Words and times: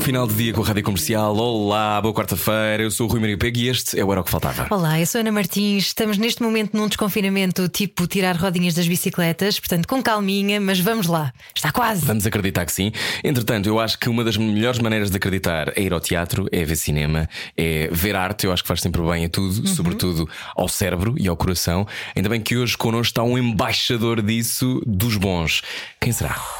Final 0.00 0.26
de 0.26 0.34
dia 0.34 0.52
com 0.52 0.62
a 0.62 0.66
Rádio 0.66 0.82
Comercial. 0.82 1.36
Olá, 1.36 2.00
boa 2.00 2.14
quarta-feira. 2.14 2.82
Eu 2.82 2.90
sou 2.90 3.06
o 3.06 3.10
Rui 3.10 3.20
Maria 3.20 3.36
Pego 3.36 3.58
e 3.58 3.68
este 3.68 3.98
é 3.98 4.04
o 4.04 4.10
Era 4.10 4.22
o 4.22 4.24
que 4.24 4.30
Faltava. 4.30 4.66
Olá, 4.70 4.98
eu 4.98 5.06
sou 5.06 5.20
Ana 5.20 5.30
Martins. 5.30 5.86
Estamos 5.86 6.16
neste 6.16 6.42
momento 6.42 6.76
num 6.76 6.88
desconfinamento 6.88 7.68
tipo 7.68 8.06
tirar 8.06 8.34
rodinhas 8.36 8.74
das 8.74 8.88
bicicletas, 8.88 9.60
portanto 9.60 9.86
com 9.86 10.02
calminha, 10.02 10.60
mas 10.60 10.80
vamos 10.80 11.06
lá. 11.06 11.32
Está 11.54 11.70
quase. 11.70 12.04
Vamos 12.04 12.26
acreditar 12.26 12.64
que 12.64 12.72
sim. 12.72 12.92
Entretanto, 13.22 13.68
eu 13.68 13.78
acho 13.78 13.98
que 13.98 14.08
uma 14.08 14.24
das 14.24 14.36
melhores 14.36 14.80
maneiras 14.80 15.10
de 15.10 15.16
acreditar 15.16 15.72
é 15.76 15.82
ir 15.82 15.92
ao 15.92 16.00
teatro, 16.00 16.48
é 16.50 16.64
ver 16.64 16.76
cinema, 16.76 17.28
é 17.56 17.88
ver 17.92 18.16
arte. 18.16 18.46
Eu 18.46 18.52
acho 18.52 18.62
que 18.62 18.68
faz 18.68 18.80
sempre 18.80 19.02
bem 19.02 19.26
a 19.26 19.28
tudo, 19.28 19.68
sobretudo 19.68 20.28
ao 20.56 20.68
cérebro 20.68 21.14
e 21.18 21.28
ao 21.28 21.36
coração. 21.36 21.86
Ainda 22.16 22.28
bem 22.28 22.40
que 22.40 22.56
hoje 22.56 22.76
connosco 22.76 23.10
está 23.10 23.22
um 23.22 23.36
embaixador 23.36 24.22
disso, 24.22 24.82
dos 24.86 25.16
bons. 25.16 25.62
Quem 26.00 26.12
será? 26.12 26.59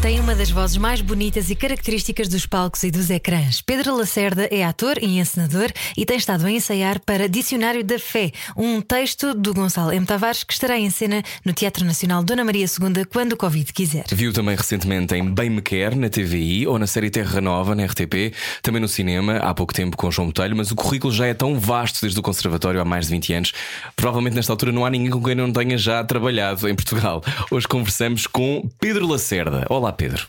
Tem 0.00 0.20
uma 0.20 0.32
das 0.32 0.48
vozes 0.48 0.76
mais 0.76 1.00
bonitas 1.00 1.50
e 1.50 1.56
características 1.56 2.28
dos 2.28 2.46
palcos 2.46 2.84
e 2.84 2.90
dos 2.90 3.10
ecrãs. 3.10 3.60
Pedro 3.60 3.96
Lacerda 3.96 4.48
é 4.48 4.64
ator 4.64 4.96
e 5.02 5.18
encenador 5.18 5.72
e 5.96 6.06
tem 6.06 6.16
estado 6.16 6.46
a 6.46 6.50
ensaiar 6.50 7.00
para 7.00 7.28
Dicionário 7.28 7.82
da 7.82 7.98
Fé, 7.98 8.30
um 8.56 8.80
texto 8.80 9.34
do 9.34 9.52
Gonçalo 9.52 9.92
M. 9.92 10.06
Tavares 10.06 10.44
que 10.44 10.52
estará 10.52 10.78
em 10.78 10.88
cena 10.88 11.20
no 11.44 11.52
Teatro 11.52 11.84
Nacional 11.84 12.22
Dona 12.22 12.44
Maria 12.44 12.64
II 12.64 13.06
quando 13.06 13.32
o 13.32 13.36
Covid 13.36 13.72
quiser. 13.72 14.04
Viu 14.12 14.32
também 14.32 14.54
recentemente 14.54 15.16
em 15.16 15.34
Bem 15.34 15.50
Me 15.50 15.60
Quer, 15.60 15.96
na 15.96 16.08
TVI, 16.08 16.68
ou 16.68 16.78
na 16.78 16.86
série 16.86 17.10
Terra 17.10 17.40
Nova, 17.40 17.74
na 17.74 17.84
RTP, 17.84 18.32
também 18.62 18.80
no 18.80 18.88
cinema, 18.88 19.38
há 19.38 19.52
pouco 19.52 19.74
tempo 19.74 19.96
com 19.96 20.08
João 20.12 20.28
Botelho, 20.28 20.56
mas 20.56 20.70
o 20.70 20.76
currículo 20.76 21.12
já 21.12 21.26
é 21.26 21.34
tão 21.34 21.58
vasto 21.58 22.02
desde 22.02 22.20
o 22.20 22.22
Conservatório 22.22 22.80
há 22.80 22.84
mais 22.84 23.06
de 23.06 23.10
20 23.14 23.32
anos. 23.32 23.52
Provavelmente 23.96 24.36
nesta 24.36 24.52
altura 24.52 24.70
não 24.70 24.86
há 24.86 24.90
ninguém 24.90 25.10
com 25.10 25.20
quem 25.20 25.34
não 25.34 25.52
tenha 25.52 25.76
já 25.76 26.04
trabalhado 26.04 26.68
em 26.68 26.74
Portugal. 26.76 27.20
Hoje 27.50 27.66
conversamos 27.66 28.28
com 28.28 28.70
Pedro 28.78 29.08
Lacerda. 29.08 29.66
Olá, 29.68 29.87
Pedro. 29.92 30.26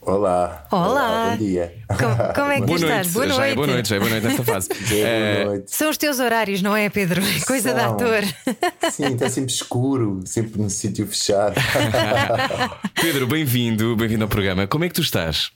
Olá. 0.00 0.64
Olá. 0.70 1.30
Bom 1.30 1.44
dia. 1.44 1.74
Como, 1.88 2.34
como 2.34 2.50
é 2.52 2.60
que 2.60 2.66
Boa 2.66 2.78
estás? 2.78 3.14
noite. 3.14 3.34
Já 3.34 3.46
é 3.46 3.54
boa 3.54 3.66
noite, 3.66 3.88
já 3.88 3.96
é 3.96 3.98
boa 3.98 4.10
noite 4.10 4.26
nesta 4.26 4.44
fase. 4.44 4.68
Boa 4.88 5.44
noite. 5.46 5.64
São 5.74 5.90
os 5.90 5.96
teus 5.96 6.20
horários, 6.20 6.62
não 6.62 6.76
é, 6.76 6.88
Pedro? 6.88 7.20
Coisa 7.46 7.74
de 7.74 7.80
São. 7.80 7.94
ator. 7.94 8.22
Sim, 8.92 9.14
está 9.14 9.28
sempre 9.28 9.52
escuro, 9.52 10.20
sempre 10.24 10.60
num 10.60 10.68
sítio 10.68 11.04
fechado. 11.06 11.54
Pedro, 12.94 13.26
bem-vindo, 13.26 13.96
bem-vindo 13.96 14.22
ao 14.22 14.28
programa. 14.28 14.66
Como 14.68 14.84
é 14.84 14.88
que 14.88 14.94
tu 14.94 15.02
estás? 15.02 15.50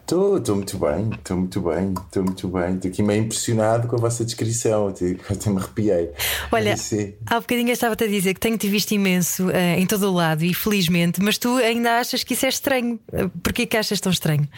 Estou 0.00 0.54
muito 0.54 0.78
bem, 0.78 1.10
estou 1.12 1.36
muito 1.36 1.60
bem, 1.60 1.92
estou 1.92 2.22
muito 2.22 2.48
bem. 2.48 2.74
Estou 2.76 2.90
aqui 2.90 3.02
meio 3.02 3.24
impressionado 3.24 3.88
com 3.88 3.96
a 3.96 3.98
vossa 3.98 4.24
descrição, 4.24 4.88
até, 4.88 5.16
até 5.28 5.50
me 5.50 5.58
arrepiei. 5.58 6.10
Olha, 6.52 6.76
Sim. 6.76 7.14
há 7.26 7.40
bocadinho 7.40 7.68
eu 7.70 7.72
estava-te 7.72 8.04
a 8.04 8.06
dizer 8.06 8.34
que 8.34 8.40
tenho-te 8.40 8.68
visto 8.68 8.92
imenso 8.92 9.50
eh, 9.50 9.80
em 9.80 9.86
todo 9.86 10.08
o 10.08 10.12
lado 10.12 10.44
e 10.44 10.54
felizmente, 10.54 11.20
mas 11.20 11.38
tu 11.38 11.56
ainda 11.56 11.98
achas 11.98 12.22
que 12.22 12.34
isso 12.34 12.46
é 12.46 12.48
estranho. 12.48 13.00
Eh, 13.12 13.28
Porquê 13.42 13.66
que 13.66 13.76
achas 13.76 14.00
tão 14.00 14.12
estranho? 14.12 14.48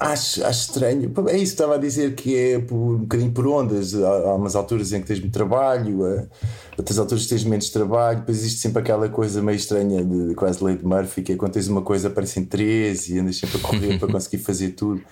Acho, 0.00 0.42
acho 0.46 0.60
estranho. 0.70 1.12
É 1.28 1.34
isso 1.34 1.38
que 1.38 1.42
estava 1.42 1.74
a 1.74 1.78
dizer 1.78 2.14
que 2.14 2.34
é 2.34 2.58
por, 2.58 2.74
um 2.74 2.98
bocadinho 3.00 3.32
por 3.32 3.46
ondas. 3.46 3.94
Há, 3.94 4.08
há 4.08 4.34
umas 4.34 4.56
alturas 4.56 4.94
em 4.94 5.02
que 5.02 5.06
tens 5.06 5.20
muito 5.20 5.34
trabalho, 5.34 6.06
há 6.06 6.26
outras 6.78 6.98
alturas 6.98 7.24
que 7.24 7.28
tens 7.28 7.44
menos 7.44 7.68
trabalho. 7.68 8.20
Depois 8.20 8.38
existe 8.38 8.60
sempre 8.60 8.80
aquela 8.80 9.10
coisa 9.10 9.42
meio 9.42 9.56
estranha 9.56 10.02
de, 10.02 10.28
de 10.28 10.34
quase 10.34 10.64
lei 10.64 10.78
de 10.78 10.86
Murphy, 10.86 11.20
que 11.20 11.32
é 11.32 11.36
quando 11.36 11.52
tens 11.52 11.68
uma 11.68 11.82
coisa 11.82 12.08
aparecem 12.08 12.46
três 12.46 13.10
e 13.10 13.18
andas 13.18 13.36
sempre 13.36 13.58
a 13.58 13.60
correr 13.60 13.98
para 13.98 14.08
conseguir 14.10 14.38
fazer 14.38 14.70
tudo. 14.70 15.02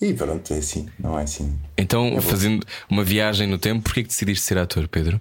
E 0.00 0.14
pronto, 0.14 0.54
é 0.54 0.58
assim, 0.58 0.88
não 0.96 1.18
é 1.18 1.24
assim. 1.24 1.52
Então, 1.76 2.20
fazendo 2.20 2.64
uma 2.88 3.02
viagem 3.02 3.48
no 3.48 3.58
tempo, 3.58 3.82
porquê 3.82 4.04
que 4.04 4.10
decidiste 4.10 4.44
ser 4.44 4.58
ator, 4.58 4.86
Pedro? 4.86 5.20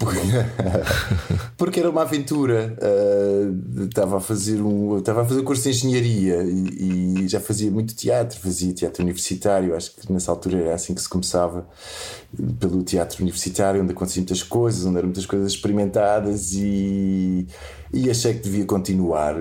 Porque 1.56 1.80
era 1.80 1.90
uma 1.90 2.02
aventura. 2.02 2.76
ah, 2.80 3.84
Estava 3.84 4.18
a 4.18 4.20
fazer 4.20 4.60
um, 4.60 4.98
estava 4.98 5.22
a 5.22 5.24
fazer 5.24 5.40
um 5.40 5.44
curso 5.44 5.64
de 5.64 5.70
engenharia 5.70 6.42
e, 6.42 7.24
e 7.24 7.28
já 7.28 7.40
fazia 7.40 7.70
muito 7.70 7.94
teatro, 7.94 8.38
fazia 8.38 8.72
teatro 8.72 9.02
universitário. 9.02 9.74
Acho 9.76 9.94
que 9.94 10.12
nessa 10.12 10.30
altura 10.30 10.58
era 10.58 10.74
assim 10.74 10.94
que 10.94 11.02
se 11.02 11.08
começava 11.08 11.66
pelo 12.58 12.82
teatro 12.82 13.22
universitário, 13.22 13.82
onde 13.82 13.92
aconteciam 13.92 14.22
muitas 14.22 14.42
coisas, 14.42 14.84
onde 14.86 14.98
eram 14.98 15.08
muitas 15.08 15.26
coisas 15.26 15.52
experimentadas 15.52 16.52
e, 16.52 17.46
e 17.92 18.10
achei 18.10 18.34
que 18.34 18.40
devia 18.40 18.64
continuar. 18.64 19.36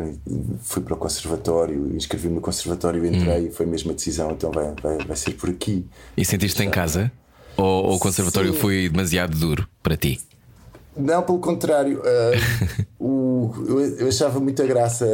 Fui 0.61 0.81
para 0.81 0.93
o 0.93 0.97
conservatório, 0.97 1.95
inscrevi-me 1.95 2.35
no 2.35 2.41
conservatório, 2.41 3.05
entrei, 3.05 3.51
foi 3.51 3.65
a 3.65 3.69
mesma 3.69 3.93
decisão, 3.93 4.31
então 4.31 4.51
vai, 4.51 4.73
vai, 4.81 4.97
vai 5.05 5.15
ser 5.17 5.31
por 5.33 5.49
aqui. 5.49 5.85
E 6.17 6.25
sentiste 6.25 6.61
em 6.63 6.69
casa? 6.69 7.11
Ou, 7.55 7.85
ou 7.85 7.95
o 7.95 7.99
conservatório 7.99 8.53
Sim. 8.53 8.59
foi 8.59 8.89
demasiado 8.89 9.37
duro 9.37 9.67
para 9.83 9.95
ti? 9.97 10.19
Não, 10.99 11.21
pelo 11.23 11.39
contrário. 11.39 12.01
ah, 12.05 12.79
o- 12.99 13.51
eu, 13.67 13.79
eu 13.79 14.07
achava 14.07 14.39
muita 14.39 14.65
graça 14.65 15.05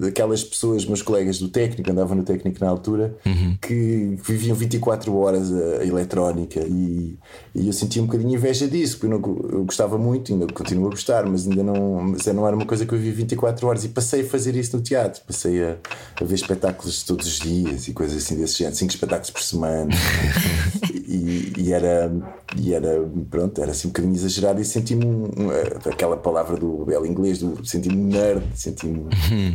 daquelas 0.00 0.44
pessoas, 0.44 0.84
meus 0.84 1.02
colegas 1.02 1.38
do 1.38 1.48
técnico, 1.48 1.90
andavam 1.90 2.16
no 2.16 2.22
técnico 2.22 2.62
na 2.62 2.70
altura, 2.70 3.16
que 3.60 4.16
viviam 4.22 4.54
24 4.54 5.14
horas 5.16 5.50
a, 5.52 5.80
a 5.82 5.86
eletrónica 5.86 6.60
e, 6.60 7.16
e 7.54 7.66
eu 7.66 7.72
sentia 7.72 8.02
um 8.02 8.06
bocadinho 8.06 8.34
inveja 8.34 8.68
disso, 8.68 8.98
porque 8.98 9.12
eu, 9.14 9.18
não- 9.18 9.48
eu 9.50 9.64
gostava 9.64 9.96
muito, 9.98 10.32
ainda 10.32 10.46
continuo 10.52 10.86
a 10.86 10.90
gostar, 10.90 11.24
mas 11.26 11.46
ainda 11.48 11.62
não, 11.62 12.00
mas 12.02 12.26
não 12.26 12.46
era 12.46 12.54
uma 12.54 12.66
coisa 12.66 12.84
que 12.84 12.92
eu 12.94 12.98
vivia 12.98 13.14
24 13.14 13.66
horas 13.66 13.84
e 13.84 13.88
passei 13.88 14.20
a 14.22 14.24
fazer 14.24 14.54
isso 14.56 14.76
no 14.76 14.82
teatro, 14.82 15.22
passei 15.26 15.62
a, 15.64 15.76
a 16.20 16.24
ver 16.24 16.34
espetáculos 16.34 17.02
todos 17.02 17.26
os 17.26 17.38
dias 17.38 17.88
e 17.88 17.92
coisas 17.92 18.16
assim 18.22 18.36
desse 18.36 18.58
género, 18.58 18.76
5 18.76 18.90
espetáculos 18.92 19.30
por 19.30 19.42
semana. 19.42 19.90
e, 21.14 21.52
e 21.68 21.72
era, 21.72 22.10
e 22.56 22.72
era, 22.72 22.88
pronto, 23.30 23.60
era 23.60 23.70
assim 23.72 23.88
um 23.88 23.90
bocadinho 23.90 24.14
exagerado 24.14 24.60
e 24.60 24.64
senti-me 24.64 25.04
um- 25.04 25.52
eh, 25.52 25.78
aquela 25.90 26.16
palavra 26.16 26.56
do 26.56 26.84
belo 26.84 27.06
inglês, 27.06 27.38
do, 27.38 27.64
senti-me 27.66 27.96
um 27.96 28.06
nerd, 28.08 28.42
senti-me 28.54 29.10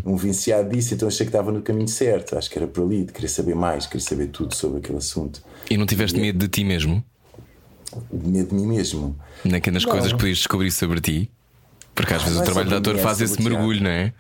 um 0.06 0.16
viciado 0.16 0.70
disso, 0.70 0.94
então 0.94 1.08
achei 1.08 1.26
que 1.26 1.30
estava 1.30 1.52
no 1.52 1.62
caminho 1.62 1.88
certo. 1.88 2.38
Acho 2.38 2.50
que 2.50 2.58
era 2.58 2.68
por 2.68 2.84
ali, 2.84 3.04
de 3.06 3.12
querer 3.14 3.28
saber 3.30 3.56
mais, 3.56 3.86
querer 3.88 4.04
saber 4.04 4.28
tudo 4.28 4.56
sobre 4.56 4.80
aquele 4.80 4.98
assunto. 5.00 5.42
E 5.70 5.78
não 5.78 5.86
tiveste 5.86 6.20
medo 6.20 6.38
de 6.40 6.48
ti 6.48 6.64
mesmo? 6.64 7.04
De 8.12 8.30
medo 8.30 8.50
de 8.50 8.56
mim 8.56 8.68
mesmo. 8.68 9.16
Nem 9.44 9.60
que 9.62 9.72
nas 9.72 9.84
Não. 9.84 9.92
coisas 9.92 10.12
que 10.12 10.18
podias 10.18 10.38
descobrir 10.38 10.72
sobre 10.72 11.02
ti? 11.02 11.32
Porque 11.96 12.14
às 12.14 12.22
Ah, 12.22 12.26
vezes 12.26 12.40
o 12.40 12.42
é 12.42 12.46
trabalho 12.46 12.68
de 12.70 12.76
sobre 12.76 12.90
ator 12.92 13.00
é 13.00 13.04
faz 13.04 13.18
sobre 13.18 13.34
esse 13.34 13.42
mergulho, 13.50 13.82
não 13.84 13.90
é? 13.90 14.14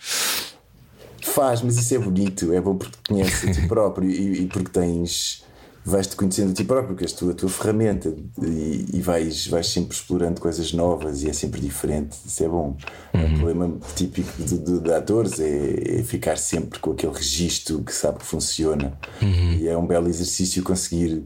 Faz, 1.21 1.61
mas 1.61 1.77
isso 1.77 1.93
é 1.93 1.99
bonito, 1.99 2.51
é 2.53 2.61
bom 2.61 2.75
porque 2.75 2.95
te 2.97 3.09
conheces 3.09 3.49
a 3.49 3.53
ti 3.53 3.67
próprio 3.67 4.09
e, 4.09 4.43
e 4.43 4.47
porque 4.47 4.71
tens. 4.71 5.43
Vais-te 5.89 6.15
conhecendo 6.17 6.51
a 6.51 6.53
ti 6.53 6.65
próprio, 6.65 6.89
porque 6.89 7.05
és 7.05 7.13
tu 7.13 7.29
a 7.29 7.33
tua 7.33 7.47
ferramenta 7.47 8.13
e, 8.41 8.85
e 8.93 9.01
vais, 9.01 9.47
vais 9.47 9.65
sempre 9.67 9.95
explorando 9.95 10.41
coisas 10.41 10.73
novas 10.73 11.23
e 11.23 11.29
é 11.29 11.33
sempre 11.33 11.61
diferente. 11.61 12.17
Isso 12.25 12.43
é 12.43 12.47
bom. 12.49 12.75
O 13.13 13.37
problema 13.37 13.77
típico 13.95 14.29
de, 14.43 14.57
de- 14.57 14.79
de 14.81 14.93
atores 14.93 15.39
é, 15.39 15.99
é 15.99 16.03
ficar 16.03 16.37
sempre 16.37 16.79
com 16.79 16.91
aquele 16.91 17.13
registro 17.13 17.81
que 17.83 17.93
sabe 17.93 18.19
que 18.19 18.25
funciona. 18.25 18.97
E 19.61 19.67
é 19.67 19.77
um 19.77 19.87
belo 19.87 20.09
exercício 20.09 20.61
conseguir 20.61 21.23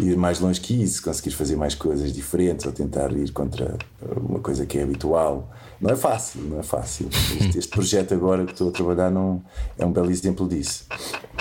ir 0.00 0.16
mais 0.16 0.38
longe 0.38 0.60
que 0.60 0.80
isso, 0.80 1.02
conseguir 1.02 1.32
fazer 1.32 1.56
mais 1.56 1.74
coisas 1.74 2.12
diferentes 2.12 2.66
ou 2.66 2.72
tentar 2.72 3.10
ir 3.12 3.32
contra 3.32 3.76
uma 4.16 4.38
coisa 4.38 4.64
que 4.64 4.78
é 4.78 4.82
habitual. 4.84 5.50
Não 5.84 5.90
é 5.90 5.96
fácil, 5.96 6.40
não 6.40 6.60
é 6.60 6.62
fácil. 6.62 7.10
Este, 7.12 7.58
este 7.58 7.68
projeto 7.68 8.14
agora 8.14 8.46
que 8.46 8.52
estou 8.52 8.70
a 8.70 8.72
trabalhar 8.72 9.10
não, 9.10 9.44
é 9.78 9.84
um 9.84 9.92
belo 9.92 10.10
exemplo 10.10 10.48
disso. 10.48 10.86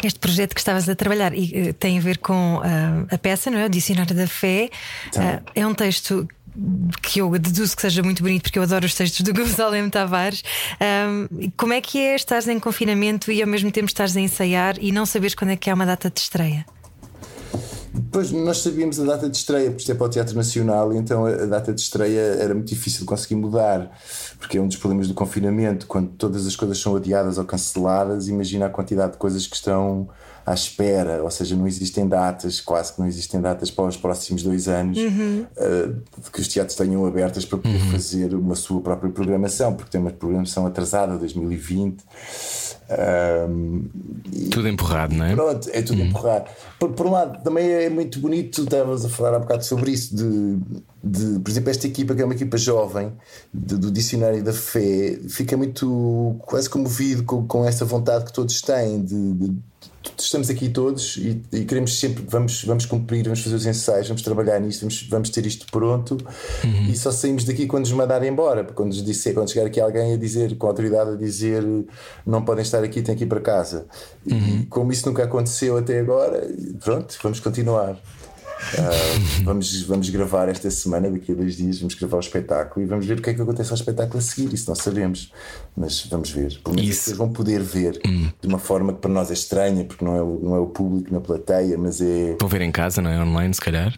Este 0.03 0.19
projeto 0.19 0.53
que 0.53 0.59
estavas 0.59 0.89
a 0.89 0.95
trabalhar 0.95 1.33
e, 1.33 1.69
eh, 1.69 1.73
tem 1.73 1.97
a 1.97 2.01
ver 2.01 2.17
com 2.17 2.59
ah, 2.61 3.05
a 3.09 3.17
peça, 3.17 3.49
não 3.49 3.57
é? 3.57 3.65
O 3.65 3.69
Dicionário 3.69 4.13
da 4.13 4.27
Fé. 4.27 4.69
Ah, 5.15 5.41
é 5.55 5.65
um 5.65 5.73
texto 5.73 6.27
que 7.01 7.19
eu 7.19 7.31
deduzo 7.39 7.73
que 7.73 7.81
seja 7.83 8.03
muito 8.03 8.21
bonito 8.21 8.43
porque 8.43 8.59
eu 8.59 8.63
adoro 8.63 8.85
os 8.85 8.93
textos 8.93 9.21
do 9.21 9.31
Gonçalo 9.33 9.75
M. 9.75 9.89
Tavares. 9.89 10.43
Ah, 10.77 11.25
como 11.55 11.71
é 11.71 11.79
que 11.79 11.97
é 11.97 12.13
estares 12.13 12.49
em 12.49 12.59
confinamento 12.59 13.31
e 13.31 13.41
ao 13.41 13.47
mesmo 13.47 13.71
tempo 13.71 13.87
estás 13.87 14.13
a 14.17 14.19
ensaiar 14.19 14.75
e 14.81 14.91
não 14.91 15.05
saberes 15.05 15.35
quando 15.35 15.51
é 15.51 15.55
que 15.55 15.69
é 15.69 15.73
uma 15.73 15.85
data 15.85 16.09
de 16.09 16.19
estreia? 16.19 16.65
Pois 18.11 18.31
nós 18.31 18.57
sabíamos 18.57 18.99
a 18.99 19.05
data 19.05 19.29
de 19.29 19.37
estreia, 19.37 19.69
porque 19.69 19.81
isto 19.81 19.91
é 19.91 19.95
para 19.95 20.05
o 20.05 20.09
Teatro 20.09 20.35
Nacional, 20.35 20.93
então 20.93 21.25
a 21.25 21.43
a 21.43 21.45
data 21.45 21.73
de 21.73 21.81
estreia 21.81 22.21
era 22.39 22.53
muito 22.53 22.67
difícil 22.67 23.01
de 23.01 23.05
conseguir 23.05 23.35
mudar, 23.35 23.91
porque 24.43 24.57
é 24.57 24.61
um 24.61 24.67
dos 24.67 24.75
problemas 24.75 25.07
do 25.07 25.13
confinamento. 25.13 25.87
Quando 25.87 26.09
todas 26.09 26.45
as 26.45 26.53
coisas 26.53 26.77
são 26.77 26.97
adiadas 26.97 27.37
ou 27.37 27.45
canceladas, 27.45 28.27
imagina 28.27 28.65
a 28.65 28.69
quantidade 28.69 29.13
de 29.13 29.17
coisas 29.17 29.47
que 29.47 29.55
estão 29.55 30.09
à 30.45 30.53
espera, 30.53 31.23
ou 31.23 31.31
seja, 31.31 31.55
não 31.55 31.65
existem 31.67 32.07
datas, 32.07 32.59
quase 32.59 32.93
que 32.93 32.99
não 32.99 33.07
existem 33.07 33.39
datas 33.39 33.71
para 33.71 33.85
os 33.85 33.95
próximos 33.97 34.43
dois 34.43 34.67
anos 34.67 34.97
uh, 34.97 36.29
que 36.31 36.41
os 36.41 36.47
teatros 36.47 36.75
tenham 36.77 37.05
abertas 37.05 37.45
para 37.45 37.57
poder 37.59 37.79
fazer 37.91 38.33
uma 38.35 38.55
sua 38.55 38.81
própria 38.81 39.09
programação, 39.11 39.73
porque 39.73 39.91
tem 39.91 40.01
uma 40.01 40.11
programação 40.11 40.65
atrasada, 40.65 41.17
2020. 41.17 42.03
Um, 43.49 43.85
Tudo 44.51 44.67
empurrado, 44.67 45.15
não 45.15 45.25
é? 45.25 45.33
Pronto, 45.35 45.69
é 45.71 45.81
tudo 45.81 46.01
empurrar. 46.01 46.45
Por, 46.77 46.91
por 46.91 47.07
um 47.07 47.11
lado, 47.11 47.41
também 47.43 47.69
é 47.71 47.89
muito 47.89 48.19
bonito, 48.19 48.63
estavas 48.63 49.05
a 49.05 49.09
falar 49.09 49.33
há 49.35 49.39
bocado 49.39 49.63
sobre 49.63 49.91
isso, 49.91 50.15
de, 50.15 50.57
de 51.03 51.39
por 51.39 51.49
exemplo, 51.49 51.69
esta 51.69 51.87
equipa 51.87 52.13
que 52.13 52.21
é 52.21 52.25
uma 52.25 52.33
equipa 52.33 52.57
jovem 52.57 53.13
de- 53.53 53.77
do 53.77 53.89
Dicionário 53.89 54.43
da 54.43 54.53
Fé, 54.53 55.17
fica 55.29 55.55
muito 55.55 56.35
quase 56.41 56.69
comovido 56.69 57.23
com, 57.23 57.47
com 57.47 57.65
essa 57.65 57.85
vontade 57.85 58.25
que 58.25 58.33
todos 58.33 58.61
têm 58.61 59.01
de. 59.03 59.33
de- 59.33 59.72
Estamos 60.17 60.49
aqui 60.49 60.69
todos 60.69 61.17
e, 61.17 61.41
e 61.51 61.65
queremos 61.65 61.97
sempre, 61.99 62.23
vamos, 62.27 62.63
vamos 62.65 62.85
cumprir, 62.85 63.23
vamos 63.23 63.41
fazer 63.41 63.55
os 63.55 63.65
ensaios, 63.65 64.07
vamos 64.07 64.21
trabalhar 64.21 64.59
nisto, 64.59 64.81
vamos, 64.81 65.07
vamos 65.09 65.29
ter 65.29 65.45
isto 65.45 65.65
pronto 65.71 66.17
e 66.89 66.95
só 66.95 67.11
saímos 67.11 67.43
daqui 67.45 67.67
quando 67.67 67.83
nos 67.83 67.93
mandarem 67.93 68.29
embora. 68.29 68.63
Porque 68.63 68.75
quando, 68.75 68.89
nos 68.89 69.03
disser, 69.03 69.33
quando 69.33 69.49
chegar 69.51 69.67
aqui 69.67 69.79
alguém 69.79 70.13
a 70.13 70.17
dizer, 70.17 70.55
com 70.57 70.67
a 70.67 70.69
autoridade 70.69 71.11
a 71.11 71.15
dizer 71.15 71.63
não 72.25 72.43
podem 72.43 72.63
estar 72.63 72.83
aqui, 72.83 73.01
têm 73.01 73.15
que 73.15 73.23
ir 73.23 73.27
para 73.27 73.41
casa. 73.41 73.85
E 74.25 74.65
como 74.69 74.91
isso 74.91 75.07
nunca 75.07 75.23
aconteceu 75.23 75.77
até 75.77 75.99
agora, 75.99 76.47
pronto, 76.83 77.17
vamos 77.21 77.39
continuar. 77.39 77.97
Ah, 78.77 79.41
vamos, 79.43 79.81
vamos 79.83 80.09
gravar 80.09 80.49
esta 80.49 80.69
semana, 80.69 81.09
daqui 81.09 81.31
a 81.31 81.35
dois 81.35 81.57
dias, 81.57 81.79
vamos 81.79 81.95
gravar 81.95 82.17
o 82.17 82.19
espetáculo 82.19 82.85
e 82.85 82.89
vamos 82.89 83.05
ver 83.05 83.19
o 83.19 83.21
que 83.21 83.29
é 83.29 83.33
que 83.33 83.41
acontece 83.41 83.71
ao 83.71 83.75
espetáculo 83.75 84.19
a 84.19 84.21
seguir. 84.21 84.53
Isso 84.53 84.69
não 84.69 84.75
sabemos, 84.75 85.31
mas 85.75 86.05
vamos 86.05 86.31
ver. 86.31 86.59
Pelo 86.63 86.75
menos 86.75 86.89
pessoas 86.97 87.17
vão 87.17 87.31
poder 87.31 87.61
ver 87.61 87.99
de 88.01 88.47
uma 88.47 88.59
forma 88.59 88.93
que 88.93 88.99
para 88.99 89.11
nós 89.11 89.29
é 89.29 89.33
estranha, 89.33 89.85
porque 89.85 90.03
não 90.03 90.15
é, 90.15 90.21
o, 90.21 90.39
não 90.41 90.55
é 90.55 90.59
o 90.59 90.67
público 90.67 91.13
na 91.13 91.19
plateia, 91.19 91.77
mas 91.77 92.01
é. 92.01 92.35
Vão 92.39 92.49
ver 92.49 92.61
em 92.61 92.71
casa, 92.71 93.01
não 93.01 93.09
é? 93.09 93.21
Online, 93.21 93.53
se 93.53 93.61
calhar. 93.61 93.93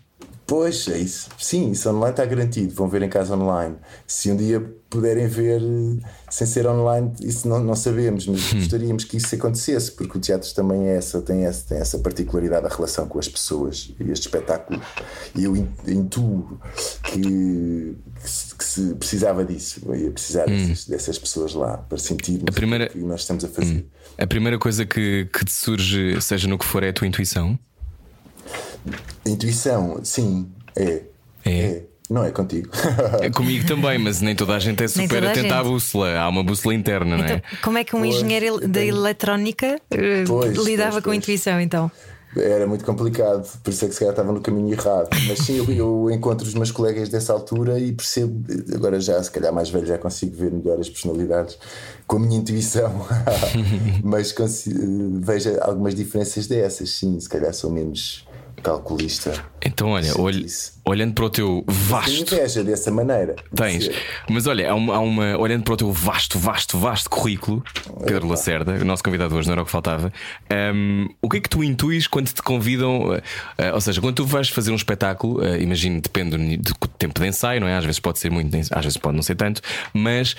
Pois, 0.48 0.88
é 0.90 1.00
isso. 1.00 1.28
Sim, 1.40 1.72
isso 1.72 1.90
online 1.90 2.12
está 2.12 2.24
garantido. 2.24 2.74
Vão 2.76 2.88
ver 2.88 3.02
em 3.02 3.10
casa 3.10 3.36
online. 3.36 3.76
Se 4.06 4.30
um 4.32 4.38
dia 4.38 4.60
puderem 4.92 5.28
ver 5.28 5.60
eh, 5.60 6.08
sem 6.30 6.46
ser 6.46 6.68
online, 6.68 7.12
isso 7.22 7.48
não, 7.48 7.60
não 7.60 7.76
sabemos, 7.76 8.28
mas 8.28 8.54
gostaríamos 8.54 9.04
que 9.06 9.18
isso 9.18 9.34
acontecesse, 9.34 9.92
porque 9.94 10.18
o 10.18 10.22
teatro 10.22 10.54
também 10.54 10.88
é 10.88 10.98
essa, 10.98 11.20
tem, 11.22 11.46
essa, 11.46 11.66
tem 11.70 11.80
essa 11.80 11.98
particularidade 11.98 12.64
da 12.64 12.70
relação 12.74 13.08
com 13.08 13.18
as 13.18 13.28
pessoas 13.28 13.92
e 14.00 14.04
este 14.12 14.28
espetáculo. 14.28 14.80
E 15.36 15.44
eu 15.46 15.56
in- 15.58 15.68
intuo 15.88 16.60
que, 17.04 17.20
que, 18.22 18.30
se, 18.30 18.56
que 18.56 18.64
se 18.64 18.94
precisava 18.96 19.44
disso. 19.44 19.82
Eu 19.86 19.96
ia 19.96 20.12
precisar 20.12 20.46
dessas, 20.46 20.86
dessas 20.86 21.18
pessoas 21.18 21.54
lá 21.56 21.78
para 21.78 21.98
sentirmos 21.98 22.54
primeira- 22.54 22.86
o 22.86 22.90
que 22.90 23.00
nós 23.00 23.22
estamos 23.22 23.44
a 23.44 23.48
fazer. 23.50 23.88
A 24.18 24.28
primeira 24.28 24.58
coisa 24.60 24.86
que, 24.86 25.28
que 25.34 25.44
te 25.44 25.52
surge, 25.52 26.22
seja 26.22 26.48
no 26.48 26.58
que 26.58 26.66
for, 26.66 26.84
é 26.84 26.90
a 26.90 26.94
tua 26.94 27.08
intuição. 27.08 27.58
Intuição, 29.26 30.00
sim, 30.04 30.48
é. 30.76 31.02
É. 31.46 31.82
Não 32.10 32.24
é 32.24 32.30
contigo. 32.32 32.70
É 33.22 33.30
comigo 33.32 33.66
também, 33.68 33.98
mas 33.98 34.22
nem 34.22 34.36
toda 34.36 34.54
a 34.56 34.60
gente 34.60 34.84
é 34.84 34.88
super 34.88 35.26
atenta 35.26 35.56
à 35.58 35.64
bússola. 35.64 36.16
Há 36.20 36.30
uma 36.30 36.44
bússola 36.44 36.76
interna, 36.76 37.18
não 37.18 37.24
Então, 37.26 37.38
é? 37.38 37.42
como 37.64 37.78
é 37.80 37.84
que 37.84 37.96
um 37.96 38.00
Pois, 38.02 38.16
engenheiro 38.16 38.46
el- 38.46 38.60
da 38.68 38.80
tem- 38.80 38.90
eletrónica 38.90 39.80
eh, 39.90 40.24
Pois, 40.28 40.56
lidava 40.58 40.92
pois, 40.92 41.04
com 41.04 41.10
a 41.10 41.14
pois. 41.14 41.18
intuição 41.18 41.60
então? 41.60 41.90
Era 42.38 42.68
muito 42.68 42.84
complicado, 42.84 43.50
por 43.64 43.70
isso 43.72 43.86
é 43.86 43.88
que 43.88 43.94
se 43.94 44.00
calhar 44.02 44.12
estava 44.12 44.32
no 44.34 44.42
caminho 44.42 44.72
errado. 44.74 45.08
Mas 45.26 45.40
sim, 45.40 45.58
eu, 45.58 45.72
eu 45.72 46.12
encontro 46.12 46.46
os 46.46 46.54
meus 46.54 46.70
colegas 46.70 47.08
dessa 47.10 47.32
altura 47.32 47.80
e 47.80 47.94
percebo, 47.94 48.44
agora 48.76 49.00
já, 49.00 49.24
se 49.24 49.32
calhar 49.32 49.54
mais 49.54 49.70
velho, 49.70 49.86
já 49.88 49.98
consigo 49.98 50.36
ver 50.36 50.52
melhor 50.52 50.78
as 50.80 50.90
personalidades 50.90 51.58
com 52.06 52.18
a 52.18 52.20
minha 52.20 52.38
intuição. 52.38 53.08
Mas 54.04 54.32
consi- 54.34 54.74
vejo 55.22 55.50
algumas 55.62 55.96
diferenças 55.96 56.46
dessas, 56.46 56.90
sim, 56.92 57.18
se 57.20 57.30
calhar 57.30 57.54
sou 57.54 57.72
menos 57.72 58.25
calculista. 58.66 59.46
Então, 59.64 59.90
olha, 59.90 60.06
Sinto 60.08 60.22
olh- 60.22 60.36
isso. 60.46 60.74
Olhando 60.86 61.14
para 61.14 61.26
o 61.26 61.30
teu 61.30 61.64
Tenho 61.68 61.80
vasto. 61.90 62.36
inveja 62.36 62.64
dessa 62.64 62.92
maneira. 62.92 63.36
Tens, 63.56 63.90
mas 64.30 64.46
olha, 64.48 64.70
há 64.72 64.76
uma, 64.76 64.96
há 64.96 65.00
uma- 65.00 65.38
olhando 65.38 65.64
para 65.64 65.74
o 65.74 65.78
teu 65.78 65.92
vasto, 65.92 66.38
vasto, 66.38 66.78
vasto 66.78 67.10
currículo, 67.10 67.64
Pedro 68.06 68.28
Lacerda, 68.28 68.74
o 68.74 68.86
nosso 68.86 69.04
convidado 69.04 69.36
hoje, 69.36 69.48
não 69.48 69.54
era 69.54 69.62
o 69.62 69.66
que 69.66 69.72
faltava. 69.72 70.14
hum, 70.74 71.10
o 71.22 71.30
que 71.30 71.38
é 71.38 71.40
que 71.42 71.50
tu 71.50 71.64
intuis 71.64 72.08
quando 72.08 72.28
te 72.32 72.42
convidam? 72.42 73.20
eh, 73.58 73.74
ou 73.74 73.82
seja, 73.82 74.00
quando 74.02 74.16
tu 74.16 74.26
vais 74.26 74.50
fazer 74.50 74.72
um 74.72 74.76
espetáculo, 74.76 75.44
eh, 75.44 75.62
imagino, 75.62 76.00
depende 76.02 76.38
do, 76.58 76.74
do 76.74 76.88
tempo 77.00 77.20
de 77.20 77.28
ensaio, 77.28 77.60
não 77.62 77.68
é? 77.68 77.76
Às 77.78 77.84
vezes 77.86 78.00
pode 78.00 78.20
ser 78.20 78.30
muito, 78.30 78.56
às 78.56 78.84
vezes 78.84 78.98
pode 78.98 79.16
não 79.16 79.24
ser 79.24 79.36
tanto, 79.36 79.62
mas 79.94 80.36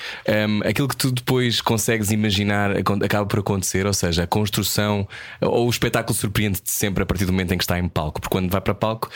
hum, 0.49 0.61
aquilo 0.65 0.87
que 0.89 0.97
tu 0.97 1.11
depois 1.11 1.61
consegues 1.61 2.11
imaginar 2.11 2.71
acaba 3.05 3.27
por 3.27 3.41
acontecer, 3.41 3.87
ou 3.87 3.93
seja, 3.95 4.23
a 4.23 4.27
construção 4.27 5.09
ou 5.41 5.67
o 5.67 5.71
espetáculo 5.71 6.15
surpreende-te 6.17 6.71
sempre 6.71 7.03
a 7.03 7.07
partir 7.07 7.25
do 7.25 7.33
momento 7.33 7.53
em 7.53 7.59
que 7.59 7.65
está 7.65 7.79
em 7.79 7.89
palco, 7.89 8.21
porque 8.21 8.33
quando 8.33 8.51
vai 8.51 8.61
para 8.61 8.75
palco 8.75 9.11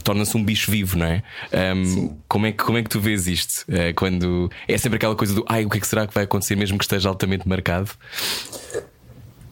torna-se 0.00 0.36
um 0.36 0.44
bicho 0.44 0.70
vivo, 0.70 0.98
não 0.98 1.06
é? 1.06 1.22
Um, 1.74 2.16
como 2.28 2.46
é 2.46 2.52
que 2.52 2.62
como 2.64 2.78
é 2.78 2.82
que 2.82 2.88
tu 2.88 3.00
vês 3.00 3.26
isto? 3.26 3.64
Eh, 3.68 3.92
quando 3.92 4.50
é 4.66 4.76
sempre 4.78 4.96
aquela 4.96 5.14
coisa 5.14 5.34
do 5.34 5.44
ai, 5.48 5.64
o 5.64 5.70
que 5.70 5.78
é 5.78 5.80
que 5.80 5.86
será 5.86 6.06
que 6.06 6.14
vai 6.14 6.24
acontecer 6.24 6.56
mesmo 6.56 6.78
que 6.78 6.84
esteja 6.84 7.08
altamente 7.08 7.48
marcado? 7.48 7.90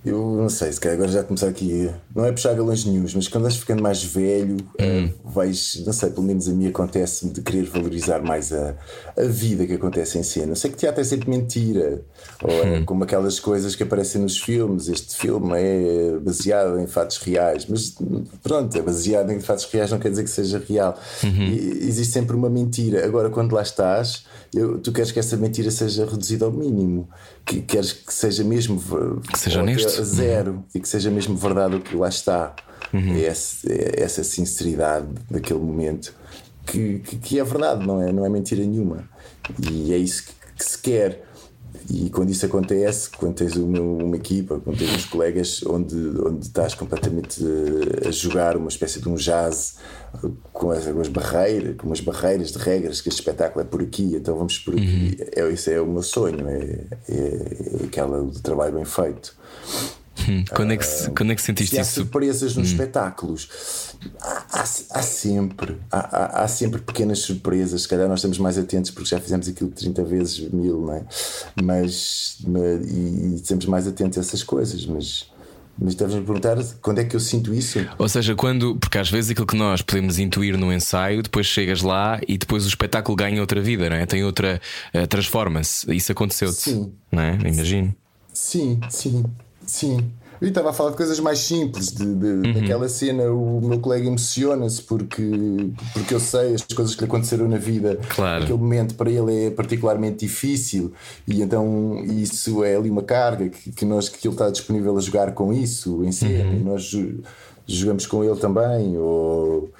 Eu 0.05 0.37
não 0.37 0.49
sei, 0.49 0.73
se 0.73 0.81
calhar 0.81 0.97
agora 0.97 1.13
já 1.13 1.23
começar 1.23 1.47
aqui, 1.47 1.89
não 2.13 2.25
é 2.25 2.33
puxar 2.33 2.55
galões 2.55 2.85
nenhums, 2.85 3.15
mas 3.15 3.29
quando 3.29 3.45
vais 3.45 3.57
ficando 3.57 3.81
mais 3.81 4.03
velho, 4.03 4.57
eh, 4.77 5.09
vais, 5.25 5.81
não 5.87 5.93
sei, 5.93 6.11
pelo 6.11 6.27
menos 6.27 6.49
a 6.49 6.53
mim 6.53 6.67
acontece-me 6.67 7.33
de 7.33 7.41
querer 7.41 7.63
valorizar 7.67 8.21
mais 8.21 8.53
a, 8.53 8.75
a 9.17 9.23
vida 9.23 9.65
que 9.65 9.75
acontece 9.75 10.19
em 10.19 10.25
cena. 10.25 10.53
Eu 10.53 10.57
sei 10.57 10.73
que 10.73 10.77
teatro 10.77 11.01
é 11.01 11.05
sempre 11.05 11.31
mentira, 11.31 12.03
ou 12.43 12.51
é 12.51 12.83
como 12.83 13.05
aquelas 13.05 13.39
coisas 13.39 13.77
que 13.77 13.85
aparecem 13.85 14.21
nos 14.21 14.39
filmes. 14.39 14.89
Este 14.89 15.17
filme 15.17 15.53
é 15.55 16.19
baseado 16.21 16.81
em 16.81 16.87
fatos 16.89 17.19
reais, 17.19 17.65
mas 17.69 17.97
pronto, 18.43 18.77
é 18.77 18.83
baseado 18.83 19.31
em 19.31 19.39
fatos 19.39 19.67
reais, 19.67 19.93
não 19.93 20.01
quer 20.01 20.11
dizer 20.11 20.25
que 20.25 20.31
seja 20.31 20.61
real. 20.69 20.99
E, 21.23 21.87
existe 21.87 22.13
sempre 22.13 22.35
uma 22.35 22.51
mentira. 22.51 23.05
Agora, 23.05 23.31
quando 23.31 23.53
lá 23.53 23.63
estás, 23.63 24.25
eu- 24.55 24.79
tu 24.79 24.93
queres 24.93 25.11
que 25.11 25.19
essa 25.19 25.37
mentira 25.37 25.71
seja 25.71 26.05
reduzida 26.05 26.45
ao 26.45 26.53
mínimo, 26.53 27.09
que 27.45 27.61
queres 27.63 27.93
que 27.93 28.13
seja 28.13 28.45
mesmo 28.45 28.81
Que 29.33 29.39
seja 29.39 29.61
honesto. 29.61 30.05
zero 30.05 30.65
e 30.75 30.81
que 30.81 30.89
seja 30.89 31.11
mesmo 31.11 31.37
verdade 31.37 31.77
o 31.77 31.81
que 31.81 31.97
lá 31.97 32.09
está. 32.09 32.55
É, 32.93 33.21
esse- 33.31 33.67
é 33.73 34.03
essa 34.03 34.23
sinceridade 34.23 35.07
daquele 35.31 35.59
momento 35.61 36.15
que, 36.67 36.99
que, 36.99 37.17
que 37.17 37.39
é 37.41 37.45
verdade, 37.45 37.87
não 37.87 38.03
é, 38.03 38.13
não 38.13 38.27
é 38.27 38.29
mentira 38.29 38.63
nenhuma. 38.65 39.09
E 39.71 39.93
é 39.95 39.97
isso 39.97 40.25
que, 40.25 40.33
que 40.59 40.65
se 40.65 40.79
quer. 40.79 41.25
E 41.91 42.11
quando 42.11 42.31
isso 42.31 42.45
acontece, 42.47 43.11
quando 43.11 43.35
tens 43.35 43.57
uma, 43.57 43.81
uma 43.81 44.17
equipa, 44.17 44.61
quando 44.61 44.79
tens 44.79 44.91
uns 44.95 45.05
colegas 45.07 45.63
onde, 45.67 45.95
onde 46.25 46.47
estás 46.47 46.75
completamente 46.75 47.43
eh, 47.45 48.09
a 48.09 48.11
jogar 48.11 48.57
uma 48.57 48.69
espécie 48.69 49.01
de 49.01 49.09
um 49.09 49.15
jazz 49.15 49.77
eh, 50.23 50.29
com 50.53 50.71
as, 50.71 50.85
com 50.87 51.01
as 51.01 51.09
barreiras, 51.09 51.77
com 51.77 51.87
umas 51.87 52.01
barreiras 52.01 52.53
de 52.53 52.59
regras, 52.59 53.01
que 53.01 53.09
este 53.09 53.21
espetáculo 53.21 53.65
é 53.65 53.65
por 53.69 53.83
aqui, 53.83 54.15
então 54.15 54.37
vamos 54.37 54.59
por 54.59 54.75
aqui. 54.75 55.17
É, 55.35 55.49
isso 55.51 55.71
é 55.71 55.81
o 55.81 55.87
meu 55.87 56.03
sonho, 56.03 56.49
é, 56.49 56.87
é, 57.09 57.81
é 57.83 57.85
aquela 57.87 58.23
do 58.23 58.41
trabalho 58.41 58.75
bem 58.75 58.85
feito. 58.85 59.35
Hum, 60.29 60.45
Quando 60.55 60.73
é 60.73 60.77
que, 60.77 60.87
se- 60.87 61.11
quando 61.11 61.33
é 61.33 61.35
que 61.35 61.43
sentiste 61.43 61.75
Se 61.75 61.79
há 61.79 61.83
isso? 61.83 61.95
surpresas 61.95 62.55
nos 62.55 62.69
espetáculos, 62.69 63.92
há, 64.21 64.61
há- 64.61 65.03
sempre, 65.03 65.77
há, 65.91 66.43
há- 66.45 66.49
sempre 66.49 66.81
pequenas 66.81 67.21
surpresas. 67.21 67.83
Se 67.83 67.89
calhar 67.89 68.09
nós 68.09 68.19
estamos 68.21 68.39
mais 68.39 68.59
atentos 68.59 68.91
porque 68.91 69.09
já 69.11 69.21
fizemos 69.21 69.49
aquilo 69.49 69.71
30 69.71 70.05
vezes 70.05 70.39
mil, 70.53 70.81
não 70.83 70.95
é? 70.95 71.05
Mas, 71.63 72.39
e, 72.45 73.27
e 73.33 73.35
estamos 73.37 73.67
mais 73.67 73.87
atentos 73.87 74.19
a 74.19 74.21
essas 74.21 74.43
coisas. 74.43 74.85
Mas, 74.87 75.27
mas 75.79 75.95
estás-me 75.95 76.19
a 76.21 76.23
perguntar 76.23 76.57
quando 76.81 76.99
é 77.01 77.05
que 77.05 77.17
eu 77.17 77.21
sinto 77.21 77.53
isso? 77.55 77.79
Ou 77.99 78.09
seja, 78.09 78.35
quando, 78.35 78.77
porque 78.77 78.99
às 78.99 79.11
vezes 79.11 79.31
aquilo 79.31 79.47
que 79.47 79.57
nós 79.57 79.83
podemos 79.83 80.19
intuir 80.19 80.57
no 80.59 80.73
ensaio, 80.73 81.23
depois 81.23 81.47
chegas 81.47 81.83
lá 81.83 82.21
e 82.29 82.37
depois 82.39 82.65
o 82.65 82.69
espetáculo 82.69 83.17
ganha 83.17 83.41
outra 83.41 83.61
vida, 83.61 83.89
não 83.89 83.97
é? 83.97 84.07
Tem 84.07 84.23
outra, 84.25 84.61
eh, 84.93 85.07
transforma-se. 85.07 85.93
Isso 85.95 86.13
aconteceu-te, 86.13 86.57
Sim. 86.61 86.93
não 87.11 87.23
é? 87.23 87.35
Imagino. 87.47 87.95
Sim, 88.35 88.81
sim, 88.89 89.25
sim. 89.67 90.11
Eu 90.43 90.49
estava 90.49 90.71
a 90.71 90.73
falar 90.73 90.91
de 90.91 90.97
coisas 90.97 91.21
mais 91.21 91.39
simples, 91.39 91.93
de, 91.93 92.05
de- 92.05 92.53
daquela 92.53 92.89
cena, 92.89 93.31
o 93.31 93.61
meu 93.63 93.79
colega 93.79 94.07
emociona-se 94.09 94.83
porque, 94.83 95.31
porque 95.93 96.13
eu 96.13 96.19
sei 96.21 96.55
as 96.55 96.63
coisas 96.63 96.95
que 96.97 97.03
lhe 97.03 97.07
aconteceram 97.07 97.49
na 97.49 97.59
vida. 97.59 97.99
Claro. 98.09 98.43
Aquele 98.43 98.59
momento 98.59 98.95
para 98.97 99.09
ele 99.11 99.47
é 99.47 99.51
particularmente 99.51 100.27
difícil 100.27 100.93
e 101.29 101.41
então 101.41 102.03
isso 102.05 102.65
é 102.65 102.75
ali 102.77 102.91
uma 102.91 103.03
carga 103.05 103.49
que, 103.49 103.71
que, 103.71 103.85
nós, 103.85 104.09
que 104.09 104.27
ele 104.27 104.35
está 104.35 104.51
disponível 104.51 104.97
a 104.97 105.01
jogar 105.01 105.33
com 105.33 105.53
isso 105.53 106.05
em 106.05 106.11
cena 106.11 106.53
e 106.53 106.59
nós 106.63 106.83
jo- 106.83 107.21
jogamos 107.67 108.05
com 108.07 108.25
ele 108.25 108.37
também. 108.37 108.99
Ou, 108.99 109.71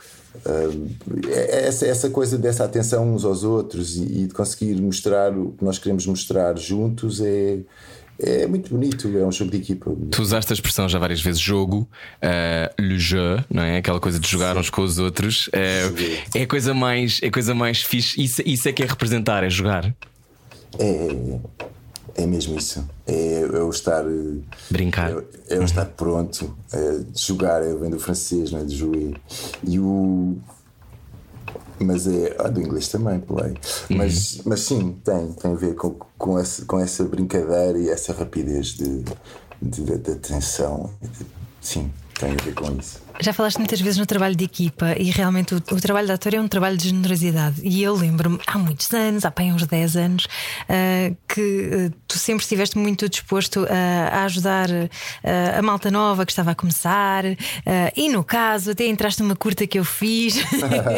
é- 0.47 1.67
essa, 1.67 1.87
essa 1.87 2.09
coisa 2.11 2.39
dessa 2.39 2.65
atenção 2.65 3.15
uns 3.15 3.25
aos 3.25 3.45
outros 3.45 3.97
e, 3.97 4.03
e 4.03 4.27
de 4.27 4.35
conseguir 4.35 4.81
mostrar 4.81 5.37
o 5.37 5.53
que 5.53 5.65
nós 5.65 5.79
queremos 5.79 6.07
mostrar 6.07 6.57
juntos 6.59 7.21
é, 7.21 7.59
é 8.23 8.47
muito 8.47 8.71
bonito. 8.71 9.09
É 9.17 9.27
um 9.27 9.33
jogo 9.33 9.51
de 9.51 9.59
equipa. 9.59 9.95
Tu 10.11 10.23
usaste 10.23 10.53
a 10.53 10.55
expressão 10.55 10.89
já 10.89 10.99
várias 10.99 11.21
vezes 11.21 11.41
jogo, 11.41 11.89
eh, 12.21 12.73
le 12.79 12.99
jeu, 12.99 13.43
não 13.51 13.63
é? 13.63 13.79
Aquela 13.79 14.01
coisa 14.01 14.19
de 14.19 14.29
jogar 14.29 14.57
uns 14.57 14.71
com 14.71 14.83
os 14.83 14.99
outros. 14.99 15.51
Eh, 15.53 15.91
é 16.35 16.43
a 16.43 16.47
coisa 16.47 16.73
mais, 16.73 17.19
é 17.23 17.31
coisa 17.31 17.55
mais 17.55 17.83
fixe. 17.83 18.23
Isso, 18.23 18.43
isso 18.45 18.69
é 18.69 18.73
que 18.73 18.83
é 18.83 18.87
representar, 18.87 19.43
é 19.45 19.51
jogar. 19.51 19.95
É, 20.79 21.39
É 22.15 22.27
mesmo 22.27 22.59
isso. 22.59 22.87
É, 23.07 23.41
é 23.41 23.63
o 23.63 23.71
estar. 23.71 24.05
Brincar. 24.71 25.11
É, 25.49 25.57
é 25.57 25.59
o 25.59 25.65
estar 25.65 25.87
pronto. 25.87 26.55
É, 26.73 27.01
jogar, 27.15 27.63
é, 27.63 27.75
vem 27.75 27.91
do 27.91 27.99
francês, 27.99 28.51
não 28.51 28.61
é? 28.61 28.65
De 28.65 28.77
jouer. 28.77 29.15
E 29.67 29.79
o. 29.79 30.37
Mas 31.85 32.07
é. 32.07 32.35
Ah, 32.39 32.49
do 32.49 32.61
inglês 32.61 32.89
também, 32.89 33.21
play. 33.21 33.55
Mas, 33.91 34.41
mas 34.45 34.61
sim, 34.61 34.97
tem, 35.05 35.33
tem 35.33 35.53
a 35.53 35.55
ver 35.55 35.75
com, 35.75 35.97
com, 36.19 36.39
essa, 36.39 36.65
com 36.65 36.79
essa 36.79 37.05
brincadeira 37.05 37.79
e 37.79 37.89
essa 37.89 38.13
rapidez 38.13 38.69
de, 38.69 39.03
de, 39.61 39.83
de, 39.83 39.99
de 39.99 40.11
atenção. 40.11 40.91
Sim, 41.61 41.93
tem 42.23 42.33
a 42.33 42.43
ver 42.45 42.55
com 42.55 42.79
isso. 42.79 43.03
Já 43.21 43.33
falaste 43.33 43.59
muitas 43.59 43.81
vezes 43.81 43.99
no 43.99 44.07
trabalho 44.07 44.35
de 44.37 44.45
equipa 44.45 44.95
e 44.97 45.11
realmente 45.11 45.55
o, 45.55 45.57
o 45.57 45.81
trabalho 45.81 46.07
de 46.07 46.13
ator 46.13 46.35
é 46.35 46.41
um 46.41 46.47
trabalho 46.47 46.77
de 46.77 46.89
generosidade. 46.89 47.61
E 47.63 47.83
eu 47.83 47.95
lembro-me 47.95 48.39
há 48.47 48.57
muitos 48.57 48.91
anos, 48.93 49.25
há 49.25 49.31
bem 49.31 49.53
uns 49.53 49.67
10 49.67 49.97
anos, 49.97 50.25
uh, 50.25 51.17
que 51.29 51.41
uh, 51.41 51.95
tu 52.07 52.19
sempre 52.19 52.43
estiveste 52.43 52.79
muito 52.79 53.09
disposto 53.09 53.67
a 53.69 54.25
ajudar 54.25 54.71
uh, 54.71 54.89
a 55.59 55.63
malta 55.63 55.91
nova 55.91 56.25
que 56.25 56.33
estava 56.33 56.53
a 56.53 56.55
começar. 56.55 57.25
e 57.97 58.09
no 58.09 58.23
caso, 58.23 58.71
até 58.71 58.87
entraste 58.87 59.23
numa 59.23 59.37
curta 59.37 59.67
que 59.67 59.79
eu 59.79 59.85
fiz. 59.85 60.37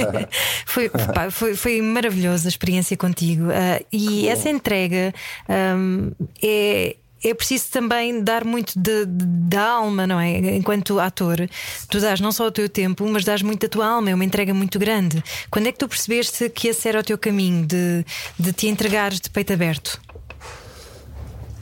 foi, 0.67 0.91
pá, 0.91 1.31
foi, 1.31 1.57
foi 1.57 1.81
maravilhosa 1.81 2.49
a 2.49 2.51
experiência 2.51 2.97
contigo. 2.97 3.47
e 3.91 4.29
essa 4.29 4.49
entrega 4.51 5.15
um, 5.49 6.13
é 6.43 6.97
é 7.25 7.35
preciso 7.35 7.67
também 7.71 8.23
dar 8.23 8.45
muito 8.45 8.73
da 8.77 9.63
alma, 9.63 10.07
não 10.07 10.21
é? 10.21 10.57
Enquanto 10.57 11.01
ator, 11.01 11.49
tu 11.89 11.99
dás 11.99 12.21
não 12.21 12.31
só 12.31 12.47
o 12.47 12.51
teu 12.51 12.69
tempo, 12.69 13.09
mas 13.09 13.25
dás 13.25 13.41
muito 13.43 13.63
da 13.63 13.69
tua 13.69 13.87
alma, 13.87 14.11
é 14.11 14.15
uma 14.15 14.25
entrega 14.25 14.53
muito 14.53 14.79
grande. 14.79 15.25
Quando 15.51 15.67
é 15.67 15.73
que 15.73 15.79
tu 15.79 15.89
percebeste 15.89 16.51
que 16.51 16.69
esse 16.69 16.87
era 16.89 17.01
o 17.01 17.03
teu 17.03 17.17
caminho 17.17 17.67
de, 17.67 18.05
de 18.39 18.53
te 18.53 18.69
entregares 18.69 19.21
de 19.21 19.31
peito 19.31 19.53
aberto? 19.53 20.01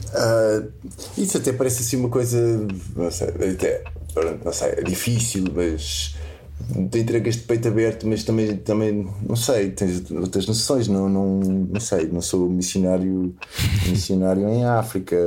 Uh, 0.09 0.71
isso 1.17 1.37
até 1.37 1.51
parece 1.53 1.81
assim 1.81 1.95
uma 1.97 2.09
coisa, 2.09 2.37
não 2.95 3.09
sei, 3.09 3.29
até, 3.29 3.83
não 4.43 4.53
sei, 4.53 4.69
é 4.69 4.81
difícil, 4.83 5.45
mas 5.55 6.15
entregas 6.93 7.35
de 7.35 7.41
peito 7.41 7.67
aberto, 7.67 8.07
mas 8.07 8.23
também, 8.23 8.55
também 8.57 9.07
não 9.27 9.35
sei, 9.35 9.71
tens 9.71 10.09
outras 10.11 10.47
noções, 10.47 10.87
não, 10.87 11.09
não, 11.09 11.39
não 11.39 11.79
sei, 11.79 12.07
não 12.07 12.21
sou 12.21 12.49
missionário, 12.49 13.35
missionário 13.87 14.47
em 14.49 14.65
África, 14.65 15.25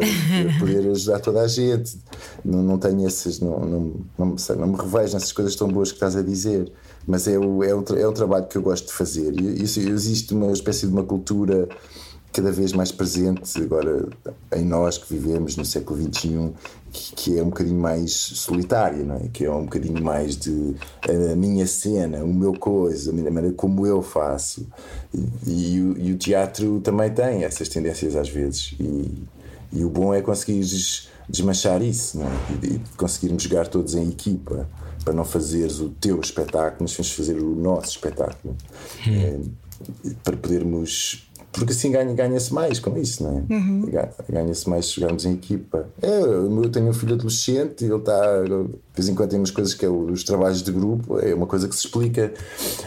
poder 0.59 0.90
ajudar 0.90 1.21
toda 1.21 1.43
a 1.43 1.49
gente, 1.49 1.99
não, 2.45 2.62
não 2.62 2.78
tenho 2.78 3.07
essas, 3.07 3.40
não, 3.40 3.61
não, 3.61 3.95
não, 4.19 4.38
sei, 4.38 4.57
não 4.57 4.69
me 4.69 4.76
revejo 4.76 5.14
nessas 5.14 5.33
coisas 5.33 5.55
tão 5.55 5.69
boas 5.69 5.90
que 5.90 5.97
estás 5.97 6.16
a 6.16 6.23
dizer, 6.23 6.73
mas 7.07 7.28
é, 7.28 7.38
o, 7.38 7.62
é, 7.62 7.75
um, 7.75 7.85
é 7.97 8.09
um 8.09 8.12
trabalho 8.12 8.47
que 8.47 8.57
eu 8.57 8.62
gosto 8.62 8.87
de 8.87 8.93
fazer. 8.93 9.33
E, 9.40 9.62
existe 9.62 10.35
uma 10.35 10.52
espécie 10.52 10.87
de 10.87 10.93
uma 10.93 11.05
cultura 11.05 11.69
cada 12.33 12.50
vez 12.50 12.73
mais 12.73 12.93
presente 12.93 13.62
agora 13.62 14.09
em 14.55 14.64
nós 14.64 14.99
que 14.99 15.12
vivemos 15.14 15.57
no 15.57 15.64
século 15.64 15.99
XXI, 16.02 16.52
que, 16.97 17.15
que, 17.15 17.38
é 17.38 17.43
um 17.43 17.50
bocadinho 17.50 17.79
mais 17.79 18.12
solitária, 18.12 19.05
não 19.05 19.17
é? 19.17 19.29
que 19.31 19.45
é 19.45 19.50
um 19.50 19.65
bocadinho 19.65 20.03
mais 20.03 20.37
de 20.37 20.75
a 21.07 21.37
minha 21.37 21.67
cena, 21.67 22.25
o 22.25 22.33
meu 22.33 22.55
coisa, 22.55 23.11
a 23.11 23.12
minha 23.12 23.31
maneira 23.31 23.55
como 23.55 23.87
eu 23.87 24.00
faço. 24.00 24.67
E, 25.12 25.75
e, 25.75 25.83
o, 25.83 25.99
e 25.99 26.12
o, 26.12 26.17
teatro 26.17 26.81
também 26.81 27.11
tem 27.11 27.45
essas 27.45 27.69
tendências 27.69 28.17
às 28.17 28.29
vezes. 28.29 28.75
E, 28.81 29.25
e 29.73 29.85
o 29.85 29.91
bom 29.91 30.15
é 30.15 30.23
conseguir 30.23 30.65
desmanchar 31.29 31.83
isso 31.83 32.19
não 32.19 32.26
é? 32.26 32.31
e, 32.62 32.81
conseguirmos 32.97 33.43
jogar 33.43 33.67
todos 33.69 33.95
em 33.95 34.09
equipa 34.09 34.67
para 35.05 35.12
não 35.12 35.25
fazeres 35.25 35.81
o 35.81 35.91
teu 35.91 36.19
espetáculo, 36.21 36.79
mas 36.81 37.11
fazer 37.11 37.37
o 37.37 37.55
nosso 37.55 37.91
espetáculo. 37.91 38.57
Hum. 39.07 39.15
É, 39.15 39.38
para 40.25 40.37
podermos 40.37 41.25
porque 41.59 41.73
assim 41.73 41.91
ganha-se 41.91 42.15
ganha 42.15 42.39
mais 42.51 42.79
com 42.79 42.97
isso, 42.99 43.23
não 43.23 43.39
é? 43.39 43.55
Uhum. 43.55 43.91
Ganha-se 44.29 44.69
mais 44.69 44.87
se 44.87 44.97
jogarmos 44.97 45.25
em 45.25 45.33
equipa. 45.35 45.89
É, 46.03 46.21
eu 46.21 46.69
tenho 46.71 46.89
um 46.89 46.93
filho 46.93 47.15
adolescente 47.15 47.83
e 47.83 47.87
ele 47.87 47.97
está, 47.97 48.43
de 48.43 48.69
vez 48.95 49.09
em 49.09 49.15
quando, 49.15 49.31
tem 49.31 49.39
umas 49.39 49.51
coisas 49.51 49.73
que 49.73 49.85
é 49.85 49.89
os 49.89 50.23
trabalhos 50.23 50.63
de 50.63 50.71
grupo, 50.71 51.19
é 51.19 51.35
uma 51.35 51.47
coisa 51.47 51.67
que 51.67 51.75
se 51.75 51.87
explica 51.87 52.33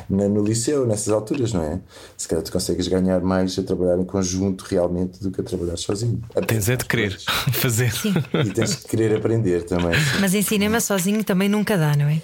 no 0.09 0.43
liceu, 0.43 0.85
nessas 0.85 1.09
alturas, 1.09 1.51
não 1.51 1.63
é? 1.63 1.79
Se 2.15 2.27
calhar 2.27 2.43
tu 2.43 2.51
consegues 2.51 2.87
ganhar 2.87 3.19
mais 3.21 3.57
a 3.57 3.63
trabalhar 3.63 3.97
em 3.97 4.05
conjunto 4.05 4.63
realmente 4.63 5.21
do 5.21 5.31
que 5.31 5.41
a 5.41 5.43
trabalhar 5.43 5.77
sozinho. 5.77 6.21
Tens 6.45 6.69
é 6.69 6.75
de 6.75 6.85
querer 6.85 7.17
fazer. 7.53 7.91
Sim. 7.91 8.13
E 8.45 8.51
tens 8.51 8.77
de 8.77 8.87
querer 8.87 9.15
aprender 9.15 9.63
também. 9.63 9.93
Sim. 9.93 10.19
Mas 10.21 10.33
em 10.35 10.41
cinema 10.41 10.79
sozinho 10.79 11.23
também 11.23 11.49
nunca 11.49 11.75
dá, 11.75 11.95
não 11.95 12.05
é? 12.05 12.21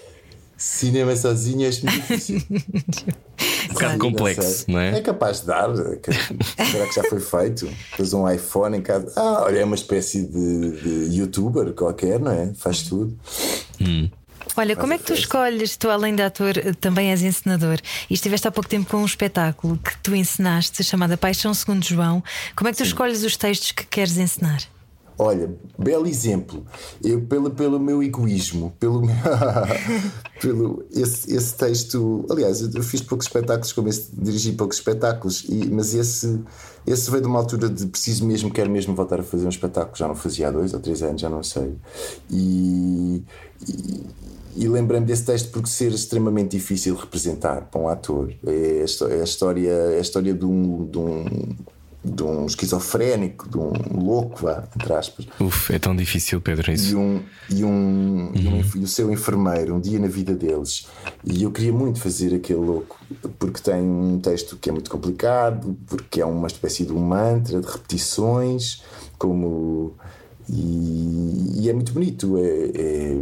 Cinema 0.58 1.16
sozinho 1.16 1.68
é 1.68 1.72
muito 1.72 1.88
difícil. 1.88 2.42
um 3.70 3.74
bocado 3.74 4.00
complexo, 4.00 4.66
não 4.68 4.80
é? 4.80 4.98
É 4.98 5.02
capaz 5.02 5.42
de 5.42 5.48
dar. 5.48 5.70
Será 5.76 6.88
que 6.88 6.96
já 6.96 7.04
foi 7.04 7.20
feito? 7.20 7.70
Tens 7.96 8.14
um 8.14 8.30
iPhone 8.30 8.78
em 8.78 8.82
casa. 8.82 9.12
Ah, 9.16 9.44
olha, 9.44 9.60
é 9.60 9.66
uma 9.66 9.76
espécie 9.76 10.24
de, 10.24 10.72
de 11.10 11.18
youtuber 11.18 11.74
qualquer, 11.74 12.20
não 12.20 12.32
é? 12.32 12.54
Faz 12.56 12.84
tudo. 12.84 13.18
Hum. 13.82 14.10
Olha, 14.58 14.76
como 14.76 14.94
é 14.94 14.98
que 14.98 15.04
tu 15.04 15.14
escolhes? 15.14 15.76
Tu, 15.76 15.90
além 15.90 16.16
de 16.16 16.22
ator, 16.22 16.54
também 16.80 17.10
és 17.10 17.22
encenador 17.22 17.78
e 18.10 18.14
estiveste 18.14 18.48
há 18.48 18.52
pouco 18.52 18.70
tempo 18.70 18.90
com 18.90 18.98
um 18.98 19.06
espetáculo 19.06 19.78
que 19.78 19.98
tu 19.98 20.16
encenaste 20.16 20.82
chamado 20.84 21.18
Paixão 21.18 21.54
Segundo 21.54 21.84
João. 21.84 22.24
Como 22.56 22.70
é 22.70 22.72
que 22.72 22.78
tu 22.78 22.86
Sim. 22.86 22.92
escolhes 22.92 23.24
os 23.24 23.36
textos 23.36 23.72
que 23.72 23.86
queres 23.86 24.18
encenar? 24.18 24.62
Olha, 25.18 25.56
belo 25.78 26.08
exemplo. 26.08 26.66
Eu, 27.04 27.22
pelo, 27.22 27.50
pelo 27.52 27.80
meu 27.80 28.04
egoísmo, 28.04 28.74
pelo, 28.80 29.02
meu, 29.02 29.16
pelo 30.42 30.86
esse, 30.92 31.34
esse 31.34 31.56
texto. 31.56 32.26
Aliás, 32.30 32.62
eu 32.62 32.84
fiz 32.84 33.02
poucos 33.02 33.26
espetáculos, 33.28 33.72
como 33.72 33.88
esse, 33.88 34.10
dirigi 34.14 34.52
poucos 34.52 34.78
espetáculos, 34.78 35.46
e, 35.48 35.70
mas 35.70 35.94
esse, 35.94 36.42
esse 36.86 37.10
veio 37.10 37.24
de 37.24 37.28
uma 37.30 37.40
altura 37.40 37.70
de 37.70 37.86
preciso 37.88 38.26
mesmo, 38.26 38.52
quero 38.52 38.70
mesmo 38.70 38.94
voltar 38.94 39.22
a 39.22 39.24
fazer 39.24 39.46
um 39.46 39.50
espetáculo. 39.50 39.96
Já 39.96 40.08
não 40.08 40.16
fazia 40.16 40.50
há 40.50 40.52
dois 40.52 40.74
ou 40.74 40.80
três 40.82 41.02
anos, 41.02 41.22
já 41.22 41.30
não 41.30 41.44
sei. 41.44 41.74
E, 42.30 43.24
e, 43.68 44.04
e 44.58 44.68
lembrei-me 44.68 45.06
desse 45.06 45.24
texto 45.24 45.50
porque 45.50 45.70
ser 45.70 45.94
extremamente 45.94 46.58
difícil 46.58 46.96
de 46.96 47.02
representar 47.02 47.70
para 47.72 47.80
um 47.80 47.88
ator. 47.88 48.34
É 48.46 48.84
a, 48.84 49.14
é 49.14 49.22
a 49.22 49.24
história, 49.24 49.70
é 49.70 49.98
a 49.98 50.02
história 50.02 50.34
de 50.34 50.46
um, 50.46 50.86
de 50.86 50.98
um 50.98 51.56
de 52.06 52.24
um 52.24 52.46
esquizofrénico, 52.46 53.50
de 53.50 53.58
um 53.58 53.72
louco, 53.92 54.44
vá, 54.44 54.64
entre 54.76 54.94
aspas. 54.94 55.28
Uf, 55.40 55.74
é 55.74 55.80
tão 55.80 55.96
difícil, 55.96 56.40
Pedro, 56.40 56.72
isso. 56.72 56.92
E, 56.92 56.96
um, 56.96 57.24
e, 57.50 57.64
um, 57.64 57.70
uhum. 57.70 58.32
e, 58.36 58.48
um, 58.48 58.62
e 58.82 58.84
o 58.84 58.88
seu 58.88 59.12
enfermeiro, 59.12 59.76
um 59.76 59.80
dia 59.80 59.98
na 59.98 60.08
vida 60.08 60.34
deles. 60.36 60.88
E 61.26 61.44
eu 61.44 61.52
queria 61.52 61.74
muito 61.74 62.00
fazer 62.00 62.36
aquele 62.36 62.60
louco, 62.60 62.98
porque 63.40 63.60
tem 63.60 63.82
um 63.82 64.20
texto 64.20 64.56
que 64.58 64.70
é 64.70 64.72
muito 64.72 64.90
complicado, 64.90 65.76
porque 65.88 66.22
é 66.22 66.26
uma 66.26 66.48
espécie 66.48 66.86
de 66.86 66.94
um 66.94 67.00
mantra 67.00 67.60
de 67.60 67.68
repetições, 67.68 68.84
como 69.18 69.96
e, 70.50 71.62
e, 71.62 71.70
é 71.70 71.74
muito 71.74 71.92
bonito, 71.92 72.38
é, 72.38 72.42
é, 72.42 73.18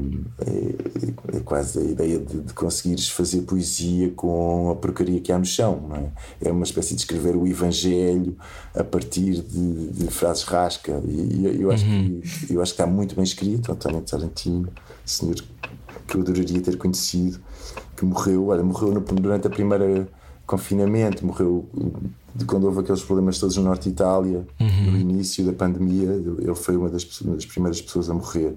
é, 0.45 1.37
é 1.37 1.39
quase 1.39 1.79
a 1.79 1.83
ideia 1.83 2.19
de, 2.19 2.41
de, 2.41 2.53
conseguires 2.53 3.09
fazer 3.09 3.41
poesia 3.43 4.11
com 4.11 4.71
a 4.71 4.75
porcaria 4.75 5.21
que 5.21 5.31
há 5.31 5.39
no 5.39 5.45
chão, 5.45 5.89
é? 5.93 6.47
É 6.49 6.51
uma 6.51 6.63
espécie 6.63 6.95
de 6.95 7.01
escrever 7.01 7.35
o 7.35 7.47
Evangelho 7.47 8.35
a 8.75 8.83
partir 8.83 9.41
de, 9.41 9.87
de 9.87 10.07
frases 10.07 10.43
rasca. 10.43 11.01
E, 11.05 11.61
eu, 11.61 11.71
acho 11.71 11.85
uhum. 11.85 12.21
que, 12.21 12.53
eu 12.53 12.61
acho 12.61 12.73
que 12.73 12.81
está 12.81 12.87
muito 12.87 13.15
bem 13.15 13.23
escrito. 13.23 13.71
António 13.71 14.01
Tarantino, 14.01 14.69
senhor 15.05 15.35
que 16.07 16.17
eu 16.17 16.21
adoraria 16.21 16.61
ter 16.61 16.77
conhecido, 16.77 17.39
que 17.95 18.03
morreu, 18.03 18.47
olha, 18.47 18.63
morreu 18.63 18.91
no, 18.91 18.99
durante 18.99 19.47
a 19.47 19.49
primeira 19.49 20.07
confinamento, 20.45 21.25
morreu 21.25 21.65
de 22.35 22.45
quando 22.45 22.63
houve 22.65 22.79
aqueles 22.79 23.03
problemas 23.03 23.37
todos 23.37 23.55
no 23.57 23.63
norte 23.63 23.83
de 23.83 23.89
Itália, 23.89 24.45
uhum. 24.59 24.91
no 24.91 24.97
início 24.97 25.45
da 25.45 25.53
pandemia, 25.53 26.09
ele 26.11 26.55
foi 26.55 26.75
uma 26.75 26.89
das, 26.89 27.21
uma 27.21 27.35
das, 27.35 27.45
primeiras 27.45 27.81
pessoas 27.81 28.09
a 28.09 28.13
morrer 28.13 28.55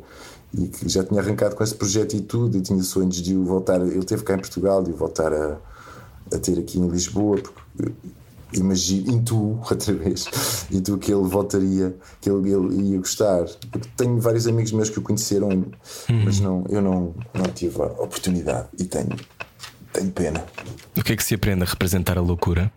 e 0.55 0.69
que 0.69 0.89
já 0.89 1.05
tinha 1.05 1.21
arrancado 1.21 1.55
com 1.55 1.63
esse 1.63 1.75
projeto 1.75 2.15
e 2.15 2.21
tudo, 2.21 2.57
e 2.57 2.63
tinha 2.63 2.83
sonhos 2.83 3.17
de 3.17 3.37
o 3.37 3.45
voltar. 3.45 3.81
Ele 3.81 4.05
teve 4.05 4.23
cá 4.23 4.35
em 4.35 4.39
Portugal 4.39 4.83
de 4.83 4.91
o 4.91 4.97
voltar 4.97 5.33
a, 5.33 5.59
a 6.33 6.39
ter 6.39 6.59
aqui 6.59 6.79
em 6.79 6.89
Lisboa, 6.89 7.39
porque 7.39 7.91
imagino, 8.55 9.11
intuo 9.13 9.61
outra 9.69 9.93
vez, 9.93 10.27
intuo 10.71 10.99
que 10.99 11.13
ele 11.13 11.25
voltaria, 11.25 11.95
que 12.21 12.31
ele, 12.31 12.53
ele 12.53 12.93
ia 12.93 12.99
gostar. 12.99 13.45
Porque 13.71 13.89
tenho 13.97 14.19
vários 14.19 14.47
amigos 14.47 14.73
meus 14.73 14.89
que 14.89 14.99
o 14.99 15.03
conheceram, 15.03 15.49
uhum. 15.49 15.67
mas 16.25 16.41
não, 16.41 16.65
eu 16.69 16.81
não, 16.81 17.15
não 17.35 17.45
tive 17.55 17.83
a 17.83 17.87
oportunidade 17.87 18.69
e 18.79 18.85
tenho, 18.85 19.17
tenho 19.93 20.11
pena. 20.13 20.45
O 20.97 21.03
que 21.03 21.13
é 21.13 21.17
que 21.17 21.25
se 21.25 21.35
aprende 21.35 21.65
a 21.65 21.67
representar 21.67 22.17
a 22.17 22.23
loucura? 22.23 22.73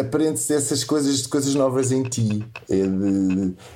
Aprende-se 0.00 0.54
essas 0.54 0.84
coisas 0.84 1.22
de 1.22 1.28
coisas 1.28 1.54
novas 1.54 1.92
em 1.92 2.02
ti. 2.02 2.44
É 2.68 2.76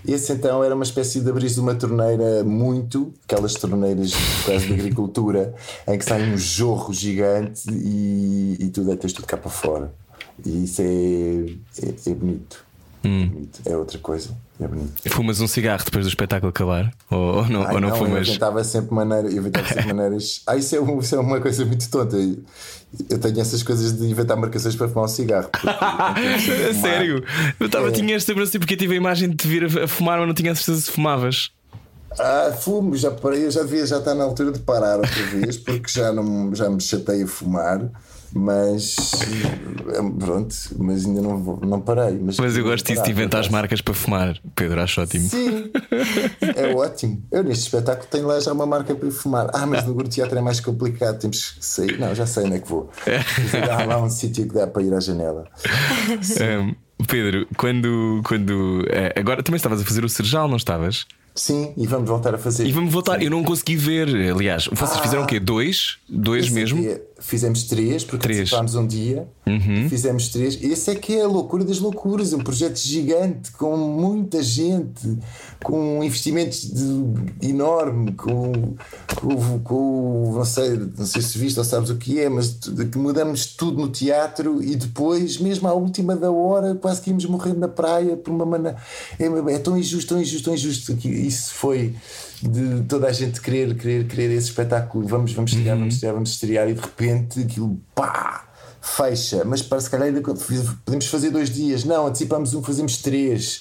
esse 0.06 0.32
então 0.32 0.62
era 0.62 0.74
uma 0.74 0.84
espécie 0.84 1.20
de 1.20 1.30
abrir 1.30 1.56
uma 1.58 1.74
torneira 1.74 2.44
muito, 2.44 3.12
aquelas 3.24 3.54
torneiras 3.54 4.12
quase 4.44 4.66
de 4.66 4.74
agricultura, 4.74 5.54
em 5.86 5.98
que 5.98 6.04
sai 6.04 6.22
um 6.22 6.36
jorro 6.36 6.92
gigante 6.92 7.70
e, 7.70 8.56
e 8.60 8.68
tu 8.68 8.82
deitas 8.84 9.12
tudo 9.12 9.26
cá 9.26 9.36
para 9.36 9.50
fora. 9.50 9.94
E 10.44 10.64
isso 10.64 10.82
é, 10.82 11.86
é, 11.86 12.10
é 12.10 12.14
bonito. 12.14 12.71
É 13.64 13.76
outra 13.76 13.98
coisa. 13.98 14.30
É 14.60 14.66
bonito. 14.66 14.92
Fumas 15.10 15.40
um 15.40 15.48
cigarro 15.48 15.84
depois 15.84 16.04
do 16.04 16.08
espetáculo 16.08 16.50
acabar? 16.50 16.92
Ou, 17.10 17.18
ou 17.38 17.48
não, 17.48 17.62
Ai, 17.64 17.74
ou 17.74 17.80
não, 17.80 17.88
Eu 17.88 17.96
fumas? 17.96 18.28
inventava 18.28 18.62
sempre, 18.62 18.94
maneira, 18.94 19.28
eu 19.28 19.38
inventava 19.38 19.66
sempre 19.66 19.86
maneiras. 19.92 20.42
Ah, 20.46 20.56
isso 20.56 20.76
é, 20.76 20.80
um- 20.80 20.98
isso 21.00 21.14
é 21.14 21.18
uma 21.18 21.40
coisa 21.40 21.64
muito 21.64 21.88
tonta. 21.90 22.16
Eu 23.08 23.18
tenho 23.18 23.40
essas 23.40 23.62
coisas 23.62 23.96
de 23.98 24.06
inventar 24.06 24.36
marcações 24.36 24.76
para 24.76 24.88
fumar 24.88 25.06
um 25.06 25.08
cigarro. 25.08 25.48
eu 25.64 25.70
A 25.80 26.14
fumar. 26.38 26.74
Sério? 26.74 27.24
Eu 27.58 27.66
estava 27.66 27.88
É. 27.88 27.90
tinha 27.90 28.14
esta 28.14 28.32
assim 28.40 28.58
porque 28.58 28.74
eu 28.74 28.78
tive 28.78 28.94
a 28.94 28.96
imagem 28.96 29.30
de 29.30 29.36
te 29.36 29.48
vir 29.48 29.64
a, 29.64 29.88
fumar, 29.88 30.18
mas 30.18 30.28
não 30.28 30.34
tinha 30.34 30.52
a 30.52 30.54
certeza 30.54 30.80
se 30.82 30.90
fumavas. 30.92 31.50
Ah, 32.20 32.52
fumo, 32.60 32.94
já 32.94 33.10
parei, 33.10 33.46
eu 33.46 33.50
já 33.50 33.62
devia 33.62 33.86
já 33.86 33.98
estar 33.98 34.14
na 34.14 34.22
altura 34.24 34.52
de 34.52 34.58
parar 34.58 34.96
outra 34.98 35.22
vez, 35.30 35.56
porque 35.56 35.90
já, 35.90 36.12
não, 36.12 36.54
já 36.54 36.68
me 36.68 36.78
chatei 36.78 37.22
a 37.22 37.26
fumar, 37.26 37.80
mas 38.34 38.96
eh, 39.22 40.02
pronto, 40.18 40.54
mas 40.78 41.04
ainda 41.06 41.20
não, 41.22 41.38
vou- 41.42 41.60
não 41.64 41.80
parei. 41.80 42.18
Mas, 42.20 42.38
Mas 42.38 42.56
eu 42.56 42.64
gosto 42.64 42.86
disso 42.86 43.02
de 43.02 43.10
inventar 43.10 43.40
as 43.40 43.48
marcas 43.48 43.80
para 43.80 43.94
fumar. 43.94 44.38
Pedro, 44.54 44.80
acho 44.80 45.00
ótimo. 45.00 45.28
Sim, 45.28 45.70
é 46.56 46.72
ótimo. 46.74 47.22
Eu 47.30 47.42
neste 47.44 47.64
espetáculo 47.64 48.06
tenho 48.10 48.26
lá 48.26 48.40
já 48.40 48.52
uma 48.52 48.66
marca 48.66 48.94
para 48.94 49.10
fumar. 49.10 49.50
Ah, 49.52 49.66
mas 49.66 49.84
no 49.86 49.94
Teatro 50.04 50.38
é 50.38 50.42
mais 50.42 50.60
complicado, 50.60 51.18
temos 51.18 51.52
que 51.52 51.64
sair. 51.64 51.98
Não, 51.98 52.14
já 52.14 52.26
sei 52.26 52.44
onde 52.44 52.56
é 52.56 52.58
que 52.60 52.68
vou. 52.68 52.90
Mas 53.06 53.54
Há 53.70 53.84
lá 53.84 54.02
um 54.02 54.10
sítio 54.10 54.46
que 54.48 54.54
dá 54.54 54.66
para 54.66 54.82
ir 54.82 54.92
à 54.94 55.00
janela. 55.00 55.44
Um, 56.42 57.04
Pedro, 57.06 57.46
quando. 57.56 58.20
quando 58.24 58.84
eh, 58.88 59.12
agora 59.18 59.42
também 59.42 59.56
estavas 59.56 59.80
a 59.80 59.84
fazer 59.84 60.04
o 60.04 60.08
Serjal, 60.08 60.46
não 60.48 60.56
estavas? 60.56 61.04
Sim, 61.34 61.72
e 61.76 61.86
vamos 61.86 62.08
voltar 62.08 62.34
a 62.34 62.38
fazer. 62.38 62.66
E 62.66 62.72
vamos 62.72 62.92
voltar. 62.92 63.22
Eu 63.22 63.30
não 63.30 63.42
consegui 63.42 63.74
ver. 63.76 64.08
Aliás, 64.32 64.68
vocês 64.70 65.00
fizeram 65.00 65.24
o 65.24 65.26
quê? 65.26 65.40
Dois? 65.40 65.96
Dois 66.08 66.44
Esse 66.46 66.54
mesmo? 66.54 66.84
é- 66.84 67.00
Fizemos 67.24 67.62
três, 67.64 68.02
porque 68.04 68.26
Três. 68.26 68.50
Uhum. 68.52 68.58
participámos 68.58 68.74
um 68.74 68.86
dia. 68.86 69.26
Fizemos 69.88 70.28
três. 70.28 70.58
Esse 70.62 70.90
é 70.90 70.94
que 70.96 71.16
é 71.16 71.22
a 71.22 71.28
loucura 71.28 71.64
das 71.64 71.78
loucuras. 71.78 72.32
Um 72.32 72.40
projeto 72.40 72.76
gigante, 72.78 73.52
com 73.52 73.76
muita 73.76 74.42
gente, 74.42 75.18
com 75.62 76.02
investimentos 76.02 76.68
de- 76.70 77.48
enorme, 77.48 78.12
com, 78.12 78.74
com, 79.16 79.58
com- 79.60 80.32
não, 80.34 80.44
sei, 80.44 80.70
não 80.98 81.06
sei 81.06 81.22
se 81.22 81.38
viste 81.38 81.58
ou 81.58 81.64
sabes 81.64 81.90
o 81.90 81.96
que 81.96 82.18
é, 82.20 82.28
mas 82.28 82.52
de 82.58 82.86
que 82.86 82.98
mudamos 82.98 83.46
tudo 83.46 83.80
no 83.80 83.88
teatro 83.88 84.62
e 84.62 84.74
depois, 84.74 85.38
mesmo 85.38 85.68
à 85.68 85.72
última 85.72 86.16
da 86.16 86.30
hora, 86.30 86.74
quase 86.74 87.00
que 87.00 87.10
íamos 87.10 87.24
morrer 87.26 87.54
na 87.54 87.68
praia 87.68 88.16
por 88.16 88.32
uma 88.32 88.44
maneira. 88.44 88.76
É, 89.18 89.26
é 89.54 89.58
tão 89.58 89.78
injusto, 89.78 90.08
tão 90.14 90.20
injusto, 90.20 90.44
tão 90.46 90.54
injusto. 90.54 90.96
Que 90.96 91.08
isso 91.08 91.54
foi 91.54 91.94
de 92.42 92.82
toda 92.88 93.06
a 93.06 93.12
gente 93.12 93.40
querer, 93.40 93.76
querer, 93.76 94.06
querer 94.08 94.30
esse 94.32 94.48
espetáculo. 94.48 95.06
Vamos, 95.06 95.32
vamos 95.32 95.52
estrear, 95.52 95.78
vamos 95.78 95.94
estrear, 95.94 96.14
vamos 96.14 96.30
estrear 96.30 96.68
e 96.68 96.74
de 96.74 96.80
repente 96.80 97.11
aquilo 97.44 97.80
pá! 97.94 98.48
Fecha, 98.84 99.44
mas 99.44 99.62
para 99.62 99.80
se 99.80 99.88
calhar 99.88 100.08
ainda 100.08 100.20
podemos 100.20 101.06
fazer 101.06 101.30
dois 101.30 101.50
dias. 101.50 101.84
Não, 101.84 102.08
antecipamos 102.08 102.52
um, 102.52 102.60
fazemos 102.64 102.96
três 102.96 103.60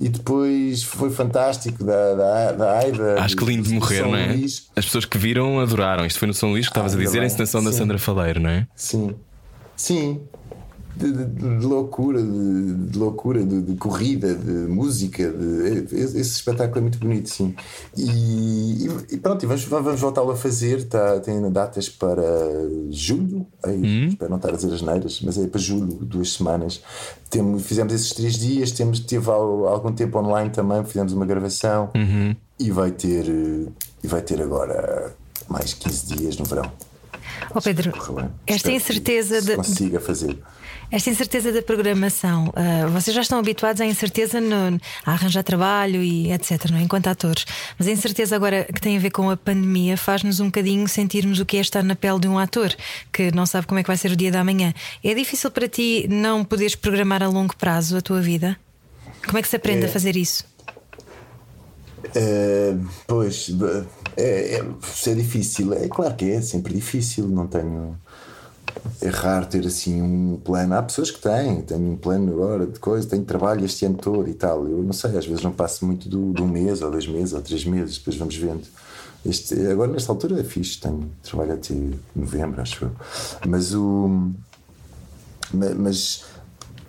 e 0.00 0.08
depois 0.08 0.82
foi 0.82 1.08
fantástico 1.08 1.84
da, 1.84 2.14
da, 2.14 2.52
da 2.52 2.78
Aida. 2.80 3.22
Acho 3.22 3.36
que 3.36 3.44
lindo 3.44 3.68
de 3.68 3.74
morrer, 3.74 4.00
São 4.00 4.10
não 4.10 4.18
é? 4.18 4.26
Luís. 4.32 4.66
As 4.74 4.84
pessoas 4.84 5.04
que 5.04 5.16
viram 5.16 5.60
adoraram. 5.60 6.04
Isto 6.04 6.18
foi 6.18 6.26
no 6.26 6.34
São 6.34 6.50
Luís 6.50 6.66
que 6.66 6.72
estavas 6.72 6.94
a 6.94 6.96
ainda 6.96 7.06
dizer, 7.06 7.18
a 7.18 7.20
bem. 7.20 7.26
encenação 7.28 7.62
da. 7.62 7.70
Sandra 7.72 7.96
Faleiro, 7.96 8.40
não 8.40 8.50
é? 8.50 8.66
Sim, 8.74 9.14
sim. 9.76 10.20
De, 10.96 11.12
de- 11.12 11.24
de 11.58 11.66
loucura, 11.66 12.22
de, 12.22 12.98
loucura, 12.98 13.44
de, 13.44 13.74
corrida, 13.76 14.34
de 14.34 14.50
música. 14.50 15.30
de- 15.30 15.94
esse 15.94 16.18
espetáculo 16.20 16.78
é 16.78 16.80
muito 16.80 16.98
bonito, 16.98 17.28
sim. 17.28 17.54
E, 17.96 18.86
e- 19.10 19.16
pronto, 19.18 19.42
e 19.42 19.46
vamos, 19.46 19.64
vamos 19.64 20.00
voltá-lo 20.00 20.30
a 20.30 20.36
fazer. 20.36 20.84
Tá, 20.88 21.20
tem 21.20 21.50
datas 21.50 21.88
para 21.88 22.22
julho. 22.90 23.46
Ai, 23.62 23.76
Espero 24.08 24.30
não 24.30 24.36
estar 24.38 24.48
a 24.50 24.56
dizer 24.56 24.72
as 24.72 24.80
neiras, 24.82 25.20
mas 25.22 25.36
é 25.36 25.46
para 25.46 25.60
julho, 25.60 25.86
duas 26.00 26.32
semanas. 26.32 26.80
Temos, 27.28 27.62
fizemos 27.66 27.92
esses 27.92 28.10
três 28.12 28.34
dias. 28.38 28.70
Temos, 28.70 29.00
teve 29.00 29.30
al- 29.30 29.66
algum 29.68 29.92
tempo 29.92 30.18
online 30.18 30.50
também, 30.50 30.82
fizemos 30.84 31.12
uma 31.12 31.26
gravação. 31.26 31.90
E 32.58 32.70
vai 32.70 32.90
ter, 32.90 33.26
e 34.02 34.06
vai 34.06 34.22
ter 34.22 34.40
agora 34.40 35.14
mais 35.48 35.74
15 35.74 36.06
dias 36.16 36.38
no 36.38 36.44
verão. 36.46 36.70
Ó 37.54 37.60
Pedro, 37.60 37.90
esta 38.46 38.70
Espero 38.70 38.76
incerteza 38.76 39.42
de, 39.42 39.56
consiga 39.56 40.00
fazer. 40.00 40.38
Esta 40.90 41.10
incerteza 41.10 41.52
da 41.52 41.62
programação, 41.62 42.52
ah, 42.54 42.86
vocês 42.88 43.14
já 43.14 43.22
estão 43.22 43.38
habituados 43.38 43.80
à 43.80 43.86
incerteza 43.86 44.40
no, 44.40 44.78
a 45.04 45.12
arranjar 45.12 45.42
trabalho 45.42 46.02
e 46.02 46.32
etc, 46.32 46.70
não 46.70 46.78
é? 46.78 46.82
enquanto 46.82 47.08
atores. 47.08 47.44
Mas 47.78 47.88
a 47.88 47.90
incerteza 47.90 48.36
agora 48.36 48.64
que 48.64 48.80
tem 48.80 48.96
a 48.96 49.00
ver 49.00 49.10
com 49.10 49.30
a 49.30 49.36
pandemia 49.36 49.96
faz-nos 49.96 50.40
um 50.40 50.46
bocadinho 50.46 50.86
sentirmos 50.88 51.40
o 51.40 51.46
que 51.46 51.56
é 51.56 51.60
estar 51.60 51.82
na 51.82 51.96
pele 51.96 52.20
de 52.20 52.28
um 52.28 52.38
ator 52.38 52.74
que 53.12 53.30
não 53.32 53.46
sabe 53.46 53.66
como 53.66 53.80
é 53.80 53.82
que 53.82 53.88
vai 53.88 53.96
ser 53.96 54.12
o 54.12 54.16
dia 54.16 54.30
da 54.30 54.44
manhã. 54.44 54.72
É 55.02 55.14
difícil 55.14 55.50
para 55.50 55.68
ti 55.68 56.06
não 56.08 56.44
poderes 56.44 56.74
programar 56.74 57.22
a 57.22 57.28
longo 57.28 57.56
prazo 57.56 57.96
a 57.96 58.00
tua 58.00 58.20
vida? 58.20 58.56
Como 59.26 59.38
é 59.38 59.42
que 59.42 59.48
se 59.48 59.56
aprende 59.56 59.86
a 59.86 59.88
fazer 59.88 60.16
isso? 60.16 60.44
Eh, 62.14 62.76
pois, 63.06 63.50
é, 64.16 64.56
é, 64.56 65.10
é 65.10 65.14
difícil. 65.14 65.72
É 65.72 65.88
claro 65.88 66.14
que 66.14 66.30
é 66.30 66.40
sempre 66.40 66.74
difícil. 66.74 67.28
Não 67.28 67.46
tenho. 67.46 67.98
É 69.00 69.08
raro 69.08 69.46
ter 69.46 69.66
assim 69.66 70.00
um 70.02 70.36
plano. 70.42 70.74
Há 70.74 70.82
pessoas 70.82 71.10
que 71.10 71.20
têm, 71.20 71.60
tenho 71.62 71.92
um 71.92 71.96
plano 71.96 72.32
agora 72.32 72.66
de 72.66 72.78
coisa, 72.78 73.06
tenho 73.08 73.24
trabalho 73.24 73.64
este 73.64 73.84
ano 73.86 73.96
todo 73.96 74.28
e 74.28 74.34
tal. 74.34 74.66
Eu 74.66 74.82
não 74.82 74.92
sei, 74.92 75.16
às 75.16 75.26
vezes 75.26 75.42
não 75.42 75.52
passo 75.52 75.84
muito 75.84 76.08
do, 76.08 76.42
um 76.42 76.48
mês, 76.48 76.82
ou 76.82 76.90
dois 76.90 77.06
meses, 77.06 77.32
ou 77.34 77.40
três 77.42 77.64
meses, 77.64 77.98
depois 77.98 78.16
vamos 78.16 78.36
vendo. 78.36 78.62
Este, 79.24 79.54
agora, 79.66 79.90
nesta 79.92 80.12
altura, 80.12 80.40
é 80.40 80.44
fixe, 80.44 80.78
tenho 80.80 81.10
trabalho 81.22 81.54
até 81.54 81.74
novembro, 82.14 82.60
acho 82.60 82.84
eu. 82.86 82.90
Mas 83.46 83.74
o. 83.74 84.30
ma- 85.52 85.74
Mas 85.76 86.24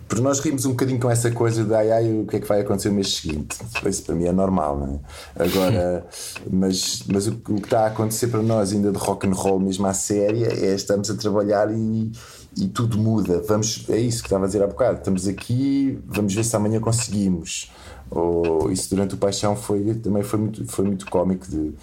porque 0.08 0.22
nós 0.22 0.40
rimos 0.40 0.64
um 0.64 0.70
bocadinho 0.70 0.98
com 0.98 1.10
essa 1.10 1.30
coisa 1.30 1.62
de 1.62 1.74
ai 1.74 1.92
ai, 1.92 2.20
o 2.20 2.26
que 2.26 2.36
é 2.36 2.40
que 2.40 2.48
vai 2.48 2.62
acontecer 2.62 2.88
no 2.88 2.94
mês 2.94 3.16
seguinte? 3.16 3.58
Isso 3.86 4.02
para 4.02 4.14
mim 4.14 4.24
é 4.24 4.32
normal, 4.32 4.78
não 4.78 4.94
é? 4.94 5.44
Agora, 5.44 6.06
mas, 6.50 7.02
mas 7.06 7.26
o, 7.26 7.32
o 7.32 7.56
que 7.56 7.66
está 7.66 7.80
a 7.80 7.86
acontecer 7.88 8.28
para 8.28 8.42
nós, 8.42 8.72
ainda 8.72 8.90
de 8.90 8.98
rock 8.98 9.26
and 9.26 9.32
roll 9.32 9.60
mesmo 9.60 9.86
à 9.86 9.92
séria, 9.92 10.46
é 10.46 10.74
estamos 10.74 11.10
a 11.10 11.14
trabalhar 11.14 11.70
e, 11.70 12.10
e 12.56 12.68
tudo 12.68 12.96
muda. 12.96 13.42
Vamos, 13.46 13.84
é 13.90 13.98
isso 13.98 14.22
que 14.22 14.28
estava 14.28 14.44
a 14.44 14.46
dizer 14.46 14.62
há 14.62 14.66
bocado. 14.66 14.98
Estamos 14.98 15.28
aqui, 15.28 15.98
vamos 16.06 16.34
ver 16.34 16.44
se 16.44 16.56
amanhã 16.56 16.80
conseguimos. 16.80 17.70
Ou 18.10 18.72
isso 18.72 18.88
durante 18.88 19.14
o 19.14 19.18
Paixão 19.18 19.54
foi, 19.54 19.94
também 19.96 20.22
foi 20.22 20.38
muito, 20.38 20.66
foi 20.66 20.86
muito 20.86 21.06
cómico 21.10 21.46
de 21.46 21.74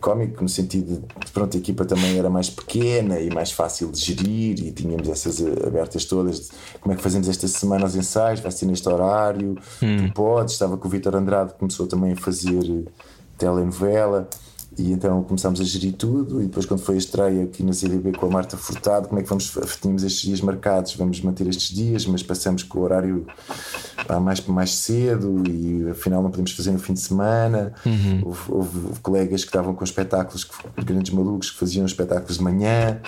cómico 0.00 0.42
no 0.42 0.48
sentido 0.48 1.04
de 1.24 1.32
pronto, 1.32 1.56
a 1.56 1.60
equipa 1.60 1.84
também 1.84 2.18
era 2.18 2.28
mais 2.28 2.50
pequena 2.50 3.20
e 3.20 3.32
mais 3.32 3.52
fácil 3.52 3.90
de 3.90 3.98
gerir 3.98 4.58
e 4.64 4.72
tínhamos 4.72 5.08
essas 5.08 5.40
eh, 5.40 5.66
abertas 5.66 6.04
todas 6.04 6.40
de 6.40 6.48
como 6.80 6.92
é 6.92 6.96
que 6.96 7.02
fazemos 7.02 7.28
esta 7.28 7.46
semana 7.48 7.86
os 7.86 7.96
ensaios, 7.96 8.40
vai 8.40 8.52
ser 8.52 8.66
neste 8.66 8.88
horário? 8.88 9.56
Tu 10.06 10.12
podes, 10.12 10.54
estava 10.54 10.76
com 10.76 10.88
o 10.88 10.90
Vitor 10.90 11.14
Andrade 11.16 11.52
que 11.52 11.58
começou 11.58 11.86
também 11.86 12.12
a 12.12 12.16
fazer 12.16 12.64
eh, 12.64 12.90
telenovela 13.38 14.28
e 14.78 14.92
então 14.92 15.22
começámos 15.24 15.60
a 15.60 15.64
gerir 15.64 15.92
tudo 15.94 16.40
e 16.40 16.46
depois 16.46 16.64
quando 16.66 16.80
foi 16.80 16.94
a 16.94 16.98
estreia 16.98 17.44
aqui 17.44 17.62
na 17.62 17.72
CDB 17.72 18.12
com 18.12 18.26
a 18.26 18.30
Marta 18.30 18.56
Furtado 18.56 19.06
como 19.08 19.20
é 19.20 19.22
que 19.22 19.28
vamos, 19.28 19.52
tínhamos 19.80 20.02
estes 20.02 20.22
dias 20.22 20.40
marcados? 20.40 20.94
Vamos 20.94 21.20
manter 21.20 21.46
estes 21.46 21.74
dias, 21.74 22.06
mas 22.06 22.22
passamos 22.22 22.62
com 22.62 22.78
o 22.78 22.82
horário 22.82 23.26
pá, 24.06 24.18
mais 24.18 24.40
mais 24.46 24.74
cedo 24.74 25.42
e 25.48 25.88
afinal 25.90 26.22
não 26.22 26.30
podemos 26.30 26.52
fazer 26.52 26.70
no 26.70 26.78
fim 26.78 26.94
de 26.94 27.00
semana. 27.00 27.72
Houve, 28.24 28.40
houve- 28.48 28.86
houve 28.86 29.00
colegas 29.00 29.42
que 29.42 29.48
estavam 29.50 29.74
com 29.74 29.84
espetáculos 29.84 30.48
grandes 30.84 31.12
malucos 31.12 31.50
que 31.50 31.58
faziam 31.58 31.84
espetáculos 31.84 32.38
de 32.38 32.42
manhã 32.42 33.00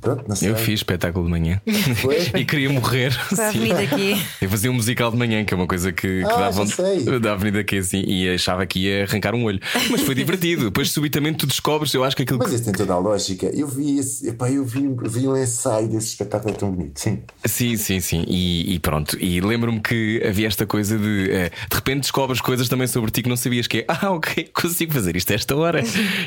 pronto, 0.00 0.24
não 0.28 0.36
sei. 0.36 0.50
Eu 0.50 0.56
fiz 0.56 0.74
espetáculo 0.80 1.24
de 1.24 1.30
manhã 1.30 1.60
e 2.38 2.44
queria 2.44 2.70
morrer. 2.70 3.16
A 3.38 3.48
avenida 3.48 3.80
aqui. 3.80 4.20
Eu 4.40 4.48
fazia 4.48 4.70
um 4.70 4.74
musical 4.74 5.10
de 5.10 5.16
manhã, 5.16 5.44
que 5.44 5.52
é 5.54 5.56
uma 5.56 5.66
coisa 5.66 5.92
que, 5.92 6.22
que 6.22 6.24
Ah, 6.24 6.36
dava 6.50 6.66
sei. 6.66 7.04
da 7.20 7.32
Avenida 7.32 7.60
aqui 7.60 7.78
assim, 7.78 8.02
e 8.06 8.28
achava 8.28 8.64
que 8.66 8.80
ia 8.80 9.04
arrancar 9.04 9.34
um 9.34 9.44
olho. 9.44 9.60
Mas 9.90 10.00
foi 10.02 10.14
divertido. 10.14 10.64
Depois, 10.64 10.90
subitamente, 10.90 11.38
tu 11.38 11.46
descobres. 11.46 11.92
Eu 11.94 12.04
acho 12.04 12.16
que 12.16 12.22
aquilo 12.22 12.38
Mas 12.38 12.48
que. 12.48 12.54
isso 12.56 12.64
tem 12.64 12.72
toda 12.74 12.92
a 12.92 12.98
lógica. 12.98 13.46
Eu 13.46 13.66
vi, 13.66 13.98
esse, 13.98 14.28
epá, 14.28 14.50
eu 14.50 14.64
vi, 14.64 14.88
vi 15.04 15.26
um 15.28 15.36
ensaio 15.36 15.88
desse 15.88 16.08
espetáculo, 16.08 16.54
é 16.54 16.56
tão 16.56 16.70
bonito. 16.70 16.98
Sim. 17.00 17.22
Sim, 17.44 17.76
sim, 17.76 18.00
sim. 18.00 18.24
E, 18.28 18.74
e 18.74 18.78
pronto. 18.78 19.16
E 19.20 19.40
lembro-me 19.40 19.80
que 19.80 20.22
havia 20.26 20.46
esta 20.46 20.66
coisa 20.66 20.98
de. 20.98 21.30
eh, 21.30 21.50
de 21.70 21.74
repente 21.76 22.00
descobres 22.02 22.40
coisas 22.40 22.68
também 22.68 22.86
sobre 22.86 23.10
ti 23.10 23.22
que 23.22 23.28
não 23.28 23.36
sabias 23.36 23.66
que 23.66 23.78
é. 23.78 23.84
Ah, 23.88 24.10
ok, 24.10 24.50
consigo 24.54 24.92
fazer 24.92 25.16
isto 25.16 25.30
a 25.32 25.34
esta 25.34 25.56
hora. 25.56 25.82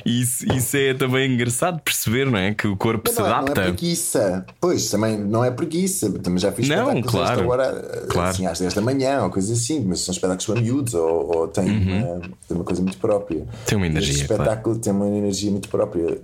E 0.06 0.22
isso, 0.22 0.46
isso 0.54 0.78
é 0.78 0.94
também 0.94 1.32
engraçado 1.34 1.80
perceber, 1.82 2.30
não 2.30 2.38
é? 2.40 2.54
Que 2.54 2.68
o 2.68 2.76
corpo 2.76 3.10
se 3.10 3.20
Não, 3.20 3.26
é- 3.38 3.42
não 3.42 3.52
adapta. 3.52 3.62
é 3.62 3.64
preguiça. 3.66 4.46
Pois, 4.60 4.90
também 4.90 5.18
não 5.18 5.44
é 5.44 5.52
preguiça. 5.52 6.10
Também 6.20 6.40
já 6.40 6.52
fiz 6.52 6.68
Não, 6.70 6.90
esta 6.92 7.10
claro. 7.10 7.48
hora, 7.50 8.06
Claro. 8.10 8.30
assim, 8.30 8.46
às 8.46 8.60
10 8.60 8.74
da 8.74 8.82
manhã, 8.82 9.24
ou 9.24 9.30
coisa 9.30 9.54
assim, 9.54 9.80
mas 9.86 10.02
são 10.02 10.12
espetáculos 10.14 10.46
para 10.46 10.62
miúdos 10.62 10.94
ou, 10.94 11.38
ou 11.38 11.48
têm 11.48 11.66
uma, 11.70 12.20
têm 12.48 12.58
uma 12.58 12.64
coisa 12.64 12.82
muito 12.82 12.98
própria. 12.98 13.40
Uhum. 13.40 13.46
Tem 13.66 13.78
uma 13.78 13.88
energia, 13.88 14.12
Este 14.14 14.22
espetáculo 14.24 14.78
tem 14.78 14.94
uma 14.94 15.08
energia 15.08 15.52
muito 15.52 15.70
própria. 15.70 16.22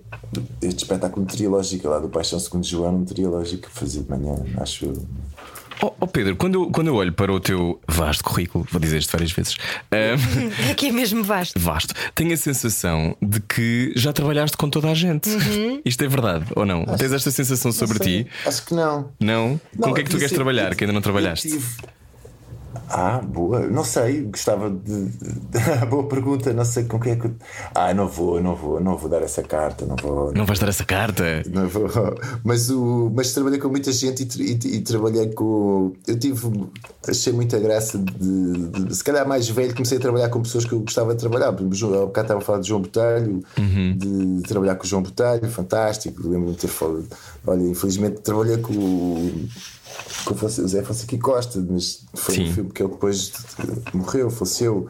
Este 0.62 0.84
espetáculo 0.84 1.26
meteorológico 1.26 1.88
lá 1.88 2.00
do 2.00 2.10
Paixão 2.10 2.39
Segundo 2.39 2.65
João, 2.65 2.91
meteorológico, 3.00 3.69
fazia 3.71 4.02
de 4.02 4.10
manhã, 4.10 4.36
acho. 4.58 4.91
Oh, 5.84 5.94
oh, 6.00 6.08
Pedro, 6.08 6.36
quando 6.36 6.56
eu, 6.56 6.70
quando 6.72 6.88
eu 6.88 6.96
olho 6.96 7.12
para 7.12 7.32
o 7.34 7.39
teu 7.39 7.82
vasto 7.88 8.24
currículo, 8.24 8.67
vou 8.72 8.80
dizer 8.80 9.00
isto 9.00 9.12
várias 9.12 9.32
vezes. 9.32 9.56
ahm, 9.91 10.52
Aqui 10.72 10.88
é 10.89 10.91
mesmo 10.91 11.24
vasto. 11.24 11.60
vasto. 11.60 11.94
Tenho 12.13 12.34
a 12.34 12.38
sensação 12.38 13.17
de 13.22 13.39
que 13.41 13.91
já 13.96 14.13
trabalhaste 14.13 14.56
com 14.58 14.70
toda 14.70 14.89
a 14.89 14.94
gente. 14.94 15.30
Isto 15.84 16.04
é 16.04 16.08
verdade 16.08 16.46
ou 16.56 16.65
não? 16.65 16.86
Tens 16.86 17.12
esta 17.12 17.32
sensação 17.32 17.72
sobre 17.72 18.00
ti? 18.00 18.28
Acho 18.46 18.63
que 18.65 18.74
não. 18.76 19.12
Não? 19.20 19.60
com 19.76 19.82
Não, 19.82 19.91
o 19.91 19.94
que 19.96 20.02
é 20.02 20.04
que 20.04 20.10
tu 20.10 20.17
eu 20.17 20.20
queres 20.20 20.34
trabalhar 20.36 20.72
eu- 20.72 20.76
que 20.76 20.84
ainda 20.84 20.94
não 20.94 21.00
eu 21.00 21.04
trabalhaste? 21.04 21.50
tive- 21.50 21.65
Ah, 22.90 23.22
boa. 23.24 23.68
Não 23.68 23.84
sei, 23.84 24.24
gostava 24.24 24.70
de. 24.70 25.12
boa 25.90 26.08
pergunta, 26.08 26.54
não 26.54 26.66
sei 26.66 26.84
com 26.86 27.00
quem 27.00 27.14
é 27.14 27.16
que. 27.16 27.32
Ah, 27.74 27.94
não 27.94 28.08
vou, 28.08 28.42
não 28.42 28.56
vou, 28.56 28.80
não 28.80 28.98
vou 28.98 29.10
dar 29.10 29.22
essa 29.22 29.42
carta, 29.44 29.86
não 29.86 29.96
vou. 29.96 30.34
Não 30.34 30.46
vais 30.46 30.60
dar 30.60 30.70
essa 30.70 30.84
carta? 30.84 31.24
Não 31.50 31.68
vou. 31.68 31.90
Mas, 32.44 32.70
o... 32.70 33.12
Mas 33.14 33.34
trabalhei 33.34 33.60
com 33.60 33.70
muita 33.70 33.92
gente 33.92 34.24
e, 34.24 34.52
e, 34.52 34.76
e 34.78 34.82
trabalhei 34.82 35.32
com. 35.34 35.94
Eu 36.08 36.20
tive. 36.20 36.70
Achei 37.08 37.34
muita 37.34 37.60
graça 37.60 37.98
de, 37.98 38.68
de, 38.68 38.96
Se 38.96 39.04
calhar 39.04 39.28
mais 39.28 39.50
velho, 39.50 39.74
comecei 39.74 39.98
a 39.98 40.02
trabalhar 40.02 40.30
com 40.30 40.42
pessoas 40.42 40.66
que 40.66 40.74
eu 40.74 40.80
gostava 40.80 41.14
de 41.14 41.20
trabalhar. 41.20 41.48
Há 41.48 41.52
bocado 41.52 42.22
estava 42.22 42.40
a 42.40 42.42
falar 42.42 42.60
de 42.60 42.68
João 42.68 42.82
Botelho, 42.82 43.44
uhum. 43.58 43.98
de 43.98 44.44
trabalhar 44.48 44.76
com 44.76 44.84
o 44.84 44.88
João 44.88 45.02
Botelho, 45.02 45.50
fantástico. 45.50 46.22
Lembro-me 46.24 46.54
de 46.54 46.58
ter 46.60 46.68
falado. 46.68 47.08
Olha, 47.46 47.64
infelizmente 47.64 48.22
trabalhei 48.22 48.58
com 48.58 48.74
o 48.74 49.48
com 50.25 50.34
o 50.34 50.67
Zé 50.67 50.84
Fonseca 50.84 51.17
Costa, 51.17 51.65
mas 51.67 52.04
foi 52.13 52.36
Sim. 52.36 52.43
um 52.43 52.54
filme 52.54 52.71
que 52.71 52.84
ele 52.84 52.91
depois 52.91 53.32
morreu, 53.93 54.30
faleceu. 54.30 54.88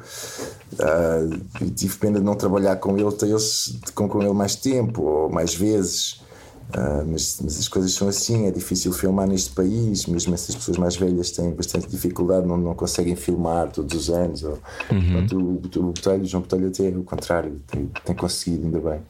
Uh, 0.74 1.70
tive 1.76 1.98
pena 1.98 2.20
de 2.20 2.26
não 2.26 2.36
trabalhar 2.36 2.78
com 2.78 2.98
ele, 2.98 3.10
eles, 3.24 3.80
com, 3.94 4.08
com 4.08 4.22
ele 4.22 4.34
mais 4.34 4.56
tempo 4.56 5.04
ou 5.04 5.30
mais 5.30 5.54
vezes. 5.54 6.22
Uh, 6.70 7.06
mas, 7.06 7.40
mas, 7.44 7.60
as 7.60 7.68
coisas 7.68 7.92
são 7.92 8.08
assim, 8.08 8.48
é 8.48 8.52
difícil 8.52 8.94
filmar 8.94 9.28
neste 9.28 9.50
país, 9.50 10.06
mesmo 10.06 10.34
essas 10.34 10.56
pessoas 10.56 10.78
mais 10.78 10.96
velhas 10.96 11.30
têm 11.32 11.52
bastante 11.52 11.88
dificuldade, 11.88 12.48
não, 12.48 12.56
não 12.56 12.74
conseguem 12.74 13.16
filmar 13.16 13.70
todos 13.72 13.94
os 13.94 14.10
anos. 14.10 14.44
Ou, 14.44 14.58
uhum. 14.90 15.28
o, 15.34 15.36
o, 15.36 15.54
o, 15.56 15.92
Botelho, 15.92 16.24
o 16.24 16.26
João 16.26 16.44
Botelho 16.44 16.68
até 16.70 16.88
é 16.88 16.98
o 16.98 17.04
contrário, 17.04 17.60
tem, 17.68 17.92
tem 18.06 18.16
conseguido, 18.16 18.66
ainda 18.66 18.80
bem. 18.80 19.02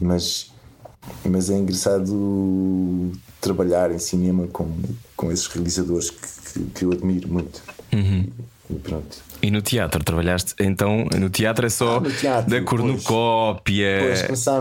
Mas, 0.00 0.51
mas 1.24 1.50
é 1.50 1.56
engraçado 1.56 3.12
trabalhar 3.40 3.90
em 3.90 3.98
cinema 3.98 4.46
com, 4.48 4.70
com 5.16 5.30
esses 5.32 5.46
realizadores 5.46 6.10
que, 6.10 6.18
que, 6.52 6.64
que 6.70 6.84
eu 6.84 6.92
admiro 6.92 7.28
muito. 7.28 7.62
Uhum. 7.92 8.28
E 8.70 8.74
pronto. 8.74 9.18
E 9.42 9.50
no 9.50 9.60
teatro 9.60 10.02
trabalhaste? 10.04 10.54
Então, 10.60 11.06
no 11.18 11.28
teatro 11.28 11.66
é 11.66 11.68
só 11.68 11.98
ah, 11.98 12.10
teatro, 12.10 12.50
da 12.50 12.62
cornucópia, 12.62 14.14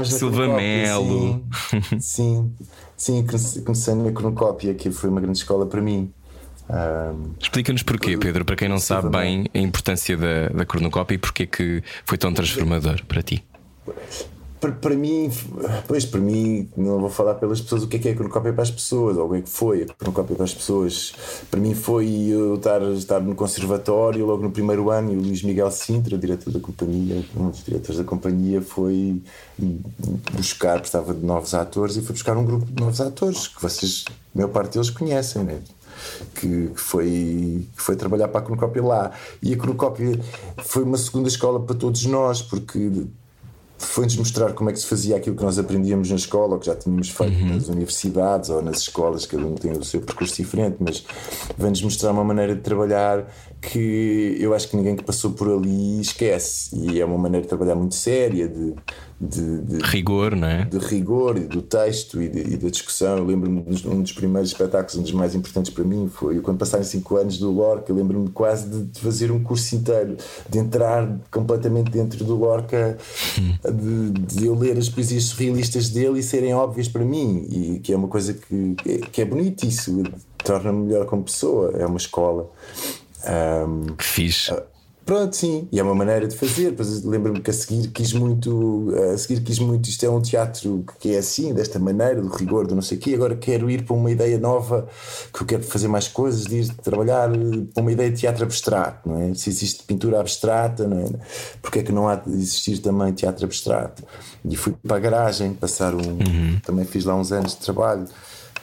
Silva 0.04 0.48
Melo. 0.48 1.46
Sim, 2.00 2.52
sim, 2.98 3.26
sim, 3.38 3.64
comecei 3.64 3.94
na 3.94 4.12
cornucópia, 4.12 4.74
que 4.74 4.92
foi 4.92 5.10
uma 5.10 5.22
grande 5.22 5.38
escola 5.38 5.66
para 5.66 5.82
mim. 5.82 6.12
Um, 6.70 7.34
Explica-nos 7.40 7.84
porquê, 7.84 8.18
Pedro, 8.18 8.44
para 8.44 8.56
quem 8.56 8.70
não 8.70 8.80
sabe 8.80 9.10
bem 9.10 9.46
a 9.54 9.60
importância 9.60 10.18
da, 10.18 10.50
da 10.50 10.66
cornucópia 10.66 11.16
e 11.16 11.18
porquê 11.18 11.46
que 11.46 11.84
foi 12.06 12.18
tão 12.18 12.34
transformador 12.34 13.06
para 13.06 13.22
ti 13.22 13.44
para, 14.62 14.72
para 14.72 14.96
mim, 14.96 15.32
pois 15.88 16.06
para 16.06 16.22
mim, 16.22 16.70
não 16.78 17.00
vou 17.00 17.10
falar 17.10 17.34
pelas 17.34 17.60
pessoas 17.60 17.82
o 17.82 17.88
que 17.88 17.98
é 17.98 18.00
que 18.00 18.10
é 18.10 18.14
cronocópia 18.14 18.54
para 18.54 18.62
as 18.62 18.70
pessoas, 18.70 19.18
ou 19.18 19.26
o 19.26 19.32
que 19.32 19.38
é 19.38 19.42
que 19.42 19.50
foi 19.50 19.82
a 19.82 19.86
cronocópia 19.88 20.36
para 20.36 20.46
as 20.46 20.54
pessoas. 20.54 21.14
Para 21.50 21.60
mim 21.60 21.74
foi 21.74 22.28
eu 22.30 22.56
estar, 22.56 22.80
estar 22.94 23.20
no 23.20 23.34
conservatório 23.34 24.24
logo 24.24 24.44
no 24.44 24.52
primeiro 24.52 24.92
ano 24.92 25.12
e 25.12 25.18
o 25.18 25.20
Luís 25.22 25.42
Miguel 25.42 25.72
Sintra, 25.72 26.16
diretor 26.16 26.54
da 26.54 26.60
companhia, 26.60 27.26
um 27.36 27.50
dos 27.50 27.64
diretores 27.64 27.98
da 27.98 28.04
companhia, 28.04 28.62
foi 28.62 29.20
buscar, 30.34 30.80
precisava 30.80 31.16
de 31.16 31.26
novos 31.26 31.56
atores 31.56 31.98
e 31.98 32.02
foi 32.02 32.14
buscar 32.14 32.38
um 32.38 32.46
grupo 32.46 32.66
de 32.66 32.80
novos 32.80 33.02
atores 33.02 33.48
que 33.48 33.62
vocês, 33.62 34.06
a 34.08 34.12
maior 34.36 34.50
parte 34.50 34.74
deles 34.74 34.92
conhecem, 34.92 35.44
né? 35.44 35.60
Que, 36.36 36.68
que, 36.68 36.82
foi, 36.82 37.68
que 37.76 37.82
foi 37.82 37.96
trabalhar 37.96 38.28
para 38.28 38.42
a 38.42 38.44
Cronocópia 38.44 38.84
lá. 38.84 39.12
E 39.42 39.54
a 39.54 39.58
Cronocópia 39.58 40.20
foi 40.58 40.84
uma 40.84 40.98
segunda 40.98 41.28
escola 41.28 41.60
para 41.60 41.76
todos 41.76 42.06
nós, 42.06 42.42
porque 42.42 43.08
foi-nos 43.82 44.16
mostrar 44.16 44.54
como 44.54 44.70
é 44.70 44.74
que 44.74 44.80
se 44.80 44.86
fazia 44.86 45.16
aquilo 45.16 45.36
que 45.36 45.44
nós 45.44 45.58
aprendíamos 45.58 46.10
na 46.10 46.16
escola, 46.16 46.54
ou 46.54 46.60
que 46.60 46.68
já 46.68 46.76
tínhamos 46.76 47.10
feito 47.10 47.38
uhum. 47.40 47.56
nas 47.56 47.68
universidades 47.68 48.50
ou 48.50 48.62
nas 48.62 48.80
escolas, 48.80 49.26
cada 49.26 49.46
um 49.46 49.56
tem 49.56 49.72
o 49.72 49.84
seu 49.84 50.02
percurso 50.02 50.36
diferente, 50.36 50.78
mas 50.80 51.04
vem-nos 51.58 51.82
mostrar 51.82 52.12
uma 52.12 52.24
maneira 52.24 52.56
de 52.56 52.62
trabalhar 52.62 53.28
que 53.62 54.38
eu 54.40 54.54
acho 54.54 54.70
que 54.70 54.78
ninguém 54.78 54.96
que 54.96 55.04
passou 55.04 55.32
por 55.32 55.50
ali 55.50 56.02
esquece. 56.02 56.76
E 56.76 57.00
é 57.00 57.06
uma 57.06 57.18
maneira 57.18 57.44
de 57.44 57.50
trabalhar 57.50 57.76
muito 57.76 57.96
séria, 57.96 58.48
de, 58.48 58.74
de, 59.22 59.62
de 59.62 59.78
rigor, 59.84 60.36
não 60.36 60.48
é? 60.48 60.66
De 60.66 60.80
rigor 60.80 61.38
e 61.38 61.42
do 61.42 61.62
texto 61.62 62.20
e, 62.20 62.28
de, 62.28 62.40
e 62.54 62.58
da 62.58 62.70
discussão. 62.70 63.18
Eu 63.18 63.26
lembro-me 63.26 63.62
de 63.62 63.88
um 63.88 64.02
dos 64.02 64.12
primeiros 64.12 64.50
espetáculos, 64.50 64.96
um 64.96 65.04
dos 65.04 65.12
mais 65.12 65.36
importantes 65.36 65.72
para 65.72 65.84
mim, 65.84 66.10
foi 66.12 66.40
quando 66.40 66.58
passaram 66.58 66.84
5 66.84 67.16
anos 67.18 67.38
do 67.38 67.52
Lorca. 67.52 67.94
Lembro-me 67.94 68.30
quase 68.30 68.68
de, 68.68 69.00
fazer 69.00 69.32
um 69.32 69.44
curso 69.44 69.76
inteiro, 69.76 70.18
de 70.50 70.58
entrar 70.58 71.08
completamente 71.30 71.92
dentro 71.92 72.24
do 72.26 72.36
Lorca, 72.36 72.98
de, 73.38 74.10
de 74.12 74.46
eu 74.48 74.56
ler 74.56 74.78
as 74.78 74.90
poesias 74.90 75.26
surrealistas 75.26 75.90
dele 75.90 76.20
e 76.20 76.24
serem 76.24 76.56
óbvias 76.56 76.88
para 76.88 77.06
mim. 77.06 77.46
E 77.50 77.80
que 77.80 77.94
é 77.94 77.98
uma 77.98 78.08
coisa 78.08 78.34
que, 78.34 78.76
que 79.12 79.22
é 79.22 79.26
bonito 79.26 79.64
isso, 79.66 80.02
torna-me 80.44 80.88
melhor 80.88 81.06
como 81.06 81.24
pessoa. 81.24 81.74
É 81.78 81.86
uma 81.86 81.98
escola. 81.98 82.50
Um, 83.24 83.94
que 83.96 84.04
fixe. 84.04 84.52
Uh, 84.52 84.71
Pronto, 85.06 85.36
sim, 85.36 85.68
e 85.72 85.80
é 85.80 85.84
uma 85.84 85.96
maneira 85.96 86.28
de 86.28 86.36
fazer. 86.36 86.76
Lembro-me 87.04 87.42
que 87.42 87.50
a 87.50 87.54
seguir 87.54 87.90
quis 87.90 88.14
muito, 88.14 88.94
a 89.14 89.18
seguir 89.18 89.42
quis 89.42 89.60
muito, 89.60 89.90
isto 89.90 90.06
é 90.06 90.10
um 90.10 90.22
teatro 90.22 90.86
que 91.00 91.16
é 91.16 91.18
assim, 91.18 91.54
desta 91.54 91.80
maneira, 91.80 92.22
do 92.22 92.30
rigor, 92.30 92.68
do 92.68 92.76
não 92.76 92.82
sei 92.82 92.98
o 92.98 93.02
quê. 93.02 93.16
Agora 93.16 93.36
quero 93.36 93.70
ir 93.70 93.84
para 93.84 93.96
uma 93.96 94.12
ideia 94.12 94.38
nova, 94.38 94.88
que 95.34 95.42
eu 95.42 95.48
quero 95.48 95.64
fazer 95.64 95.88
mais 95.88 96.08
coisas, 96.08 96.46
de 96.46 96.62
ir 96.62 96.74
trabalhar 96.76 97.30
para 97.74 97.82
uma 97.82 97.92
ideia 97.92 98.12
de 98.12 98.20
teatro 98.20 98.44
abstrato, 98.44 99.10
não 99.10 99.22
é? 99.22 99.34
Se 99.34 99.50
existe 99.50 99.84
pintura 99.84 100.20
abstrata, 100.20 100.88
não 100.88 101.00
é? 101.00 101.10
Porque 101.62 101.80
é 101.80 101.84
que 101.84 101.92
não 101.92 102.08
há 102.08 102.16
de 102.16 102.32
existir 102.32 102.78
também 102.80 103.12
teatro 103.12 103.44
abstrato? 103.44 104.04
E 104.46 104.56
fui 104.56 104.74
para 104.88 104.98
a 104.98 105.00
garagem, 105.00 105.54
passar 105.54 105.94
um. 105.96 106.00
Uhum. 106.00 106.60
Também 106.64 106.86
fiz 106.86 107.06
lá 107.06 107.16
uns 107.16 107.32
anos 107.32 107.52
de 107.52 107.58
trabalho. 107.58 108.06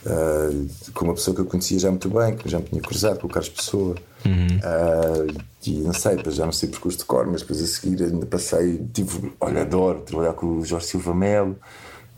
Uh, 0.07 0.69
com 0.95 1.07
uma 1.07 1.15
pessoa 1.15 1.35
que 1.35 1.41
eu 1.41 1.45
conhecia 1.45 1.79
já 1.79 1.91
muito 1.91 2.09
bem, 2.09 2.37
que 2.37 2.49
já 2.49 2.59
me 2.59 2.65
tinha 2.65 2.81
cruzado, 2.81 3.19
com 3.19 3.27
o 3.27 3.31
Carlos 3.31 3.51
Pessoa. 3.51 3.97
Uhum. 4.25 4.47
Uh, 4.59 5.43
e 5.69 5.95
sei, 5.95 6.17
já 6.31 6.45
não 6.45 6.53
sei 6.53 6.69
percurso 6.69 6.99
de 6.99 7.05
cor, 7.05 7.27
mas 7.27 7.43
depois 7.43 7.63
a 7.63 7.67
seguir 7.67 8.03
ainda 8.03 8.27
passei. 8.27 8.87
Tive, 8.93 9.33
olha, 9.41 9.63
adoro 9.63 10.01
trabalhar 10.01 10.33
com 10.33 10.59
o 10.59 10.65
Jorge 10.65 10.87
Silva 10.87 11.15
Melo, 11.15 11.57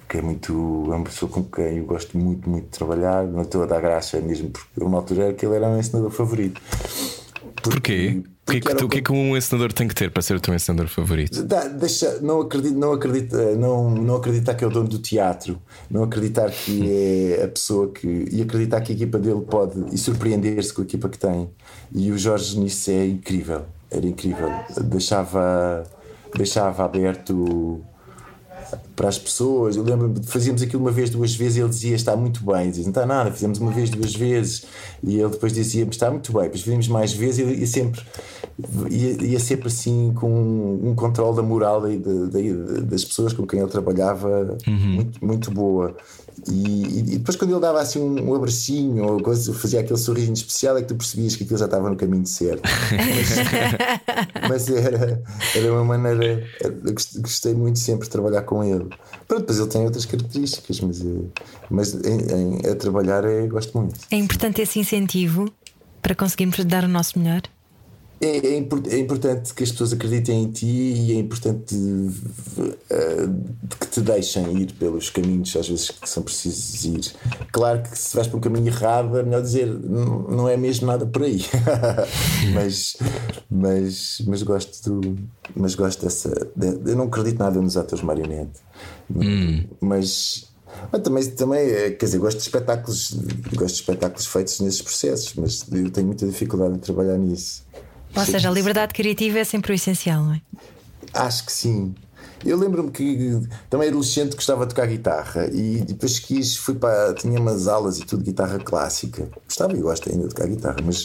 que 0.08 0.18
é 0.18 0.22
muito. 0.22 0.52
É 0.86 0.96
uma 0.96 1.04
pessoa 1.04 1.30
com 1.30 1.44
quem 1.44 1.78
eu 1.78 1.84
gosto 1.84 2.16
muito, 2.16 2.48
muito 2.48 2.64
de 2.64 2.70
trabalhar. 2.70 3.24
Não 3.26 3.42
estou 3.42 3.62
a 3.62 3.66
dar 3.66 3.80
graça 3.80 4.20
mesmo, 4.20 4.50
porque 4.50 4.82
uma 4.82 4.98
altura 4.98 5.24
era 5.24 5.34
que 5.34 5.44
ele 5.44 5.56
era 5.56 5.66
o 5.66 5.70
meu 5.70 5.80
ensinador 5.80 6.10
favorito. 6.10 6.60
Porque, 7.62 7.70
Porquê? 7.70 8.22
O 8.58 8.60
que, 8.60 8.68
é 8.68 8.74
que, 8.74 8.84
o 8.84 8.88
que 8.88 8.98
é 8.98 9.02
que 9.02 9.12
um 9.12 9.36
ensinador 9.36 9.72
tem 9.72 9.86
que 9.86 9.94
ter 9.94 10.10
para 10.10 10.22
ser 10.22 10.34
o 10.34 10.40
teu 10.40 10.54
ensinador 10.54 10.88
favorito? 10.88 11.42
Dá, 11.44 11.68
deixa, 11.68 12.20
não 12.20 12.40
acredito, 12.40 12.74
não 12.74 12.92
acredito, 12.92 13.36
não, 13.56 13.90
não 13.90 14.16
acreditar 14.16 14.54
que 14.54 14.64
é 14.64 14.66
o 14.66 14.70
dono 14.70 14.88
do 14.88 14.98
teatro, 14.98 15.60
não 15.90 16.02
acreditar 16.02 16.50
que 16.50 16.90
é 16.90 17.44
a 17.44 17.48
pessoa 17.48 17.90
que. 17.90 18.28
e 18.30 18.42
acreditar 18.42 18.80
que 18.80 18.92
a 18.92 18.94
equipa 18.94 19.18
dele 19.18 19.42
pode. 19.42 19.84
e 19.92 19.98
surpreender-se 19.98 20.72
com 20.72 20.82
a 20.82 20.84
equipa 20.84 21.08
que 21.08 21.18
tem. 21.18 21.50
E 21.92 22.10
o 22.10 22.18
Jorge 22.18 22.58
nisso 22.58 22.90
é 22.90 23.06
incrível, 23.06 23.62
era 23.90 24.06
incrível. 24.06 24.50
Deixava, 24.82 25.84
deixava 26.34 26.84
aberto 26.84 27.84
para 28.96 29.09
as 29.09 29.18
pessoas. 29.18 29.76
Eu 29.76 29.83
lembro 29.83 30.14
fazíamos 30.24 30.62
aquilo 30.62 30.83
uma 30.83 30.90
vez, 30.90 31.11
duas 31.11 31.35
vezes, 31.35 31.56
e 31.56 31.61
ele 31.61 31.68
dizia 31.68 31.94
está 31.96 32.16
muito 32.16 32.44
bem. 32.44 32.70
Dizia, 32.70 32.85
não 32.85 32.90
está 32.90 33.06
nada, 33.06 33.30
fizemos 33.33 33.59
uma 33.59 33.70
vez, 33.70 33.90
duas 33.90 34.14
vezes, 34.14 34.64
e 35.02 35.18
ele 35.18 35.30
depois 35.30 35.52
dizia 35.52 35.85
está 35.85 36.11
muito 36.11 36.33
bem. 36.33 36.42
Depois 36.42 36.62
fazíamos 36.62 36.88
mais 36.88 37.12
vezes 37.12 37.38
e 37.38 37.61
ia 37.61 37.66
sempre, 37.66 38.00
ia, 38.90 39.22
ia 39.24 39.40
sempre 39.40 39.68
assim 39.68 40.12
com 40.14 40.30
um, 40.30 40.90
um 40.90 40.94
controle 40.94 41.37
da 41.37 41.42
moral 41.42 41.87
de, 41.87 41.98
de, 41.98 42.28
de, 42.28 42.80
das 42.83 43.04
pessoas 43.04 43.33
com 43.33 43.46
quem 43.46 43.61
ele 43.61 43.70
trabalhava 43.70 44.56
uhum. 44.66 44.76
muito, 44.76 45.24
muito 45.24 45.50
boa. 45.50 45.96
E, 46.48 46.98
e, 46.98 47.03
depois, 47.18 47.37
quando 47.37 47.50
ele 47.50 47.61
dava 47.61 47.81
assim 47.81 48.00
um, 48.00 48.31
um 48.31 48.35
abracinho 48.35 49.05
ou 49.05 49.22
coisa, 49.22 49.53
fazia 49.53 49.81
aquele 49.81 49.98
sorriso 49.98 50.33
especial, 50.33 50.76
é 50.76 50.83
que 50.83 50.88
tu 50.88 50.94
percebias 50.94 51.37
que 51.37 51.44
aquilo 51.44 51.59
já 51.59 51.64
estava 51.66 51.90
no 51.90 51.96
caminho 51.96 52.26
certo. 52.26 52.62
Mas, 54.48 54.48
mas 54.48 54.68
era, 54.68 55.22
era 55.55 55.72
uma 55.72 55.85
maneira. 55.85 56.44
Eu 56.61 56.94
gostei 57.20 57.55
muito 57.55 57.79
sempre 57.79 58.05
de 58.05 58.11
trabalhar 58.11 58.42
com 58.42 58.62
ele. 58.62 58.88
Pronto, 59.26 59.40
depois 59.40 59.59
ele 59.59 59.68
tem 59.68 59.85
outras 59.85 60.05
características, 60.05 60.81
mas, 60.81 61.00
eh, 61.00 61.40
mas 61.70 61.94
em, 61.94 62.61
em, 62.64 62.70
a 62.70 62.74
trabalhar 62.74 63.24
eu 63.24 63.48
gosto 63.48 63.79
muito. 63.79 63.98
É 64.11 64.16
importante 64.16 64.61
esse 64.61 64.79
incentivo 64.79 65.50
para 66.03 66.14
conseguirmos 66.14 66.64
dar 66.64 66.85
o 66.85 66.88
nosso 66.88 67.18
melhor? 67.18 67.42
É, 68.22 68.37
é, 68.37 68.54
é, 68.56 68.98
importante 68.98 69.54
que 69.54 69.62
as 69.62 69.70
pessoas 69.72 69.94
acreditem 69.94 70.42
em 70.42 70.50
ti 70.50 70.66
e 70.66 71.12
é 71.12 71.14
importante 71.14 71.74
uh, 71.74 72.74
que 73.80 73.87
te 73.87 74.02
deixem 74.02 74.59
ir 74.59 74.74
pelos 74.74 75.09
caminhos, 75.09 75.56
às 75.56 75.66
vezes, 75.66 75.90
que 75.90 76.06
são 76.06 76.22
precisos 76.22 76.85
ir. 76.85 77.14
Claro 77.50 77.83
que 77.83 77.96
se 77.96 78.14
vais 78.14 78.28
para 78.28 78.37
um 78.37 78.40
caminho 78.40 78.66
errado, 78.66 79.18
é 79.18 79.22
melhor 79.22 79.40
dizer 79.40 79.66
não 79.66 80.46
é 80.46 80.54
mesmo 80.54 80.87
nada 80.87 81.06
por 81.06 81.22
aí. 81.22 81.42
mas, 82.52 82.98
mas, 83.50 84.22
mas 84.26 84.42
gosto 84.42 85.00
do, 85.00 85.16
mas 85.56 85.74
gosto 85.74 86.04
dessa. 86.04 86.28
De, 86.54 86.90
eu 86.90 86.96
não 86.96 87.06
acredito 87.06 87.38
nada 87.38 87.59
nos 87.59 87.78
atores 87.78 88.04
marionete, 88.04 88.61
hum. 89.11 89.64
mas 89.80 90.50
mas 90.92 91.02
também, 91.02 91.30
também, 91.30 91.68
eh, 91.68 91.90
quer 91.90 92.06
dizer, 92.06 92.18
gosto 92.18 92.38
de 92.38 92.44
espetáculos, 92.44 93.12
gosto 93.54 93.74
de 93.74 93.80
espetáculos 93.80 94.26
feitos 94.26 94.61
nesses 94.61 94.83
processos, 94.83 95.35
mas 95.35 95.64
eu 95.70 95.90
tenho 95.90 96.06
muita 96.06 96.26
dificuldade 96.26 96.74
em 96.74 96.78
trabalhar 96.78 97.18
nisso. 97.18 97.64
Ou 98.14 98.25
seja, 98.25 98.49
a 98.49 98.53
liberdade 98.53 98.92
criativa 98.92 99.38
é 99.38 99.44
sempre 99.44 99.73
o 99.73 99.75
essencial, 99.75 100.23
não 100.25 100.35
é? 100.35 100.40
Acho 101.14 101.46
que 101.46 101.53
sim. 101.53 101.94
Eu 102.44 102.57
lembro-me 102.57 102.90
que 102.90 103.38
também 103.68 103.88
adolescente 103.88 104.35
gostava 104.35 104.64
de 104.64 104.75
tocar 104.75 104.87
guitarra 104.87 105.46
e 105.53 105.83
depois 105.83 106.18
quis, 106.18 106.57
fui 106.57 106.75
para. 106.75 107.12
tinha 107.12 107.38
umas 107.38 107.68
aulas 107.68 107.99
e 107.99 108.05
tudo 108.05 108.25
guitarra 108.25 108.59
clássica. 108.59 109.29
Gostava 109.44 109.77
e 109.77 109.81
gosto 109.81 110.11
ainda 110.11 110.27
de 110.27 110.35
tocar 110.35 110.49
guitarra, 110.49 110.79
mas, 110.83 111.03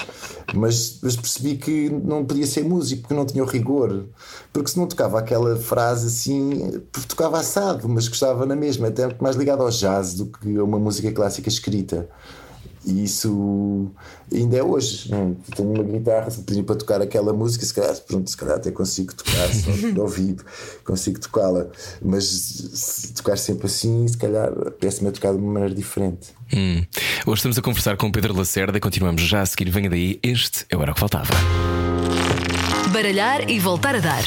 mas, 0.54 1.00
mas 1.02 1.16
percebi 1.18 1.58
que 1.58 1.90
não 1.90 2.24
podia 2.24 2.48
ser 2.48 2.64
músico 2.64 3.02
porque 3.02 3.14
não 3.14 3.26
tinha 3.26 3.44
o 3.44 3.48
rigor. 3.48 4.06
Porque 4.54 4.70
se 4.70 4.78
não 4.78 4.88
tocava 4.88 5.20
aquela 5.20 5.58
frase 5.58 6.08
assim, 6.08 6.82
tocava 7.08 7.40
assado, 7.40 7.90
mas 7.90 8.08
gostava 8.08 8.46
na 8.46 8.56
mesma, 8.56 8.88
até 8.88 9.14
mais 9.20 9.36
ligado 9.36 9.62
ao 9.62 9.70
jazz 9.70 10.14
do 10.14 10.28
que 10.28 10.58
a 10.58 10.64
uma 10.64 10.80
música 10.80 11.12
clássica 11.12 11.50
escrita. 11.50 12.08
E 12.86 13.04
isso 13.04 13.92
ainda 14.32 14.58
é 14.58 14.64
hoje. 14.64 15.10
Tenho 15.56 15.74
uma 15.74 15.84
guitarra, 15.84 16.30
se 16.30 16.42
pedir 16.42 16.64
para 16.64 16.76
tocar 16.76 17.02
aquela 17.02 17.34
música, 17.34 17.66
se 17.66 17.74
calhar, 17.74 17.96
pronto, 18.02 18.30
se 18.30 18.38
calhar 18.38 18.58
até 18.58 18.72
consigo 18.72 19.14
tocar 19.14 19.48
só 19.54 19.72
de 19.72 20.00
ouvido, 20.00 20.44
consigo 20.84 21.20
tocá-la. 21.20 21.68
Mas 22.02 22.26
se 22.26 23.14
tocar 23.14 23.38
sempre 23.38 23.66
assim, 23.66 24.08
se 24.08 24.18
calhar 24.18 24.52
peço-me 24.80 25.10
a 25.10 25.12
tocar 25.12 25.32
de 25.32 25.40
uma 25.40 25.54
maneira 25.54 25.74
diferente. 25.74 26.28
Hum. 26.54 26.84
Hoje 27.26 27.40
estamos 27.40 27.58
a 27.58 27.62
conversar 27.62 27.98
com 27.98 28.08
o 28.08 28.12
Pedro 28.12 28.36
Lacerda 28.38 28.78
e 28.78 28.82
continuamos 28.82 29.22
já 29.24 29.42
a 29.42 29.46
seguir. 29.46 29.70
Venha 29.70 29.90
daí, 29.90 30.20
este 30.22 30.66
é 30.70 30.78
o 30.78 30.82
Era 30.82 30.92
o 30.92 30.94
que 30.94 31.00
Faltava. 31.00 31.34
Baralhar 32.94 33.50
e 33.50 33.60
voltar 33.60 33.96
a 33.96 34.00
dar. 34.00 34.24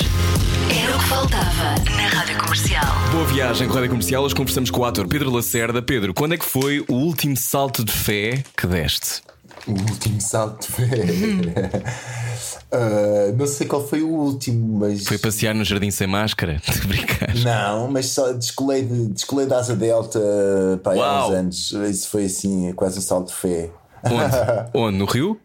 Era 0.89 0.97
o 0.97 1.01
que 1.01 1.07
faltava 1.07 1.75
na 1.97 2.09
Rádio 2.09 2.39
Comercial. 2.39 2.83
Boa 3.13 3.27
viagem 3.27 3.69
com 3.69 3.75
a 3.75 3.77
Rádio 3.77 3.91
Comercial. 3.91 4.25
Hoje 4.25 4.35
conversamos 4.35 4.71
com 4.71 4.81
o 4.81 4.85
ator 4.87 5.07
Pedro 5.07 5.31
Lacerda. 5.31 5.83
Pedro, 5.83 6.15
quando 6.15 6.33
é 6.33 6.39
que 6.39 6.47
foi 6.47 6.83
o 6.89 6.95
último 6.95 7.37
salto 7.37 7.85
de 7.85 7.93
fé 7.93 8.43
que 8.57 8.67
deste? 8.67 9.21
O 9.67 9.73
último 9.73 10.19
salto 10.19 10.67
de 10.67 10.73
fé. 10.73 11.85
uh, 12.73 13.37
não 13.37 13.47
sei 13.47 13.67
qual 13.67 13.87
foi 13.87 14.01
o 14.01 14.09
último, 14.09 14.79
mas. 14.79 15.05
Foi 15.05 15.19
passear 15.19 15.55
no 15.55 15.63
jardim 15.63 15.91
sem 15.91 16.07
máscara? 16.07 16.59
De 16.65 16.87
brincar. 16.87 17.35
Não, 17.35 17.91
mas 17.91 18.07
só 18.07 18.33
descolei, 18.33 18.83
de, 18.83 19.09
descolei 19.09 19.45
da 19.47 19.59
asa 19.59 19.77
delta 19.77 20.19
para 20.83 21.05
há 21.05 21.29
uns 21.29 21.35
anos. 21.35 21.73
Isso 21.91 22.09
foi 22.09 22.25
assim, 22.25 22.73
quase 22.73 22.99
um 22.99 23.03
salto 23.03 23.27
de 23.27 23.35
fé. 23.35 23.69
Onde? 24.05 24.71
Onde? 24.73 24.97
No 24.97 25.05
Rio? 25.05 25.39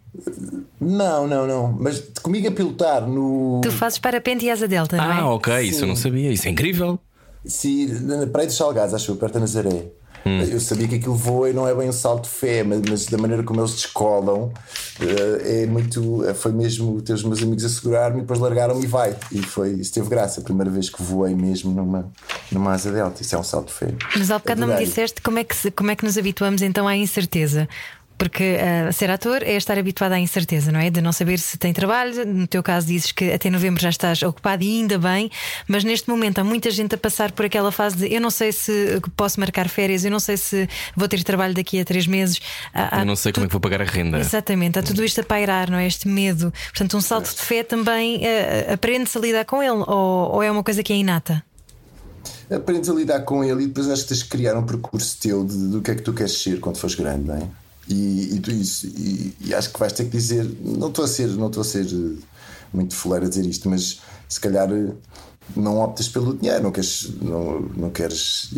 Não, 0.79 1.27
não, 1.27 1.47
não. 1.47 1.71
Mas 1.79 1.99
comigo 2.21 2.47
a 2.47 2.51
pilotar 2.51 3.07
no. 3.07 3.61
Tu 3.63 3.71
fazes 3.71 3.97
parapente 3.97 4.45
e 4.45 4.51
asa 4.51 4.67
delta, 4.67 4.97
não 4.97 5.03
é? 5.03 5.19
Ah, 5.19 5.29
ok, 5.29 5.53
Sim. 5.53 5.69
isso 5.69 5.83
eu 5.83 5.87
não 5.87 5.95
sabia. 5.95 6.31
Isso 6.31 6.47
é 6.47 6.51
incrível. 6.51 6.99
Sim, 7.45 7.87
na 8.01 8.27
Praia 8.27 8.47
dos 8.47 8.55
Salgados, 8.55 8.93
acho 8.93 9.13
que 9.13 9.19
perto 9.19 9.33
da 9.33 9.39
Nazaré. 9.41 9.85
Hum. 10.25 10.41
Eu 10.41 10.59
sabia 10.59 10.87
que 10.87 10.95
aquilo 10.95 11.15
voa 11.15 11.49
e 11.49 11.53
não 11.53 11.67
é 11.67 11.75
bem 11.75 11.89
um 11.89 11.93
salto 11.93 12.23
de 12.23 12.29
fé, 12.29 12.63
mas, 12.63 12.81
mas 12.89 13.05
da 13.07 13.17
maneira 13.17 13.43
como 13.43 13.59
eles 13.59 13.73
descolam 13.73 14.53
eh, 15.01 15.63
é 15.63 15.65
muito. 15.65 16.23
Eh, 16.25 16.33
foi 16.33 16.53
mesmo 16.53 17.01
ter 17.01 17.13
os 17.13 17.23
meus 17.23 17.43
amigos 17.43 17.65
a 17.65 17.69
segurar-me 17.69 18.19
e 18.19 18.21
depois 18.21 18.39
largaram-me 18.39 18.83
e 18.83 18.87
vai. 18.87 19.15
E 19.31 19.41
foi, 19.41 19.71
isso 19.71 19.93
teve 19.93 20.07
graça, 20.07 20.39
a 20.39 20.43
primeira 20.43 20.71
vez 20.71 20.89
que 20.89 21.03
voei 21.03 21.35
mesmo 21.35 21.73
numa, 21.73 22.09
numa 22.51 22.71
asa 22.71 22.89
delta. 22.91 23.21
Isso 23.21 23.35
é 23.35 23.37
um 23.37 23.43
salto 23.43 23.67
de 23.67 23.73
fé. 23.73 23.87
Mas 24.17 24.31
há 24.31 24.39
bocado 24.39 24.61
não 24.61 24.67
me 24.67 24.77
disseste 24.77 25.21
como 25.21 25.39
é, 25.39 25.43
que, 25.43 25.71
como 25.71 25.91
é 25.91 25.95
que 25.95 26.05
nos 26.05 26.17
habituamos 26.17 26.61
então 26.61 26.87
à 26.87 26.95
incerteza. 26.95 27.67
Porque 28.23 28.55
uh, 28.55 28.93
ser 28.93 29.11
ator 29.11 29.43
é 29.43 29.57
estar 29.57 29.77
habituado 29.77 30.13
à 30.13 30.17
incerteza, 30.17 30.71
não 30.71 30.79
é? 30.79 30.89
De 30.89 31.01
não 31.01 31.11
saber 31.11 31.37
se 31.39 31.57
tem 31.57 31.73
trabalho. 31.73 32.25
No 32.25 32.47
teu 32.47 32.63
caso, 32.63 32.87
dizes 32.87 33.11
que 33.11 33.33
até 33.33 33.49
novembro 33.49 33.81
já 33.81 33.89
estás 33.89 34.23
ocupado 34.23 34.63
e 34.63 34.79
ainda 34.79 34.97
bem, 34.97 35.29
mas 35.67 35.83
neste 35.83 36.09
momento 36.09 36.39
há 36.39 36.43
muita 36.43 36.71
gente 36.71 36.95
a 36.95 36.97
passar 36.97 37.33
por 37.33 37.45
aquela 37.45 37.69
fase 37.69 37.97
de 37.97 38.13
eu 38.13 38.21
não 38.21 38.29
sei 38.29 38.53
se 38.53 39.01
posso 39.17 39.41
marcar 39.41 39.67
férias, 39.67 40.05
eu 40.05 40.11
não 40.11 40.21
sei 40.21 40.37
se 40.37 40.69
vou 40.95 41.05
ter 41.09 41.21
trabalho 41.21 41.53
daqui 41.53 41.81
a 41.81 41.83
três 41.83 42.07
meses. 42.07 42.39
Há, 42.73 43.01
eu 43.01 43.05
não 43.05 43.17
sei 43.17 43.33
tu... 43.33 43.35
como 43.35 43.45
é 43.45 43.47
que 43.49 43.51
vou 43.51 43.59
pagar 43.59 43.81
a 43.81 43.85
renda. 43.85 44.17
Exatamente, 44.19 44.79
há 44.79 44.83
tudo 44.83 45.03
isto 45.03 45.19
a 45.19 45.23
pairar, 45.25 45.69
não 45.69 45.77
é? 45.77 45.85
Este 45.85 46.07
medo. 46.07 46.53
Portanto, 46.67 46.95
um 46.95 47.01
salto 47.01 47.29
de 47.29 47.41
fé 47.41 47.61
também 47.61 48.19
uh, 48.19 48.73
aprende-se 48.73 49.17
a 49.17 49.21
lidar 49.21 49.43
com 49.43 49.61
ele, 49.61 49.83
ou, 49.85 50.35
ou 50.35 50.41
é 50.41 50.49
uma 50.49 50.63
coisa 50.63 50.81
que 50.81 50.93
é 50.93 50.95
inata? 50.95 51.43
aprendes 52.49 52.89
a 52.89 52.93
lidar 52.93 53.21
com 53.21 53.43
ele 53.43 53.63
e 53.63 53.67
depois 53.67 53.89
acho 53.89 54.03
que 54.03 54.09
tens 54.09 54.23
que 54.23 54.29
criar 54.29 54.55
um 54.57 54.65
percurso 54.65 55.17
teu 55.19 55.43
de, 55.43 55.57
do 55.67 55.81
que 55.81 55.91
é 55.91 55.95
que 55.95 56.01
tu 56.01 56.13
queres 56.13 56.41
ser 56.41 56.61
quando 56.61 56.77
fores 56.77 56.95
grande, 56.95 57.27
não 57.27 57.35
é? 57.35 57.62
E, 57.87 58.35
e, 58.35 58.39
tu, 58.39 58.51
isso, 58.51 58.87
e, 58.87 59.35
e, 59.41 59.53
acho 59.53 59.71
que 59.71 59.79
vais 59.79 59.91
ter 59.91 60.05
que 60.05 60.11
dizer, 60.11 60.49
não 60.61 60.87
estou 60.87 61.03
a 61.03 61.07
ser, 61.07 61.27
não 61.29 61.47
estou 61.47 61.61
a 61.61 61.65
ser 61.65 61.85
eh, 61.85 62.21
muito 62.73 62.95
fuleiro 62.95 63.25
a 63.25 63.29
dizer 63.29 63.45
isto, 63.45 63.69
mas 63.69 63.99
se 64.29 64.39
calhar 64.39 64.71
eh, 64.71 64.93
não 65.55 65.79
optas 65.79 66.07
pelo 66.07 66.33
dinheiro, 66.35 66.63
não 66.63 66.71
queres, 66.71 67.11
não, 67.21 67.59
não 67.59 67.89
queres, 67.89 68.53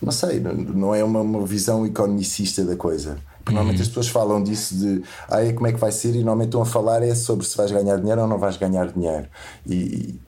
não 0.00 0.12
sei, 0.12 0.38
não, 0.38 0.54
não 0.54 0.94
é 0.94 1.02
uma, 1.02 1.20
uma 1.20 1.44
visão 1.44 1.84
economicista 1.84 2.64
da 2.64 2.76
coisa. 2.76 3.18
Porque 3.46 3.54
normalmente 3.54 3.82
as 3.82 3.88
pessoas 3.88 4.08
falam 4.08 4.42
disso 4.42 4.74
de 4.74 5.04
ah, 5.28 5.40
é 5.40 5.52
como 5.52 5.68
é 5.68 5.72
que 5.72 5.78
vai 5.78 5.92
ser, 5.92 6.10
e 6.10 6.18
normalmente 6.18 6.48
estão 6.48 6.62
a 6.62 6.66
falar 6.66 7.00
é 7.04 7.14
sobre 7.14 7.46
se 7.46 7.56
vais 7.56 7.70
ganhar 7.70 7.96
dinheiro 7.96 8.22
ou 8.22 8.26
não 8.26 8.38
vais 8.38 8.56
ganhar 8.56 8.92
dinheiro. 8.92 9.28
E, 9.64 10.18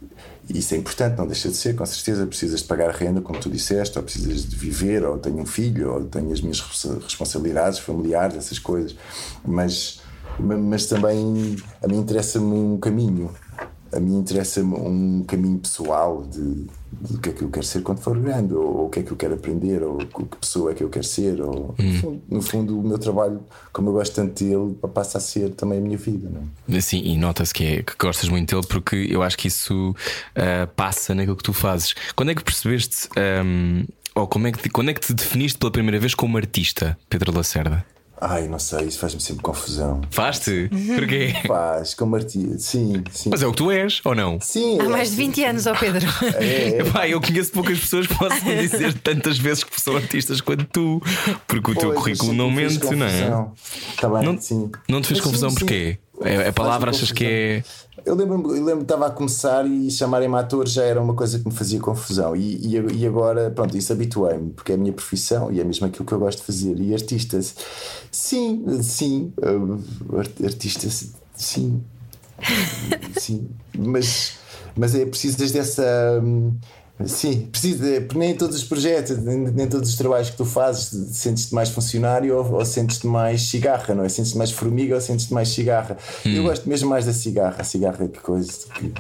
e 0.49 0.59
isso 0.59 0.75
é 0.75 0.79
importante, 0.79 1.19
não 1.19 1.27
deixa 1.27 1.49
de 1.49 1.57
ser, 1.57 1.75
com 1.75 1.85
certeza. 1.85 2.27
Precisas 2.27 2.61
de 2.61 2.67
pagar 2.67 2.91
renda, 2.91 3.21
como 3.21 3.39
tu 3.39 3.51
disseste, 3.51 3.99
ou 3.99 4.05
precisas 4.05 4.49
de 4.49 4.57
viver, 4.57 5.05
ou 5.05 5.19
tenho 5.19 5.39
um 5.39 5.47
filho, 5.47 5.93
ou 5.93 6.05
tenho 6.05 6.33
as 6.33 6.41
minhas 6.41 6.61
responsabilidades 7.03 7.79
familiares, 7.79 8.37
essas 8.37 8.59
coisas. 8.59 8.97
Mas, 9.45 10.01
mas 10.39 10.87
também 10.87 11.57
a 11.83 11.87
mim 11.87 11.99
interessa-me 11.99 12.47
um 12.47 12.79
caminho 12.79 13.31
a 13.93 14.01
mim 14.01 14.19
interessa-me 14.19 14.75
um 14.75 15.25
caminho 15.25 15.59
pessoal 15.59 16.23
de, 16.23 16.67
o 17.11 17.19
que 17.19 17.31
é 17.31 17.33
que 17.33 17.43
eu 17.43 17.51
quero 17.51 17.65
ser 17.65 17.83
quando 17.83 17.99
for 17.99 18.19
grande, 18.19 18.55
ou, 18.55 18.65
ou 18.65 18.87
o 18.87 18.91
que 18.91 19.01
é 19.01 19.03
que 19.03 19.11
eu 19.11 19.17
quero 19.17 19.35
aprender, 19.35 19.83
ou 19.83 19.99
que 19.99 20.37
pessoa 20.41 20.73
é 20.73 20.75
que 20.75 20.83
eu 20.83 20.89
quero 20.89 21.05
ser. 21.05 21.41
Ou, 21.41 21.75
hum. 21.79 21.93
no, 21.93 22.01
fundo, 22.01 22.23
no, 22.31 22.43
fundo, 22.43 22.81
o 22.81 22.83
meu 22.83 22.99
trabalho, 22.99 23.41
como 23.73 23.91
eu 23.91 23.93
gosto 23.95 24.15
tanto 24.15 24.45
dele, 24.45 24.75
passa 24.93 25.19
a 25.19 25.21
ser 25.21 25.51
também 25.51 25.79
a 25.79 25.81
minha 25.81 25.99
vida. 25.99 26.29
Não? 26.29 26.77
É? 26.77 26.81
Sim, 26.81 27.03
e 27.05 27.17
nota-se 27.17 27.53
que, 27.53 27.65
é, 27.65 27.83
que 27.83 27.95
gostas 27.99 28.29
muito 28.29 28.55
dele 28.55 28.67
porque 28.69 29.07
eu 29.11 29.23
acho 29.23 29.37
que 29.37 29.49
isso 29.49 29.91
uh, 29.91 30.67
passa 30.75 31.15
naquilo 31.15 31.37
que 31.37 31.43
tu 31.43 31.53
fazes. 31.53 31.95
Quando 32.15 32.31
é 32.31 32.35
que 32.35 32.45
percebeste, 32.45 33.09
um, 33.45 33.85
ou 34.15 34.27
como 34.27 34.47
é 34.47 34.53
que, 34.53 34.69
quando 34.69 34.91
é 34.91 34.95
que 34.95 35.01
te 35.01 35.15
definiste 35.15 35.59
pela 35.59 35.71
primeira 35.71 35.99
vez 35.99 36.15
como 36.15 36.37
artista, 36.37 36.99
Pedro 37.09 37.35
Lacerda? 37.35 37.85
Ai, 38.21 38.49
não 38.49 38.59
sei, 38.59 38.87
isso 38.87 38.99
faz-me 38.99 39.21
sempre 39.21 39.43
confusão. 39.43 40.01
Faz-te? 40.11 40.69
Porquê? 40.95 41.35
Faz, 41.47 41.95
como 41.95 42.17
artista. 42.17 42.59
Sim, 42.59 43.05
sim. 43.13 43.31
Mas 43.31 43.43
é 43.43 43.47
o 43.47 43.53
que 43.53 43.59
tu 43.59 43.71
és, 43.71 44.01
ou 44.05 44.15
não? 44.15 44.41
Sim. 44.41 44.81
Há 44.81 44.85
é, 44.85 44.89
mais 44.89 45.11
de 45.11 45.17
20 45.17 45.45
anos, 45.45 45.67
ó 45.67 45.75
Pedro. 45.75 46.09
É, 46.39 46.45
é. 46.45 46.81
Epá, 46.81 47.09
eu 47.09 47.21
conheço 47.21 47.51
poucas 47.53 47.79
pessoas 47.79 48.07
que 48.07 48.15
possam 48.15 48.39
dizer 48.61 48.95
tantas 48.95 49.39
vezes 49.39 49.65
que 49.65 49.81
são 49.81 49.97
artistas 49.97 50.41
quanto 50.41 50.65
tu. 50.67 51.03
Porque 51.47 51.71
o 51.71 51.75
pois, 51.75 51.79
teu 51.79 51.95
currículo 51.95 52.33
não 52.33 52.51
mente, 52.51 52.95
não 52.95 53.07
é? 53.07 53.31
Tá 54.01 54.09
bem, 54.09 54.23
não, 54.23 54.41
sim. 54.41 54.71
Não 54.89 55.01
te 55.01 55.09
fez 55.09 55.21
confusão 55.21 55.51
sim, 55.51 55.57
porquê? 55.57 55.99
É, 56.23 56.49
a 56.49 56.53
palavra 56.53 56.91
achas 56.91 57.13
que 57.13 57.25
é. 57.25 57.63
Eu 58.09 58.15
lembro-me, 58.15 58.59
lembro 58.59 58.81
estava 58.81 59.07
a 59.07 59.11
começar 59.11 59.67
e 59.67 59.91
chamarem-me 59.91 60.35
ator 60.37 60.67
já 60.67 60.83
era 60.83 60.99
uma 60.99 61.13
coisa 61.13 61.39
que 61.39 61.47
me 61.47 61.53
fazia 61.53 61.79
confusão. 61.79 62.35
E, 62.35 62.57
e, 62.67 63.01
e 63.01 63.07
agora, 63.07 63.51
pronto, 63.51 63.77
isso 63.77 63.93
habituei-me, 63.93 64.49
porque 64.49 64.73
é 64.73 64.77
a 64.77 64.79
minha 64.79 64.95
profissão 64.95 65.53
e 65.53 65.61
é 65.61 65.65
mesmo 65.65 65.87
aquilo 65.87 66.07
que 66.07 66.13
eu 66.13 66.19
gosto 66.19 66.39
de 66.39 66.45
fazer. 66.45 66.81
E 66.81 66.95
artistas, 66.95 67.55
sim, 68.11 68.65
sim, 68.81 69.31
uh, 69.37 69.79
artistas, 70.43 71.13
sim, 71.35 71.85
sim, 73.21 73.47
mas, 73.77 74.39
mas 74.75 74.95
é 74.95 75.05
preciso 75.05 75.37
desde 75.37 75.59
essa. 75.59 76.23
Sim, 77.07 77.49
precisa, 77.53 78.07
nem 78.15 78.37
todos 78.37 78.57
os 78.57 78.65
projetos, 78.65 79.19
nem, 79.19 79.39
nem, 79.39 79.69
todos 79.69 79.91
os 79.91 79.97
trabalhos 79.97 80.31
que 80.31 80.37
tu 80.37 80.45
fazes 80.45 81.17
sentes-te 81.17 81.55
mais 81.55 81.69
funcionário 81.69 82.37
ou, 82.37 82.55
ou 82.55 82.65
sentes-te 82.65 83.07
mais 83.07 83.43
cigarra, 83.43 83.95
não 83.95 84.05
é? 84.05 84.09
Sentes-te 84.09 84.37
mais 84.37 84.51
formiga 84.51 84.97
ou 84.97 85.01
sentes-te 85.01 85.33
mais 85.33 85.49
cigarra. 85.49 85.97
Hum. 86.27 86.35
Eu 86.35 86.43
gosto 86.43 86.69
mesmo 86.69 86.89
mais 86.89 87.07
da 87.07 87.13
cigarra, 87.13 87.57
a 87.59 87.65
cigarra 87.65 88.05
é 88.05 88.09
que 88.09 88.19
coisa. 88.19 88.53
Que, 88.75 88.93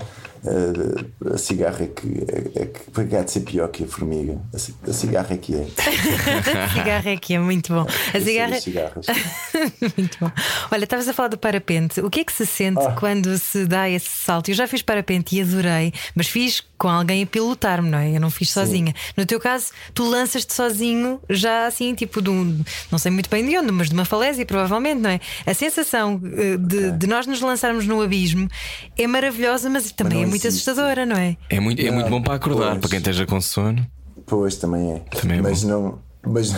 a, 0.44 1.34
a 1.34 1.38
cigarra 1.38 1.84
é 1.84 1.86
que, 1.86 2.08
é, 2.56 2.62
é 2.62 2.66
que 2.66 3.24
de 3.24 3.30
ser 3.30 3.40
pior 3.40 3.68
que 3.68 3.84
a 3.84 3.86
formiga. 3.86 4.38
A, 4.52 4.90
a 4.90 4.92
cigarra 4.92 5.34
é 5.34 5.36
que 5.36 5.54
é. 5.54 5.66
a 6.64 6.68
cigarra 6.68 7.10
é 7.10 7.16
que 7.16 7.34
é, 7.34 7.38
muito 7.38 7.72
bom. 7.72 7.86
A 8.14 8.20
cigarra... 8.20 8.56
muito 9.96 10.18
bom. 10.20 10.30
Olha, 10.70 10.84
estavas 10.84 11.08
a 11.08 11.12
falar 11.12 11.28
do 11.28 11.38
parapente. 11.38 12.00
O 12.00 12.10
que 12.10 12.20
é 12.20 12.24
que 12.24 12.32
se 12.32 12.46
sente 12.46 12.84
ah. 12.84 12.92
quando 12.92 13.36
se 13.38 13.66
dá 13.66 13.88
esse 13.88 14.08
salto? 14.08 14.50
Eu 14.50 14.54
já 14.54 14.66
fiz 14.66 14.82
parapente 14.82 15.36
e 15.36 15.42
adorei, 15.42 15.92
mas 16.14 16.28
fiz 16.28 16.62
com 16.78 16.88
alguém 16.88 17.24
a 17.24 17.26
pilotar-me, 17.26 17.90
não 17.90 17.98
é? 17.98 18.16
Eu 18.16 18.20
não 18.20 18.30
fiz 18.30 18.48
Sim. 18.48 18.60
sozinha. 18.60 18.94
No 19.16 19.26
teu 19.26 19.40
caso, 19.40 19.72
tu 19.92 20.04
lanças-te 20.08 20.54
sozinho, 20.54 21.20
já 21.28 21.66
assim, 21.66 21.94
tipo 21.94 22.22
de 22.22 22.30
um. 22.30 22.64
Não 22.90 22.98
sei 22.98 23.10
muito 23.10 23.28
bem 23.28 23.44
de 23.44 23.58
onde, 23.58 23.72
mas 23.72 23.88
de 23.88 23.94
uma 23.94 24.04
falésia, 24.04 24.46
provavelmente, 24.46 25.00
não 25.00 25.10
é? 25.10 25.20
A 25.44 25.52
sensação 25.54 26.20
eh, 26.24 26.56
de, 26.56 26.92
de 26.92 27.06
nós 27.06 27.26
nos 27.26 27.40
lançarmos 27.40 27.86
no 27.86 28.00
abismo 28.00 28.48
é 28.96 29.06
maravilhosa, 29.06 29.68
mas 29.68 29.90
também 29.90 30.20
mas 30.20 30.27
é 30.27 30.27
muito 30.28 30.48
assustadora, 30.48 31.04
não 31.06 31.16
é? 31.16 31.36
É 31.50 31.60
muito, 31.60 31.80
é 31.84 31.90
muito 31.90 32.10
bom 32.10 32.22
para 32.22 32.34
acordar, 32.34 32.70
pois. 32.70 32.80
para 32.80 32.90
quem 32.90 32.98
esteja 32.98 33.26
com 33.26 33.40
sono. 33.40 33.86
Pois, 34.26 34.56
também 34.56 34.92
é. 34.92 34.98
Também 35.10 35.38
é 35.38 35.42
mas 35.42 35.62
bom. 35.64 35.68
não. 35.68 35.98
Mas 36.26 36.52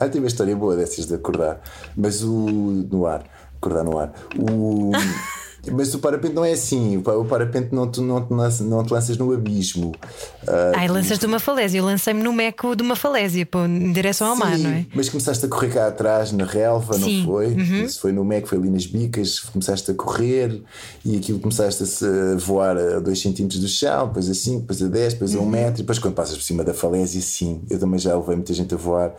há 0.00 0.08
tem 0.08 0.20
uma 0.20 0.28
história 0.28 0.56
boa 0.56 0.76
dessas 0.76 1.06
de 1.06 1.14
acordar. 1.14 1.60
Mas 1.96 2.22
o. 2.22 2.86
no 2.90 3.06
ar. 3.06 3.24
Acordar 3.56 3.84
no 3.84 3.98
ar. 3.98 4.12
O. 4.38 4.92
Mas 5.72 5.94
o 5.94 5.98
parapente 5.98 6.34
não 6.34 6.44
é 6.44 6.52
assim. 6.52 6.96
O 6.96 7.24
parapente 7.24 7.74
não 7.74 7.90
te, 7.90 8.00
não 8.00 8.24
te, 8.24 8.32
lanças, 8.32 8.66
não 8.66 8.84
te 8.84 8.92
lanças 8.92 9.16
no 9.18 9.32
abismo. 9.32 9.92
Uh, 10.42 10.72
Ai, 10.74 10.88
lanças 10.88 11.18
de 11.18 11.26
uma 11.26 11.38
falésia. 11.38 11.78
Eu 11.78 11.84
lancei-me 11.84 12.22
no 12.22 12.32
meco 12.32 12.74
de 12.74 12.82
uma 12.82 12.96
falésia 12.96 13.44
pô, 13.44 13.64
em 13.64 13.92
direção 13.92 14.28
ao 14.28 14.34
sim, 14.34 14.40
mar, 14.40 14.58
não 14.58 14.70
é? 14.70 14.86
Mas 14.94 15.08
começaste 15.08 15.44
a 15.44 15.48
correr 15.48 15.70
cá 15.70 15.86
atrás 15.88 16.32
na 16.32 16.44
relva, 16.44 16.94
sim. 16.94 17.18
não 17.18 17.26
foi? 17.26 17.48
Uhum. 17.48 17.84
Isso 17.84 18.00
foi 18.00 18.12
no 18.12 18.24
meco, 18.24 18.48
foi 18.48 18.58
ali 18.58 18.70
nas 18.70 18.86
bicas. 18.86 19.40
Começaste 19.40 19.90
a 19.90 19.94
correr 19.94 20.62
e 21.04 21.16
aquilo 21.16 21.38
começaste 21.40 21.84
a 22.04 22.36
voar 22.38 22.76
a 22.76 23.00
2 23.00 23.20
cm 23.20 23.46
do 23.46 23.68
chão, 23.68 24.08
depois 24.08 24.28
a 24.28 24.34
5, 24.34 24.60
depois 24.60 24.82
a 24.82 24.88
10, 24.88 25.12
depois 25.14 25.34
a 25.34 25.38
1 25.38 25.40
um 25.40 25.44
uhum. 25.44 25.50
metro. 25.50 25.74
E 25.74 25.82
depois 25.82 25.98
quando 25.98 26.14
passas 26.14 26.36
por 26.36 26.42
cima 26.42 26.64
da 26.64 26.72
falésia, 26.72 27.20
sim. 27.20 27.60
Eu 27.68 27.78
também 27.78 27.98
já 27.98 28.16
levei 28.16 28.36
muita 28.36 28.54
gente 28.54 28.74
a 28.74 28.76
voar 28.76 29.14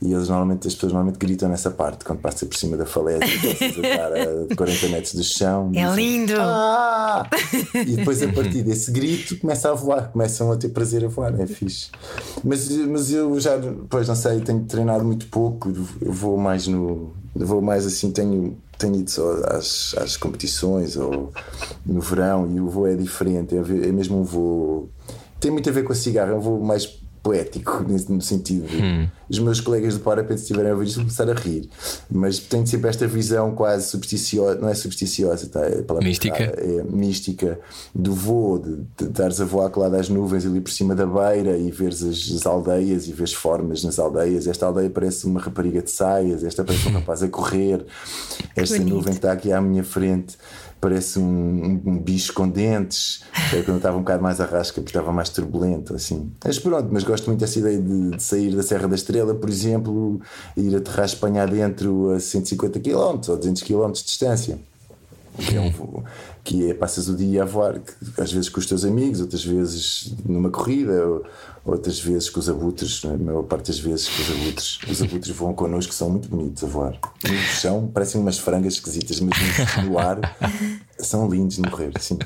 e 0.00 0.12
eles 0.12 0.28
normalmente, 0.28 0.68
as 0.68 0.74
pessoas 0.74 0.92
normalmente 0.92 1.18
gritam 1.18 1.48
nessa 1.48 1.70
parte 1.70 2.04
quando 2.04 2.20
passa 2.20 2.44
por 2.46 2.56
cima 2.56 2.76
da 2.76 2.84
falésia, 2.84 3.26
a 4.50 4.54
40 4.54 4.88
metros 4.88 5.14
do 5.14 5.24
chão. 5.24 5.72
É 5.74 5.94
lindo! 5.94 6.34
Ah! 6.38 7.28
E 7.74 7.96
depois 7.96 8.22
a 8.22 8.32
partir 8.32 8.62
desse 8.62 8.90
grito 8.90 9.38
começa 9.38 9.70
a 9.70 9.74
voar, 9.74 10.10
começam 10.10 10.50
a 10.50 10.56
ter 10.56 10.70
prazer 10.70 11.04
a 11.04 11.08
voar, 11.08 11.38
é 11.38 11.46
fixe. 11.46 11.90
Mas, 12.42 12.68
mas 12.70 13.12
eu 13.12 13.38
já, 13.38 13.52
pois 13.88 14.08
não 14.08 14.14
sei, 14.14 14.40
tenho 14.40 14.64
treinado 14.64 15.04
muito 15.04 15.26
pouco, 15.28 15.72
eu 16.00 16.12
vou 16.12 16.36
mais 16.36 16.66
no. 16.66 17.12
Vou 17.34 17.60
mais 17.60 17.86
assim, 17.86 18.10
tenho 18.10 18.56
tenho 18.78 18.96
ido 18.96 19.10
só 19.10 19.32
às, 19.44 19.94
às 19.98 20.16
competições 20.16 20.96
ou 20.96 21.32
no 21.84 22.00
verão 22.00 22.50
e 22.50 22.60
o 22.60 22.68
voo 22.68 22.86
é 22.86 22.94
diferente, 22.94 23.54
é, 23.54 23.58
é 23.58 23.92
mesmo 23.92 24.20
um 24.20 24.24
voo. 24.24 24.90
Tem 25.40 25.50
muito 25.50 25.68
a 25.68 25.72
ver 25.72 25.84
com 25.84 25.92
a 25.92 25.96
cigarra, 25.96 26.32
é 26.32 26.34
um 26.34 26.40
voo 26.40 26.62
mais 26.62 26.86
poético, 27.26 27.84
no 28.08 28.22
sentido 28.22 28.68
de 28.68 28.76
hum. 28.76 29.08
os 29.28 29.38
meus 29.40 29.60
colegas 29.60 29.94
de 29.94 30.00
parapente, 30.00 30.40
se 30.40 30.44
estiverem 30.44 30.70
a 30.70 30.74
ouvir 30.74 30.86
isto, 30.86 31.00
começar 31.00 31.28
a 31.28 31.34
rir. 31.34 31.68
Mas 32.08 32.38
tenho 32.38 32.64
sempre 32.64 32.88
esta 32.88 33.08
visão 33.08 33.52
quase 33.52 33.88
supersticiosa, 33.88 34.60
não 34.60 34.68
é 34.68 34.74
supersticiosa, 34.74 35.48
tá? 35.48 35.60
é 35.66 36.04
mística. 36.04 36.36
É, 36.36 36.84
mística 36.84 37.58
do 37.92 38.14
voo, 38.14 38.60
de, 38.60 38.76
de 38.96 39.10
estares 39.10 39.40
a 39.40 39.44
voar 39.44 39.70
colado 39.70 39.96
às 39.96 40.08
nuvens 40.08 40.46
ali 40.46 40.60
por 40.60 40.70
cima 40.70 40.94
da 40.94 41.04
beira 41.04 41.58
e 41.58 41.68
veres 41.72 42.02
as, 42.02 42.30
as, 42.30 42.46
aldeias 42.46 43.08
e 43.08 43.12
veres 43.12 43.32
formas 43.32 43.82
nas 43.82 43.98
aldeias. 43.98 44.46
Esta 44.46 44.66
aldeia 44.66 44.88
parece 44.88 45.26
uma 45.26 45.40
rapariga 45.40 45.82
de 45.82 45.90
saias, 45.90 46.44
esta 46.44 46.62
parece 46.62 46.88
um 46.88 46.92
rapaz 46.94 47.24
a 47.24 47.28
correr, 47.28 47.84
esta 48.54 48.78
nuvem 48.78 49.12
que 49.12 49.18
está 49.18 49.32
aqui 49.32 49.52
à 49.52 49.60
minha 49.60 49.82
frente 49.82 50.36
parece 50.80 51.18
um, 51.18 51.80
um, 51.84 51.98
bicho 51.98 52.32
com 52.32 52.48
dentes. 52.48 53.22
Quando 53.50 53.68
eu 53.68 53.76
estava 53.76 53.96
um 53.96 54.00
bocado 54.00 54.22
mais 54.22 54.40
arrasca, 54.40 54.80
porque 54.80 54.90
estava 54.90 55.12
mais 55.12 55.28
turbulento, 55.28 55.94
assim. 55.94 56.32
Mas 56.44 56.58
pronto, 56.58 56.88
mas 56.90 57.02
gosto 57.04 57.26
muito 57.26 57.40
dessa 57.40 57.58
ideia 57.58 57.78
de, 57.78 58.10
de 58.10 58.22
sair 58.22 58.54
da 58.54 58.62
Serra 58.62 58.86
da 58.88 58.94
Estrela, 58.94 59.34
por 59.34 59.48
exemplo, 59.48 60.20
ir 60.56 60.74
aterrar 60.76 61.06
Espanha 61.06 61.46
dentro 61.46 62.10
a 62.10 62.20
150 62.20 62.80
km 62.80 63.20
ou 63.28 63.36
200 63.36 63.62
km 63.62 63.92
de 63.92 64.04
distância. 64.04 64.58
Que 65.38 65.56
é, 65.56 65.60
um, 65.60 65.72
que 66.46 66.70
é 66.70 66.74
passas 66.74 67.08
o 67.08 67.16
dia 67.16 67.42
a 67.42 67.44
voar, 67.44 67.80
às 68.16 68.30
vezes 68.30 68.48
com 68.48 68.60
os 68.60 68.66
teus 68.66 68.84
amigos, 68.84 69.20
outras 69.20 69.44
vezes 69.44 70.14
numa 70.24 70.48
corrida, 70.48 70.94
outras 71.64 71.98
vezes 71.98 72.30
com 72.30 72.38
os 72.38 72.48
abutres, 72.48 73.04
a 73.04 73.16
maior 73.16 73.42
parte 73.42 73.66
das 73.66 73.80
vezes 73.80 74.08
com 74.08 74.22
os 74.22 74.30
abutres. 74.30 74.78
Os 74.88 75.02
abutres 75.02 75.36
voam 75.36 75.52
connosco, 75.52 75.92
são 75.92 76.08
muito 76.08 76.28
bonitos 76.28 76.62
a 76.62 76.68
voar. 76.68 76.96
No 77.28 77.36
chão 77.36 77.90
parecem 77.92 78.20
umas 78.20 78.38
frangas 78.38 78.74
esquisitas, 78.74 79.18
mas 79.18 79.36
no 79.84 79.98
ar 79.98 80.20
são 81.00 81.28
lindos 81.28 81.56
de 81.56 81.62
morrer, 81.62 81.90
sim. 81.98 82.16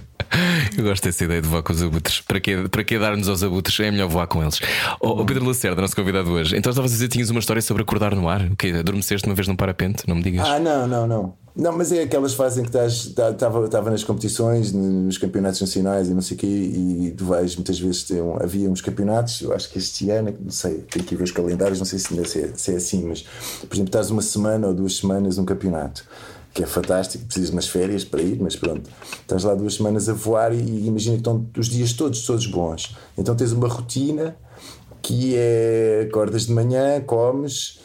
Eu 0.77 0.85
gosto 0.85 1.05
dessa 1.05 1.25
ideia 1.25 1.41
de 1.41 1.49
voar 1.49 1.63
com 1.63 1.73
os 1.73 1.83
abutres. 1.83 2.21
Para 2.21 2.41
que, 2.41 2.69
para 2.69 2.85
que 2.85 2.99
dar-nos 2.99 3.27
aos 3.27 3.43
abutres? 3.43 3.81
É 3.81 3.91
melhor 3.91 4.09
voar 4.09 4.27
com 4.27 4.43
eles. 4.43 4.61
O 5.01 5.09
oh, 5.09 5.25
Pedro 5.25 5.47
Lacerda, 5.47 5.81
nosso 5.81 5.97
convidado 5.97 6.31
hoje. 6.31 6.57
Então 6.57 6.71
estavas 6.71 6.91
a 6.91 6.95
dizer 6.95 7.09
que 7.09 7.15
tinhas 7.15 7.31
uma 7.31 7.41
história 7.41 7.63
sobre 7.63 7.83
acordar 7.83 8.15
no 8.15 8.29
ar? 8.29 8.43
O 8.43 8.55
quê? 8.55 8.69
Adormeceste 8.69 9.27
uma 9.27 9.35
vez 9.35 9.49
num 9.49 9.57
parapente? 9.57 10.07
Não 10.07 10.15
me 10.15 10.23
digas. 10.23 10.47
Ah, 10.47 10.59
não, 10.61 10.87
não, 10.87 11.07
não. 11.07 11.35
Não, 11.55 11.77
mas 11.77 11.91
é 11.91 12.03
aquelas 12.03 12.33
fases 12.35 12.59
em 12.59 12.65
que 12.65 12.77
estava, 12.79 13.65
estava 13.65 13.91
nas 13.91 14.05
competições, 14.05 14.73
nos 14.73 15.19
campeonatos 15.19 15.61
nacionais 15.61 16.09
e 16.09 16.15
não 16.15 16.23
sei 16.23 16.37
o 16.37 16.41
quê, 16.41 16.47
e 16.47 17.15
tu 17.17 17.25
vais 17.25 17.57
muitas 17.57 17.79
vezes 17.79 18.05
ter 18.05 18.23
um, 18.23 18.37
havia 18.37 18.71
uns 18.71 18.81
campeonatos, 18.81 19.41
eu 19.41 19.53
acho 19.53 19.69
que 19.69 19.79
este 19.79 20.11
ano, 20.11 20.33
não 20.41 20.51
sei, 20.51 20.79
tenho 20.91 21.05
que 21.05 21.17
ver 21.17 21.25
os 21.25 21.33
calendários, 21.33 21.79
não 21.79 21.87
sei 21.87 21.99
se 21.99 22.15
se 22.25 22.41
é, 22.41 22.51
se 22.55 22.73
é 22.73 22.77
assim, 22.77 23.05
mas 23.05 23.23
por 23.69 23.75
exemplo, 23.75 23.89
estás 23.89 24.11
uma 24.11 24.23
semana 24.23 24.69
ou 24.69 24.75
duas 24.75 24.97
semanas 24.97 25.37
num 25.37 25.45
campeonato 25.45 26.05
que 26.53 26.63
é 26.63 26.67
fantástico, 26.67 27.25
precisas 27.25 27.51
de 27.51 27.57
umas 27.57 27.69
férias 27.69 28.05
para 28.05 28.21
ir, 28.23 28.39
mas 28.41 28.57
pronto, 28.57 28.91
estás 29.21 29.45
lá 29.45 29.55
duas 29.55 29.75
semanas 29.75 30.09
a 30.09 30.13
voar 30.13 30.53
e, 30.53 30.59
e 30.59 30.87
imagina 30.87 31.15
que 31.15 31.21
estão 31.21 31.47
os 31.57 31.69
dias 31.69 31.93
todos, 31.93 32.27
todos 32.27 32.47
bons. 32.47 32.97
Então 33.17 33.37
tens 33.37 33.53
uma 33.53 33.69
rotina 33.69 34.37
que 35.01 35.35
é 35.37 36.07
acordas 36.09 36.47
de 36.47 36.53
manhã, 36.53 37.01
comes, 37.01 37.80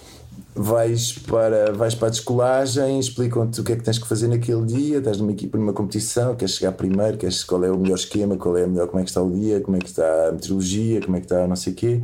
vais 0.56 1.12
para, 1.12 1.74
vais 1.74 1.94
para 1.94 2.08
a 2.08 2.12
descolagem, 2.12 2.98
explicam-te 2.98 3.60
o 3.60 3.64
que 3.64 3.74
é 3.74 3.76
que 3.76 3.84
tens 3.84 4.00
que 4.00 4.08
fazer 4.08 4.30
naquele 4.30 4.66
dia, 4.66 4.98
estás 5.00 5.18
numa 5.18 5.34
equipa, 5.34 5.58
numa 5.58 5.74
competição, 5.74 6.34
queres 6.34 6.56
chegar 6.56 6.72
primeiro, 6.72 7.18
queres 7.18 7.44
qual 7.44 7.64
é 7.66 7.70
o 7.70 7.78
melhor 7.78 7.96
esquema, 7.96 8.38
qual 8.38 8.58
é 8.58 8.64
a 8.64 8.68
melhor, 8.68 8.88
como 8.88 9.02
é 9.02 9.04
que 9.04 9.10
está 9.10 9.22
o 9.22 9.30
dia, 9.30 9.60
como 9.60 9.76
é 9.76 9.80
que 9.82 9.88
está 9.88 10.30
a 10.30 10.32
meteorologia, 10.32 11.02
como 11.02 11.18
é 11.18 11.20
que 11.20 11.26
está 11.26 11.46
não 11.46 11.58
sei 11.58 11.74
o 11.74 11.76
quê. 11.76 12.02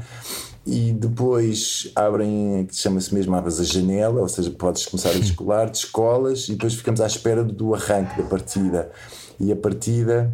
E 0.68 0.92
depois 0.92 1.92
abrem, 1.96 2.68
chama-se 2.72 3.14
mesmo, 3.14 3.34
abres 3.36 3.60
a 3.60 3.64
janela, 3.64 4.22
ou 4.22 4.28
seja, 4.28 4.52
podes 4.52 4.86
começar 4.86 5.10
a 5.12 5.14
descolar, 5.20 5.70
descolas 5.70 6.50
e 6.50 6.52
depois 6.52 6.74
ficamos 6.76 7.00
à 7.00 7.08
espera 7.08 7.44
do 7.44 7.74
arranque 7.74 8.22
da 8.22 8.28
partida. 8.28 8.92
E 9.40 9.52
a 9.52 9.56
partida 9.56 10.32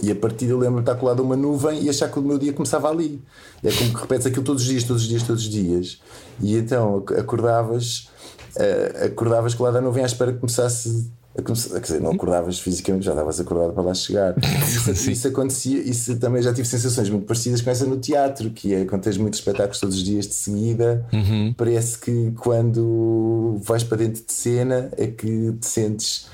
e 0.00 0.10
a 0.10 0.14
partir 0.14 0.46
eu 0.46 0.58
lembro-me 0.58 0.82
de 0.82 0.90
estar 0.90 0.98
colado 0.98 1.20
a 1.20 1.22
uma 1.22 1.36
nuvem 1.36 1.82
e 1.82 1.90
achar 1.90 2.10
que 2.10 2.18
o 2.18 2.22
meu 2.22 2.38
dia 2.38 2.52
começava 2.52 2.88
ali. 2.88 3.20
É 3.62 3.70
como 3.70 3.92
que 3.92 4.00
repetes 4.00 4.26
aquilo 4.26 4.44
todos 4.44 4.62
os 4.62 4.68
dias, 4.68 4.84
todos 4.84 5.02
os 5.02 5.08
dias, 5.08 5.22
todos 5.22 5.42
os 5.42 5.50
dias. 5.50 6.00
E 6.40 6.56
então 6.56 7.04
acordavas, 7.18 8.08
uh, 8.56 9.06
acordavas 9.06 9.54
colado 9.54 9.76
à 9.76 9.80
nuvem 9.80 10.02
à 10.02 10.06
espera 10.06 10.32
que 10.32 10.38
começasse. 10.38 11.10
A 11.36 11.40
começar, 11.40 11.70
quer 11.70 11.80
dizer, 11.80 12.00
não 12.00 12.10
acordavas 12.10 12.58
fisicamente, 12.58 13.06
já 13.06 13.12
estavas 13.12 13.40
acordado 13.40 13.72
para 13.72 13.82
lá 13.82 13.94
chegar. 13.94 14.34
Isso, 14.62 15.10
isso, 15.10 15.28
acontecia, 15.28 15.80
isso 15.80 16.16
também 16.16 16.42
já 16.42 16.52
tive 16.52 16.68
sensações 16.68 17.08
muito 17.08 17.24
parecidas 17.24 17.62
com 17.62 17.70
essa 17.70 17.86
no 17.86 17.96
teatro, 17.96 18.50
que 18.50 18.74
é 18.74 18.84
quando 18.84 19.02
tens 19.02 19.16
muitos 19.16 19.38
espetáculos 19.38 19.80
todos 19.80 19.96
os 19.96 20.02
dias 20.02 20.26
de 20.26 20.34
seguida, 20.34 21.06
uhum. 21.10 21.54
parece 21.56 21.98
que 21.98 22.32
quando 22.32 23.58
vais 23.62 23.82
para 23.82 23.96
dentro 23.98 24.22
de 24.26 24.32
cena 24.32 24.90
é 24.94 25.06
que 25.06 25.52
te 25.58 25.66
sentes, 25.66 26.26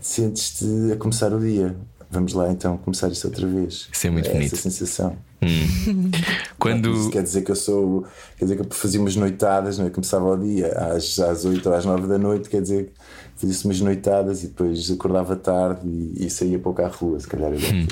sentes-te 0.00 0.92
a 0.92 0.96
começar 0.96 1.30
o 1.34 1.40
dia 1.40 1.76
vamos 2.10 2.32
lá 2.32 2.50
então 2.50 2.76
começar 2.78 3.08
isso 3.08 3.26
outra 3.26 3.46
vez. 3.46 3.88
Isso 3.92 4.06
é 4.06 4.10
muito 4.10 4.28
é 4.28 4.32
bonito. 4.32 4.54
Essa 4.54 4.62
sensação. 4.62 5.16
Hum. 5.42 6.10
Quando... 6.58 6.92
Isso 6.92 7.10
quer 7.10 7.22
dizer 7.22 7.42
que 7.42 7.50
eu 7.50 7.56
sou. 7.56 8.04
Quer 8.36 8.44
dizer 8.44 8.56
que 8.56 8.62
eu 8.62 8.70
fazia 8.70 9.00
umas 9.00 9.16
noitadas, 9.16 9.78
não 9.78 9.86
é? 9.86 9.90
Começava 9.90 10.24
o 10.24 10.36
dia 10.36 10.72
às, 10.72 11.18
às 11.18 11.44
8 11.44 11.68
ou 11.68 11.74
às 11.74 11.84
9 11.84 12.06
da 12.06 12.18
noite, 12.18 12.48
quer 12.48 12.62
dizer 12.62 12.92
fazia-se 13.38 13.64
umas 13.64 13.80
noitadas 13.80 14.42
e 14.42 14.48
depois 14.48 14.90
acordava 14.90 15.36
tarde 15.36 15.86
e, 15.86 16.26
e 16.26 16.30
saía 16.30 16.58
pouco 16.58 16.82
à 16.82 16.88
rua, 16.88 17.20
se 17.20 17.28
calhar. 17.28 17.52
Hum. 17.52 17.86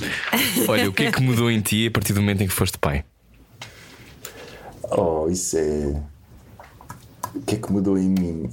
Olha, 0.69 0.91
o 0.91 0.93
que 0.93 1.05
é 1.05 1.13
que 1.13 1.23
mudou 1.23 1.51
em 1.51 1.61
ti 1.61 1.87
a 1.87 1.91
partir 1.91 2.13
do 2.13 2.21
momento 2.21 2.43
em 2.43 2.49
que 2.49 2.53
foste 2.53 2.77
pai? 2.79 3.05
Oh, 4.91 5.29
isso 5.31 5.57
é. 5.57 6.03
O 7.35 7.41
que 7.43 7.55
é 7.55 7.59
que 7.59 7.73
mudou 7.73 7.97
em 7.97 8.09
mim? 8.09 8.51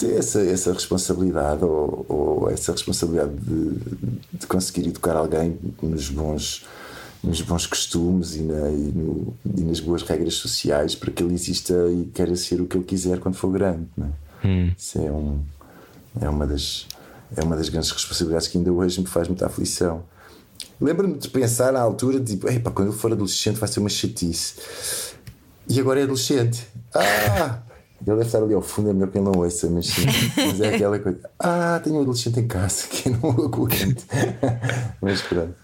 Ter 0.00 0.16
essa, 0.16 0.40
essa 0.40 0.72
responsabilidade 0.72 1.62
ou, 1.62 2.06
ou 2.08 2.50
essa 2.50 2.72
responsabilidade 2.72 3.34
de, 3.34 3.74
de, 4.32 4.46
conseguir 4.46 4.88
educar 4.88 5.14
alguém 5.14 5.58
nos 5.82 6.08
bons 6.08 6.64
nos 7.22 7.42
bons 7.42 7.66
costumes 7.66 8.34
e, 8.34 8.40
na, 8.40 8.70
e, 8.70 8.92
no, 8.94 9.36
e, 9.44 9.60
nas 9.60 9.78
boas 9.78 10.02
regras 10.02 10.34
sociais 10.34 10.94
para 10.94 11.10
que 11.10 11.22
ele 11.22 11.34
exista 11.34 11.74
e 11.90 12.06
queira 12.14 12.34
ser 12.34 12.62
o 12.62 12.66
que 12.66 12.78
ele 12.78 12.84
quiser 12.84 13.18
quando 13.18 13.34
for 13.34 13.52
grande. 13.52 13.86
É? 14.00 14.46
Hum. 14.46 14.72
Isso 14.76 14.98
é, 14.98 15.12
um, 15.12 15.42
é, 16.18 16.28
uma 16.30 16.46
das, 16.46 16.86
é 17.36 17.44
uma 17.44 17.56
das 17.56 17.68
grandes 17.68 17.90
responsabilidades 17.90 18.48
que 18.48 18.56
ainda 18.56 18.72
hoje 18.72 18.98
me 19.02 19.06
faz 19.06 19.28
muita 19.28 19.44
aflição. 19.44 20.02
Lembro-me 20.80 21.18
de 21.18 21.28
pensar 21.28 21.76
à 21.76 21.80
altura 21.82 22.18
de 22.18 22.38
tipo, 22.38 22.70
quando 22.70 22.88
ele 22.88 22.96
for 22.96 23.12
adolescente 23.12 23.56
vai 23.56 23.68
ser 23.68 23.80
uma 23.80 23.90
chatice. 23.90 24.54
E 25.68 25.78
agora 25.78 26.00
é 26.00 26.04
adolescente. 26.04 26.66
Ah! 26.94 27.60
Ele 28.06 28.16
deve 28.16 28.26
estar 28.26 28.42
ali 28.42 28.54
ao 28.54 28.62
fundo, 28.62 28.90
é 28.90 28.92
melhor 28.94 29.10
que 29.10 29.18
ele 29.18 29.24
não 29.26 29.32
ouça, 29.32 29.68
mas, 29.68 29.86
sim, 29.86 30.06
mas 30.36 30.60
é 30.60 30.74
aquela 30.74 30.98
coisa. 30.98 31.20
Ah, 31.38 31.80
tenho 31.84 31.96
um 31.96 32.00
adolescente 32.00 32.40
em 32.40 32.48
casa 32.48 32.86
que 32.88 33.10
não 33.10 33.30
aguento. 33.30 34.04
mas 35.02 35.20
pronto. 35.20 35.54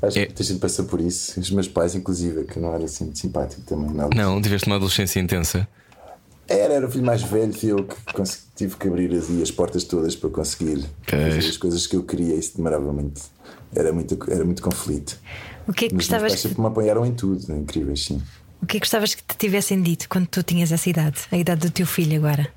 Acho 0.00 0.18
é. 0.18 0.22
que 0.22 0.28
muita 0.28 0.42
gente 0.42 0.60
passa 0.60 0.82
por 0.84 1.00
isso. 1.00 1.38
Os 1.38 1.50
meus 1.50 1.68
pais, 1.68 1.94
inclusive, 1.94 2.44
que 2.44 2.58
não 2.58 2.74
era 2.74 2.84
assim 2.84 3.04
muito 3.04 3.18
simpático 3.18 3.60
também. 3.62 3.90
Não, 3.90 4.08
não 4.08 4.40
tiveste 4.40 4.66
uma 4.66 4.76
adolescência 4.76 5.20
intensa? 5.20 5.68
Era, 6.48 6.74
era 6.74 6.86
o 6.86 6.90
filho 6.90 7.04
mais 7.04 7.22
velho, 7.22 7.52
fui 7.52 7.72
eu 7.72 7.84
que 7.84 8.12
consegui, 8.12 8.42
tive 8.56 8.76
que 8.76 8.88
abrir 8.88 9.14
as, 9.14 9.30
as 9.30 9.50
portas 9.50 9.84
todas 9.84 10.14
para 10.14 10.30
conseguir 10.30 10.84
fazer 11.06 11.38
as 11.38 11.56
coisas 11.56 11.86
que 11.86 11.96
eu 11.96 12.02
queria. 12.02 12.34
Isso 12.34 12.56
demorava 12.56 12.92
muito. 12.92 13.20
Era 13.74 13.92
muito, 13.92 14.18
era 14.30 14.44
muito 14.44 14.62
conflito. 14.62 15.18
O 15.66 15.72
que 15.72 15.86
é 15.86 15.88
que 15.88 15.94
Mas 15.94 16.04
gostavas? 16.04 16.32
Meus 16.32 16.32
pais 16.32 16.40
sempre 16.40 16.60
me 16.60 16.68
apoiaram 16.68 17.04
em 17.04 17.14
tudo, 17.14 17.52
incríveis, 17.54 18.04
sim. 18.04 18.22
O 18.64 18.66
que 18.66 18.78
é 18.78 18.80
que 18.80 18.86
gostavas 18.86 19.14
que 19.14 19.22
te 19.22 19.36
tivessem 19.36 19.82
dito 19.82 20.08
quando 20.08 20.26
tu 20.26 20.42
tinhas 20.42 20.72
essa 20.72 20.88
idade, 20.88 21.20
a 21.30 21.36
idade 21.36 21.60
do 21.68 21.70
teu 21.70 21.84
filho 21.84 22.16
agora? 22.16 22.48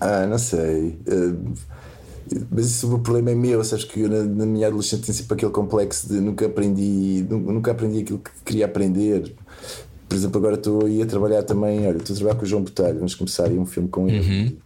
Ah, 0.00 0.26
não 0.26 0.38
sei. 0.38 0.98
Uh, 1.06 1.54
mas 2.50 2.70
isso 2.70 2.90
o 2.90 2.98
problema 2.98 3.30
é 3.32 3.34
meu, 3.34 3.62
sabes 3.62 3.84
que 3.84 4.00
eu 4.00 4.08
na, 4.08 4.22
na 4.22 4.46
minha 4.46 4.66
adolescência 4.66 5.04
tinha 5.04 5.14
sempre 5.14 5.34
aquele 5.34 5.52
complexo 5.52 6.08
de 6.08 6.14
nunca 6.22 6.46
aprendi, 6.46 7.22
nunca 7.28 7.72
aprendi 7.72 8.00
aquilo 8.00 8.18
que 8.18 8.30
queria 8.46 8.64
aprender. 8.64 9.34
Por 10.14 10.18
exemplo, 10.18 10.38
agora 10.38 10.54
estou 10.54 10.86
aí 10.86 11.02
a 11.02 11.06
trabalhar 11.06 11.42
também. 11.42 11.86
Olha, 11.88 11.96
estou 11.96 12.14
a 12.14 12.16
trabalhar 12.16 12.38
com 12.38 12.44
o 12.44 12.48
João 12.48 12.62
Botelho, 12.62 12.94
vamos 12.98 13.16
começar 13.16 13.46
aí 13.46 13.58
um 13.58 13.66
filme 13.66 13.88
com 13.88 14.08
ele. 14.08 14.56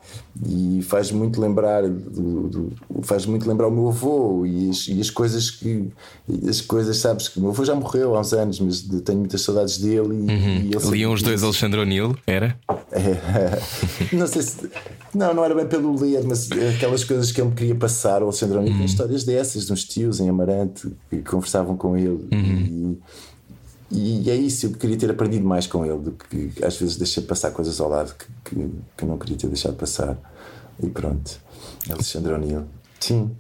E, 0.47 0.79
e 0.79 0.83
faz 0.83 1.11
muito 1.11 1.41
lembrar 1.41 1.89
do, 1.89 2.49
do- 2.49 2.73
faz 3.03 3.25
muito 3.25 3.49
lembrar 3.49 3.67
o 3.69 3.71
meu 3.71 3.89
avô 3.89 4.45
e 4.45 4.69
as, 4.69 4.87
e 4.89 5.01
as 5.01 5.09
coisas 5.09 5.51
que 5.51 5.89
as 6.47 6.61
coisas, 6.61 6.99
sabes, 6.99 7.29
que 7.29 7.39
o 7.39 7.41
meu 7.43 7.51
avô 7.51 7.65
já 7.65 7.75
morreu 7.75 8.15
há 8.15 8.21
uns 8.21 8.33
anos, 8.35 8.61
mas 8.61 8.83
tenho 9.05 9.21
muitas 9.21 9.41
saudades 9.41 9.79
dele 9.79 10.27
e, 10.27 10.31
ele 10.71 10.81
sempre 10.81 10.99
Liam 10.99 11.13
os 11.15 11.23
dois 11.23 11.43
Alexandre 11.43 11.81
O'Neill, 11.81 12.15
era? 12.27 12.59
é, 12.93 13.59
não 14.15 14.27
sei 14.27 14.43
se. 14.43 14.57
Não, 15.15 15.33
não 15.33 15.43
era 15.45 15.55
bem 15.55 15.67
pelo 15.67 15.99
ler, 15.99 16.23
mas 16.25 16.51
aquelas 16.77 17.03
coisas 17.05 17.33
que 17.33 17.41
ele 17.41 17.49
me 17.49 17.55
queria 17.57 17.75
passar. 17.75 18.21
O 18.23 18.27
Alexandre 18.27 18.59
O'Neill 18.59 18.77
tem 18.77 18.85
histórias 18.85 19.25
dessas, 19.25 19.65
de 19.67 19.73
uns 19.73 19.85
tios 19.85 20.21
em 20.21 20.29
Amarante 20.29 20.89
que 21.09 21.17
conversavam 21.23 21.75
com 21.77 21.97
ele. 21.97 22.29
E, 22.31 22.99
e 23.91 24.31
é 24.31 24.35
isso, 24.37 24.67
eu 24.67 24.73
queria 24.73 24.97
ter 24.97 25.11
aprendido 25.11 25.45
mais 25.47 25.67
com 25.67 25.85
ele 25.85 25.99
do 25.99 26.13
que 26.13 26.53
às 26.65 26.77
vezes 26.77 26.97
deixei 26.97 27.23
passar 27.23 27.51
coisas 27.53 27.81
ao 27.81 27.89
lado 27.89 28.15
que, 28.15 28.27
que, 28.55 28.71
que 28.97 29.05
não 29.05 29.17
queria 29.19 29.37
ter 29.37 29.47
deixado 29.49 29.75
passar. 29.77 30.17
E 30.83 30.87
pronto, 30.89 31.41
Alexandre 31.91 32.33
O'Neill. 32.35 32.65
Sim. 33.01 33.31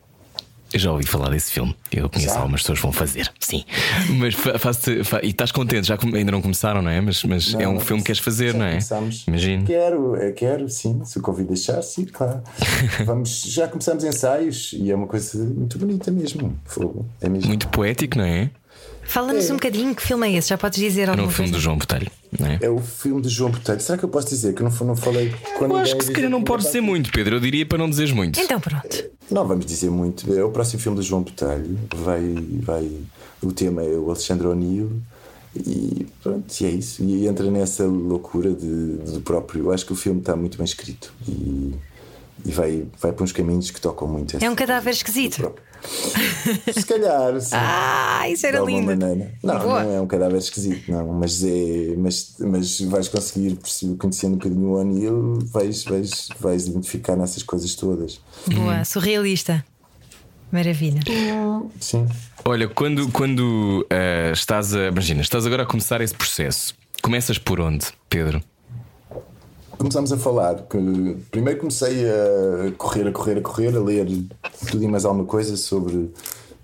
Eu 0.70 0.78
já 0.78 0.92
ouvi 0.92 1.07
falar 1.07 1.30
desse 1.30 1.51
filme. 1.51 1.74
Eu 1.90 2.11
conheço 2.11 2.34
Já? 2.34 2.40
algumas 2.40 2.61
pessoas 2.61 2.78
que 2.78 2.82
vão 2.82 2.92
fazer, 2.92 3.32
sim. 3.40 3.64
Mas 4.18 4.34
fa- 4.34 4.59
faz-te- 4.59 5.03
fa- 5.03 5.20
e 5.22 5.28
estás 5.30 5.51
contente, 5.51 5.86
já 5.86 5.96
ainda 6.14 6.30
não 6.30 6.42
começaram, 6.42 6.82
não 6.82 6.90
é? 6.90 7.01
Mas, 7.01 7.24
mas 7.24 7.55
é 7.55 7.62
Não, 7.64 7.70
um 7.70 7.74
não 7.76 7.80
filme 7.80 8.03
que 8.03 8.07
queres 8.09 8.20
fazer, 8.20 8.53
não 8.53 8.66
é? 8.66 8.70
começámos. 8.72 9.24
Imagino. 9.26 9.64
Quero, 9.64 10.16
eh, 10.16 10.32
quero, 10.32 10.68
sim. 10.68 11.03
Se 11.07 11.18
o 11.18 11.22
convite 11.22 11.49
deixar, 11.49 11.80
sim, 11.80 12.05
claro. 12.05 12.42
Vamos, 13.07 13.44
já 13.46 13.66
começamos 13.66 14.05
ensaios 14.05 14.74
e 14.74 14.90
é 14.90 14.94
uma 14.94 15.07
coisa 15.07 15.42
muito 15.42 15.78
bonita 15.78 16.11
mesmo. 16.11 16.55
É 17.22 17.28
mesmo. 17.30 17.49
Muito 17.49 17.66
poético, 17.68 18.18
não 18.18 18.24
é? 18.24 18.51
Fala-nos 19.09 19.48
um 19.48 19.54
bocadinho 19.54 19.94
que 19.94 20.02
filme 20.02 20.28
é 20.28 20.36
esse, 20.36 20.48
já 20.50 20.59
podes 20.59 20.78
dizer 20.78 21.02
Era 21.02 21.12
alguma 21.12 21.28
um 21.28 21.30
filme 21.30 21.50
coisa? 21.50 21.59
do 21.59 21.62
João 21.62 21.78
Botelho, 21.78 22.11
não 22.38 22.46
é? 22.46 22.59
É 22.61 22.68
o 22.70 22.78
filme 22.78 23.22
de 23.22 23.28
João 23.30 23.50
Botelho. 23.50 23.80
Será 23.80 23.96
que 23.96 24.04
eu 24.04 24.09
posso 24.09 24.28
dizer 24.28 24.54
que 24.54 24.62
eu 24.62 24.68
não, 24.68 24.86
não 24.86 24.94
falei 24.96 25.34
com 25.56 25.64
Eu 25.64 25.76
acho 25.76 25.96
que 25.96 26.04
se 26.04 26.12
calhar 26.12 26.30
não 26.30 26.42
podes 26.44 26.66
dizer 26.66 26.82
muito, 26.82 27.11
Pedro. 27.11 27.36
Eu 27.36 27.40
diria 27.40 27.64
para 27.64 27.78
não 27.78 27.88
dizeres 27.88 28.12
muito. 28.12 28.38
Então 28.38 28.61
pronto. 28.61 29.04
Não 29.30 29.46
vamos 29.46 29.64
dizer 29.66 29.90
muito. 29.90 30.32
É 30.32 30.44
o 30.44 30.50
próximo 30.50 30.80
filme 30.80 31.00
de 31.00 31.06
João 31.06 31.22
Botelho. 31.22 31.78
Vai, 31.96 32.20
vai, 32.62 32.90
o 33.42 33.50
tema 33.52 33.82
é 33.82 33.96
o 33.96 34.11
Alexandre 34.11 34.46
O'Neill. 34.46 34.92
E 35.56 36.06
pronto, 36.22 36.54
e 36.61 36.66
é 36.66 36.70
isso. 36.70 37.02
E 37.02 37.26
entra 37.26 37.50
nessa 37.50 37.84
loucura 37.84 38.50
de, 38.52 38.66
do 39.11 39.20
próprio. 39.22 39.64
Eu 39.64 39.72
acho 39.72 39.86
que 39.86 39.92
o 39.92 39.96
filme 39.96 40.20
está 40.20 40.36
muito 40.36 40.59
bem 40.59 40.64
escrito 40.66 41.12
e, 41.26 41.74
e 42.44 42.52
vai, 42.52 42.84
vai 43.00 43.11
para 43.12 43.24
uns 43.24 43.32
caminhos 43.32 43.70
que 43.70 43.80
tocam 43.80 44.06
muito. 44.06 44.36
É 44.38 44.50
um 44.50 44.54
cadáver 44.54 44.92
esquisito. 44.92 45.50
Se 46.72 46.85
calhar, 46.87 47.41
sim. 47.41 47.51
Ah, 47.55 48.29
isso 48.29 48.47
era 48.47 48.61
lindo. 48.61 48.87
maneira. 48.87 49.33
Não, 49.43 49.59
Boa. 49.59 49.85
não 49.85 49.95
é 49.95 50.01
um 50.01 50.07
cadáver 50.07 50.39
esquisito, 50.39 50.91
não. 50.91 51.07
Mas, 51.12 51.43
é, 51.45 51.95
mas, 51.97 52.37
mas 52.41 52.81
vais 52.83 53.09
conseguir, 53.09 53.59
conhecendo 53.99 54.35
um 54.35 54.39
bocadinho 54.39 54.68
o 54.68 54.81
O'Neill, 54.81 55.39
vais, 55.53 55.85
vais, 55.85 56.29
vais 56.41 56.66
identificar 56.66 57.16
nessas 57.16 57.43
coisas 57.43 57.74
todas. 57.74 58.20
Boa, 58.47 58.85
surrealista. 58.85 59.64
Maravilha. 60.51 61.01
Sim. 61.79 62.07
Olha, 62.45 62.68
quando, 62.68 63.11
quando 63.11 63.87
ah, 63.91 64.33
estás 64.33 64.74
a. 64.74 64.89
Imagina, 64.89 65.20
estás 65.20 65.47
agora 65.47 65.64
a 65.64 65.66
começar 65.66 66.01
esse 66.01 66.14
processo. 66.14 66.74
Começas 67.03 67.39
por 67.39 67.61
onde, 67.61 67.87
Pedro? 68.09 68.43
Começámos 69.79 70.12
a 70.12 70.16
falar. 70.16 70.62
Que, 70.68 71.16
primeiro 71.31 71.61
comecei 71.61 72.05
a 72.09 72.72
correr, 72.76 73.07
a 73.09 73.12
correr, 73.12 73.39
a 73.39 73.41
correr, 73.41 73.76
a 73.76 73.81
ler 73.81 74.09
tudo 74.70 74.83
e 74.83 74.89
mais 74.89 75.05
alguma 75.05 75.24
coisa 75.24 75.57
sobre, 75.57 76.11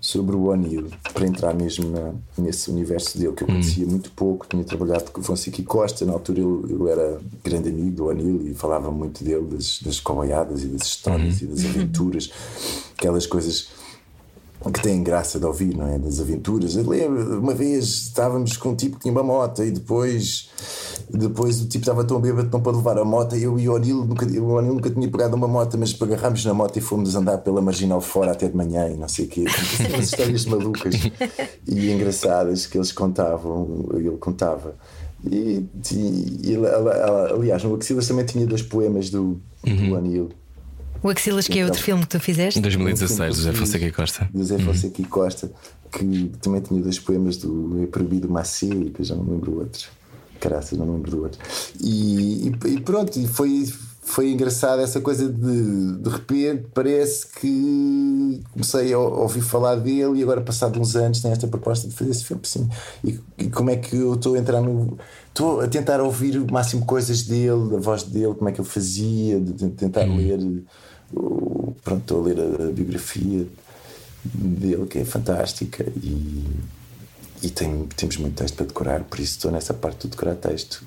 sobre 0.01 0.35
o 0.35 0.47
O'Neill, 0.49 0.87
para 1.13 1.25
entrar 1.25 1.53
mesmo 1.53 1.89
na- 1.89 2.13
nesse 2.37 2.69
universo 2.69 3.17
dele, 3.17 3.31
que 3.33 3.43
eu 3.43 3.47
conhecia 3.47 3.85
muito 3.85 4.11
pouco. 4.11 4.45
Tinha 4.49 4.63
trabalhado 4.63 5.11
com 5.11 5.21
o 5.21 5.23
Fonseca 5.23 5.61
e 5.61 5.63
Costa, 5.63 6.05
na 6.05 6.11
altura 6.13 6.39
ele 6.41 6.89
era 6.89 7.19
grande 7.43 7.69
amigo 7.69 7.91
do 7.91 8.05
O'Neill 8.07 8.47
e 8.47 8.53
falava 8.53 8.91
muito 8.91 9.23
dele, 9.23 9.45
das, 9.49 9.79
das 9.81 9.99
e 10.63 10.67
das 10.67 10.85
histórias 10.85 11.41
e 11.41 11.45
das 11.45 11.63
aventuras, 11.65 12.29
aquelas 12.97 13.25
coisas 13.25 13.69
que 14.71 14.81
têm 14.81 15.03
graça 15.03 15.39
de 15.39 15.45
ouvir, 15.45 15.75
não 15.75 15.87
é? 15.87 15.97
Das 15.99 16.19
aventuras. 16.19 16.75
Eu 16.75 16.87
lembro, 16.89 17.39
uma 17.39 17.53
vez 17.53 17.85
estávamos 17.85 18.57
com 18.57 18.69
um 18.69 18.75
tipo 18.75 18.95
que 18.97 19.03
tinha 19.03 19.11
uma 19.11 19.23
moto 19.23 19.63
e 19.63 19.71
depois, 19.71 20.49
depois 21.09 21.61
o 21.61 21.67
tipo 21.67 21.83
estava 21.83 22.03
tão 22.03 22.19
bêbado 22.19 22.47
que 22.47 22.53
não 22.53 22.61
pôde 22.61 22.77
levar 22.77 22.97
a 22.97 23.05
moto. 23.05 23.35
E 23.35 23.43
eu 23.43 23.59
e 23.59 23.69
o 23.69 23.73
O'Neill 23.73 24.05
nunca, 24.05 24.25
o 24.25 24.61
nunca 24.61 24.89
tinha 24.89 25.07
pegado 25.09 25.35
uma 25.35 25.47
moto, 25.47 25.77
mas 25.77 25.95
agarrámos 26.01 26.43
na 26.45 26.53
moto 26.53 26.77
e 26.77 26.81
fomos 26.81 27.15
andar 27.15 27.37
pela 27.39 27.61
marginal 27.61 28.01
fora 28.01 28.31
até 28.31 28.47
de 28.47 28.55
manhã 28.57 28.89
e 28.89 28.95
não 28.97 29.07
sei 29.07 29.25
o 29.25 29.27
quê. 29.27 29.45
Umas 29.93 30.05
histórias 30.05 30.45
malucas 30.45 30.95
e 31.67 31.91
engraçadas 31.91 32.65
que 32.65 32.77
eles 32.77 32.91
contavam, 32.91 33.85
ele 33.93 34.11
contava. 34.17 34.75
E, 35.29 35.65
e 36.43 36.53
ela- 36.53 37.31
aliás, 37.33 37.63
no 37.63 37.75
Axilas 37.75 38.07
também 38.07 38.25
tinha 38.25 38.45
dois 38.45 38.61
poemas 38.61 39.09
do, 39.09 39.39
do 39.63 39.93
O'Neill. 39.95 40.29
O 41.05 41.09
Axilas, 41.09 41.47
que 41.47 41.59
é 41.59 41.63
outro 41.65 41.81
filme 41.81 42.01
que 42.01 42.09
tu 42.09 42.19
fizeste? 42.19 42.57
Em 42.57 42.61
2016, 42.63 43.35
José. 43.35 43.53
Fonseca 43.53 43.85
e 43.85 43.91
Costa. 43.91 44.29
do 44.33 44.43
Zé 44.43 44.57
Fonseca 44.57 45.01
e 45.01 45.05
Costa, 45.05 45.51
que 45.91 46.31
também 46.41 46.61
tinha 46.61 46.81
dois 46.81 46.97
poemas 46.97 47.37
do 47.37 47.83
É 47.83 47.85
Proibido 47.85 48.27
Macê, 48.29 48.65
e 48.65 48.85
depois 48.85 49.07
já 49.07 49.15
não 49.15 49.23
lembro 49.23 49.51
o 49.51 49.59
outro. 49.59 49.87
Caraças, 50.39 50.77
não 50.77 50.91
lembro 50.91 51.11
do 51.11 51.21
outro. 51.23 51.39
E, 51.79 52.47
e- 52.47 52.67
e 52.73 52.79
pronto, 52.81 53.17
e 53.19 53.27
foi, 53.27 53.71
foi 54.01 54.31
engraçado 54.31 54.81
essa 54.81 54.99
coisa 54.99 55.29
de 55.31 55.97
de 55.97 56.09
repente 56.09 56.65
parece 56.73 57.27
que 57.39 58.41
comecei 58.51 58.91
a 58.93 58.97
ouvir 58.99 59.41
falar 59.41 59.75
dele 59.75 60.19
e 60.19 60.23
agora, 60.23 60.41
passado 60.41 60.79
uns 60.79 60.95
anos, 60.95 61.21
tem 61.21 61.31
esta 61.31 61.47
proposta 61.47 61.87
de 61.87 61.93
fazer 61.93 62.11
esse 62.11 62.25
filme. 62.25 62.41
Sim. 62.45 62.67
E, 63.03 63.19
e 63.37 63.47
como 63.49 63.69
é 63.69 63.75
que 63.75 63.95
eu 63.95 64.15
estou 64.15 64.33
a 64.33 64.39
entrar 64.39 64.59
no. 64.59 64.97
Estou 65.29 65.61
a 65.61 65.67
tentar 65.67 66.01
ouvir 66.01 66.37
o 66.39 66.51
máximo 66.51 66.85
coisas 66.85 67.23
dele, 67.23 67.69
da 67.69 67.77
voz 67.77 68.03
dele, 68.03 68.33
como 68.33 68.49
é 68.49 68.51
que 68.51 68.59
ele 68.59 68.67
fazia, 68.67 69.39
de, 69.39 69.53
de 69.53 69.69
tentar 69.69 70.03
ler. 70.05 70.39
O- 71.13 71.73
Pronto, 71.83 72.01
estou 72.01 72.21
a 72.21 72.27
ler 72.27 72.39
a, 72.39 72.67
a 72.67 72.71
biografia 72.71 73.47
dele 74.23 74.87
que 74.87 74.99
é 74.99 75.05
fantástica 75.05 75.83
e, 76.01 76.43
e 77.43 77.49
tem, 77.49 77.85
temos 77.95 78.17
muito 78.17 78.35
texto 78.35 78.55
para 78.55 78.65
decorar, 78.65 79.03
por 79.03 79.19
isso 79.19 79.33
estou 79.33 79.51
nessa 79.51 79.73
parte 79.73 80.03
de 80.03 80.09
decorar 80.09 80.35
texto. 80.35 80.83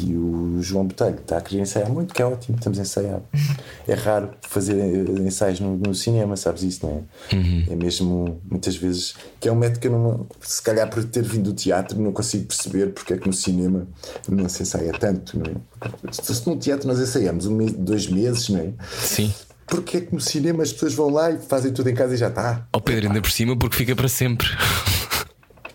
E 0.00 0.14
o 0.14 0.58
João 0.62 0.86
Botelho 0.86 1.16
está 1.16 1.38
a 1.38 1.40
querer 1.40 1.62
ensaiar 1.62 1.90
muito, 1.90 2.14
que 2.14 2.22
é 2.22 2.24
ótimo, 2.24 2.56
estamos 2.56 2.78
a 2.78 2.82
ensaiar. 2.82 3.20
É 3.88 3.94
raro 3.94 4.30
fazer 4.42 4.76
ensaios 5.22 5.58
no, 5.58 5.76
no 5.76 5.92
cinema, 5.92 6.36
sabes 6.36 6.62
isso, 6.62 6.86
não 6.86 7.04
é? 7.32 7.72
É 7.72 7.74
mesmo, 7.74 8.40
muitas 8.48 8.76
vezes, 8.76 9.14
que 9.40 9.48
é 9.48 9.52
um 9.52 9.56
método 9.56 9.80
que 9.80 9.88
eu 9.88 9.92
não, 9.92 10.26
se 10.40 10.62
calhar 10.62 10.88
por 10.88 11.02
ter 11.02 11.24
vindo 11.24 11.50
do 11.50 11.52
teatro, 11.52 11.98
não 12.00 12.12
consigo 12.12 12.44
perceber 12.46 12.92
porque 12.92 13.14
é 13.14 13.16
que 13.18 13.26
no 13.26 13.32
cinema 13.32 13.88
não 14.28 14.48
se 14.48 14.62
ensaia 14.62 14.92
tanto, 14.92 15.36
não 15.36 15.46
é? 15.46 16.12
Se 16.12 16.32
se 16.32 16.46
no 16.48 16.56
teatro 16.56 16.86
nós 16.86 17.00
ensaiamos 17.00 17.46
um 17.46 17.56
mês, 17.56 17.72
dois 17.72 18.06
meses, 18.06 18.48
não 18.50 18.60
é? 18.60 18.72
Sim. 19.00 19.34
Porque 19.72 19.96
é 19.96 20.00
que 20.02 20.12
no 20.14 20.20
cinema 20.20 20.62
as 20.62 20.70
pessoas 20.70 20.92
vão 20.92 21.08
lá 21.08 21.30
e 21.30 21.38
fazem 21.38 21.72
tudo 21.72 21.88
em 21.88 21.94
casa 21.94 22.12
e 22.12 22.16
já 22.18 22.28
está? 22.28 22.66
Ao 22.70 22.80
Pedro, 22.80 23.08
ainda 23.08 23.22
por 23.22 23.30
cima, 23.30 23.56
porque 23.56 23.74
fica 23.74 23.96
para 23.96 24.06
sempre. 24.06 24.46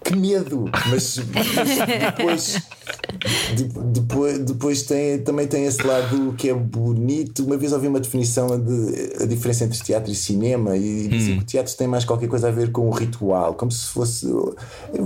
Que 0.04 0.16
medo! 0.16 0.70
Mas, 0.90 1.18
mas 1.34 1.78
depois, 2.06 2.62
de- 3.56 3.92
depois, 3.92 4.40
depois 4.40 4.82
tem, 4.84 5.18
também 5.20 5.48
tem 5.48 5.66
esse 5.66 5.82
lado 5.86 6.34
que 6.38 6.48
é 6.48 6.54
bonito. 6.54 7.44
Uma 7.44 7.58
vez 7.58 7.74
ouvi 7.74 7.88
uma 7.88 8.00
definição 8.00 8.48
de 8.58 9.24
a 9.24 9.26
diferença 9.26 9.66
entre 9.66 9.78
teatro 9.84 10.12
e 10.12 10.16
cinema 10.16 10.78
e 10.78 11.08
dizem 11.10 11.38
que 11.38 11.44
o 11.44 11.46
teatro 11.46 11.76
tem 11.76 11.88
mais 11.88 12.06
qualquer 12.06 12.30
coisa 12.30 12.48
a 12.48 12.52
ver 12.52 12.72
com 12.72 12.88
o 12.88 12.92
ritual, 12.92 13.54
como 13.56 13.72
se 13.72 13.88
fosse. 13.88 14.28
Eu 14.28 14.56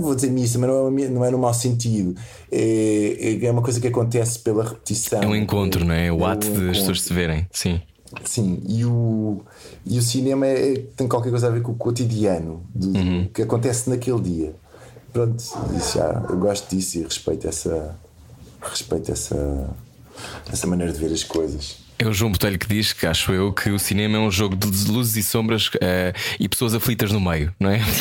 vou 0.00 0.14
dizer 0.14 0.30
missa, 0.30 0.56
mas 0.58 0.68
não 0.70 0.86
é, 0.98 1.08
não 1.08 1.24
é 1.24 1.30
no 1.32 1.38
mau 1.38 1.54
sentido. 1.54 2.14
É, 2.52 3.38
é 3.42 3.50
uma 3.50 3.62
coisa 3.62 3.80
que 3.80 3.88
acontece 3.88 4.38
pela 4.38 4.62
repetição. 4.62 5.20
É 5.20 5.26
um 5.26 5.34
encontro, 5.34 5.84
não 5.84 5.94
é? 5.94 6.12
O 6.12 6.18
um 6.18 6.26
ato 6.26 6.48
de 6.48 6.68
as 6.70 6.78
pessoas 6.78 7.00
se 7.02 7.12
verem. 7.12 7.46
Sim. 7.50 7.80
Sim, 8.24 8.62
e 8.66 8.84
o, 8.84 9.40
e 9.84 9.98
o 9.98 10.02
cinema 10.02 10.46
é- 10.46 10.84
tem 10.96 11.08
qualquer 11.08 11.30
coisa 11.30 11.48
a 11.48 11.50
ver 11.50 11.62
com 11.62 11.72
o 11.72 11.74
cotidiano 11.76 12.62
do, 12.74 12.92
do 13.24 13.28
que 13.30 13.42
acontece 13.42 13.88
naquele 13.90 14.20
dia. 14.20 14.54
Pronto, 15.12 15.36
isso 15.76 15.98
já, 15.98 16.26
eu 16.28 16.38
gosto 16.38 16.74
disso 16.74 16.98
e 16.98 17.02
respeito 17.02 17.46
essa, 17.46 17.94
respeito 18.62 19.12
essa, 19.12 19.70
essa 20.50 20.66
maneira 20.66 20.92
de 20.92 20.98
ver 20.98 21.12
as 21.12 21.22
coisas. 21.24 21.81
É 22.02 22.08
o 22.08 22.12
João 22.12 22.32
Botelho 22.32 22.58
que 22.58 22.66
diz 22.66 22.92
que 22.92 23.06
acho 23.06 23.32
eu 23.32 23.52
que 23.52 23.70
o 23.70 23.78
cinema 23.78 24.16
é 24.16 24.20
um 24.20 24.30
jogo 24.30 24.56
de 24.56 24.90
luzes 24.90 25.16
e 25.16 25.22
sombras 25.22 25.70
eh, 25.80 26.12
e 26.40 26.48
pessoas 26.48 26.74
aflitas 26.74 27.12
no 27.12 27.20
meio, 27.20 27.54
não 27.60 27.70
é? 27.70 27.78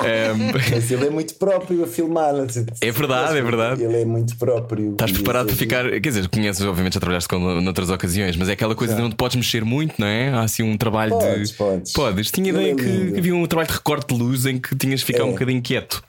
Um. 0.00 0.06
Ehm, 0.06 0.52
Mas 0.70 0.90
ele 0.90 1.06
é 1.06 1.10
muito 1.10 1.34
próprio 1.34 1.82
a 1.82 1.86
filmar. 1.86 2.34
É 2.80 2.90
verdade, 2.92 3.36
é 3.36 3.42
verdade. 3.42 3.82
Ele 3.82 4.02
é 4.02 4.04
muito 4.04 4.36
próprio. 4.36 4.92
Estás 4.92 5.10
preparado 5.10 5.46
para 5.46 5.56
ficar. 5.56 5.90
Quer 5.90 6.00
dizer, 6.00 6.28
conheces, 6.28 6.64
obviamente, 6.64 6.94
já 6.94 7.00
trabalhaste 7.00 7.28
com 7.28 7.38
noutras 7.60 7.90
ocasiões, 7.90 8.36
mas 8.36 8.48
é 8.48 8.52
aquela 8.52 8.74
coisa 8.74 8.94
de 8.94 9.00
não 9.02 9.10
te 9.10 9.16
podes 9.16 9.36
mexer 9.36 9.64
muito, 9.64 9.94
não 9.98 10.06
é? 10.06 10.28
Há 10.30 10.42
assim 10.42 10.62
um 10.62 10.76
trabalho 10.76 11.10
Podes, 11.12 11.50
de. 11.50 11.56
podes. 11.56 11.92
Podes. 11.92 12.30
Tinha 12.30 12.50
Ele 12.50 12.58
ideia 12.58 12.72
é 12.72 12.74
que, 13.12 13.18
havia 13.18 13.34
um 13.34 13.44
trabalho 13.46 13.68
de 13.68 13.74
recorte 13.74 14.14
de 14.14 14.20
luz 14.20 14.46
em 14.46 14.58
que 14.58 14.76
tinhas 14.76 15.00
de 15.00 15.06
ficar 15.06 15.24
um 15.24 15.30
É. 15.30 15.32
bocadinho 15.32 15.60
quieto. 15.62 16.02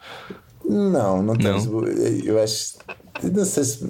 Não, 0.64 1.22
não 1.24 1.36
temos. 1.36 1.66
Não? 1.66 1.88
Eu 1.88 2.41
acho. 2.41 2.76
Não 3.24 3.45
sei 3.45 3.64
se. 3.64 3.89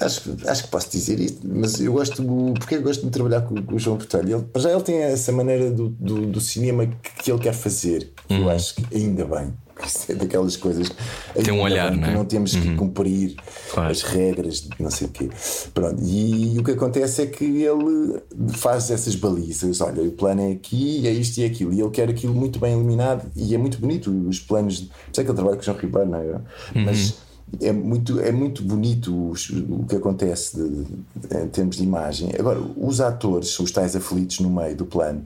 Acho, 0.00 0.36
acho 0.46 0.64
que 0.64 0.68
posso 0.70 0.90
dizer 0.90 1.18
isto, 1.20 1.40
mas 1.44 1.80
eu 1.80 1.92
gosto. 1.92 2.22
Porque 2.58 2.76
eu 2.76 2.82
gosto 2.82 3.04
de 3.04 3.10
trabalhar 3.10 3.42
com, 3.42 3.54
com 3.62 3.74
o 3.74 3.78
João 3.78 3.96
Botelho. 3.96 4.36
Ele, 4.36 4.44
para 4.44 4.62
já 4.62 4.70
ele 4.72 4.82
tem 4.82 4.96
essa 4.98 5.32
maneira 5.32 5.70
do, 5.70 5.88
do, 5.88 6.26
do 6.26 6.40
cinema 6.40 6.86
que, 6.86 7.22
que 7.24 7.32
ele 7.32 7.40
quer 7.40 7.54
fazer. 7.54 8.12
que 8.28 8.34
Eu 8.34 8.50
acho 8.50 8.74
que 8.74 8.94
ainda 8.94 9.24
bem. 9.24 9.52
Isso 9.84 10.10
é 10.10 10.14
daquelas 10.14 10.56
coisas. 10.56 10.90
Tem 11.34 11.52
um 11.52 11.60
olhar, 11.60 11.90
bem 11.90 11.98
que 11.98 12.06
não 12.06 12.12
é? 12.12 12.14
Não 12.14 12.24
temos 12.24 12.54
que 12.54 12.74
cumprir 12.76 13.36
Claro. 13.72 13.90
as 13.90 14.02
regras 14.02 14.62
de 14.62 14.70
não 14.80 14.90
sei 14.90 15.06
o 15.06 15.10
quê. 15.10 15.28
Pronto, 15.74 16.02
e, 16.02 16.58
o 16.58 16.64
que 16.64 16.70
acontece 16.70 17.22
é 17.22 17.26
que 17.26 17.44
ele 17.44 18.18
faz 18.54 18.90
essas 18.90 19.14
balizas. 19.14 19.82
Olha, 19.82 20.02
o 20.02 20.12
plano 20.12 20.40
é 20.40 20.52
aqui, 20.52 21.06
é 21.06 21.10
isto 21.10 21.38
e 21.38 21.44
é 21.44 21.46
aquilo. 21.46 21.74
E 21.74 21.80
ele 21.80 21.90
quer 21.90 22.08
aquilo 22.08 22.34
muito 22.34 22.58
bem 22.58 22.72
eliminado 22.72 23.30
e 23.36 23.54
é 23.54 23.58
muito 23.58 23.78
bonito. 23.78 24.10
Os 24.26 24.40
planos. 24.40 24.88
Isso 25.12 25.20
é 25.20 25.24
que 25.24 25.28
ele 25.30 25.34
trabalha 25.36 25.56
com 25.56 25.62
o 25.62 25.64
João 25.64 25.76
Ribeiro, 25.76 26.08
não 26.08 26.18
é? 26.20 26.40
Mas 26.74 27.14
é 27.60 27.72
muito, 27.72 28.20
é 28.20 28.32
muito 28.32 28.62
bonito 28.62 29.30
os- 29.30 29.48
o 29.50 29.84
que 29.88 29.96
acontece 29.96 30.56
de- 30.56 30.68
de- 30.84 31.38
em 31.44 31.48
termos 31.48 31.76
de 31.76 31.82
imagem. 31.84 32.30
Agora, 32.38 32.60
os 32.76 33.00
atores, 33.00 33.58
os 33.60 33.70
tais 33.70 33.94
aflitos 33.96 34.40
no 34.40 34.50
meio 34.50 34.76
do 34.76 34.84
plano, 34.84 35.24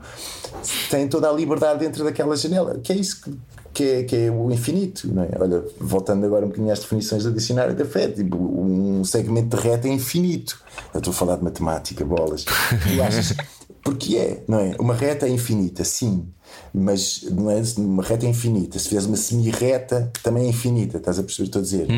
têm 0.91 1.09
toda 1.09 1.29
a 1.29 1.33
liberdade 1.33 1.81
dentro 1.81 2.05
daquela 2.05 2.37
janela, 2.37 2.79
que 2.83 2.93
é 2.93 2.97
isso 2.97 3.23
que, 3.23 3.33
que, 3.73 3.85
é, 3.85 4.03
que 4.05 4.17
é 4.17 4.31
o 4.31 4.51
infinito. 4.53 5.09
Não 5.13 5.23
é? 5.23 5.31
Olha, 5.39 5.65
voltando 5.81 6.25
agora 6.27 6.45
um 6.45 6.49
bocadinho 6.49 6.73
às 6.73 6.81
definições 6.81 7.25
do 7.25 7.33
dicionário 7.33 7.75
da 7.75 7.85
fé, 7.85 8.09
tipo, 8.09 8.37
um 8.37 9.03
segmento 9.05 9.57
de 9.57 9.63
reta 9.63 9.89
é 9.89 9.93
infinito. 9.93 10.61
Eu 10.93 10.99
estou 10.99 11.13
a 11.13 11.15
falar 11.15 11.37
de 11.37 11.45
matemática, 11.45 12.05
bolas. 12.05 12.45
Tu 12.45 13.03
achas. 13.03 13.35
Porque 13.83 14.17
é, 14.17 14.45
não 14.47 14.59
é? 14.59 14.77
Uma 14.79 14.95
reta 14.95 15.27
é 15.27 15.31
infinita, 15.31 15.85
sim. 15.85 16.29
Mas 16.73 17.23
não 17.31 17.51
é 17.51 17.63
uma 17.79 18.03
reta 18.03 18.27
é 18.27 18.29
infinita. 18.29 18.79
Se 18.79 18.89
fizeres 18.89 19.07
uma 19.07 19.17
semi-reta, 19.17 20.11
também 20.23 20.47
é 20.47 20.49
infinita. 20.49 20.99
Estás 20.99 21.19
a 21.19 21.23
perceber 21.23 21.49
o 21.49 21.51
que 21.51 21.59
estou 21.59 21.61
a 21.61 21.63
dizer? 21.63 21.91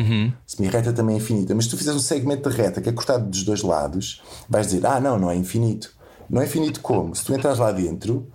Semi-reta 0.47 0.93
também 0.93 1.15
é 1.15 1.17
infinita. 1.17 1.53
Mas 1.53 1.65
se 1.65 1.71
tu 1.71 1.77
fizeres 1.77 1.99
um 1.99 2.03
segmento 2.03 2.49
de 2.49 2.55
reta 2.55 2.81
que 2.81 2.89
é 2.89 2.91
cortado 2.91 3.29
dos 3.29 3.43
dois 3.43 3.61
lados, 3.61 4.21
vais 4.49 4.67
dizer: 4.67 4.85
Ah, 4.85 4.99
não, 4.99 5.19
não 5.19 5.29
é 5.29 5.35
infinito. 5.35 5.93
Não 6.29 6.41
é 6.41 6.45
infinito 6.45 6.79
como? 6.79 7.13
Se 7.15 7.25
tu 7.25 7.33
entras 7.33 7.59
lá 7.59 7.71
dentro, 7.71 8.27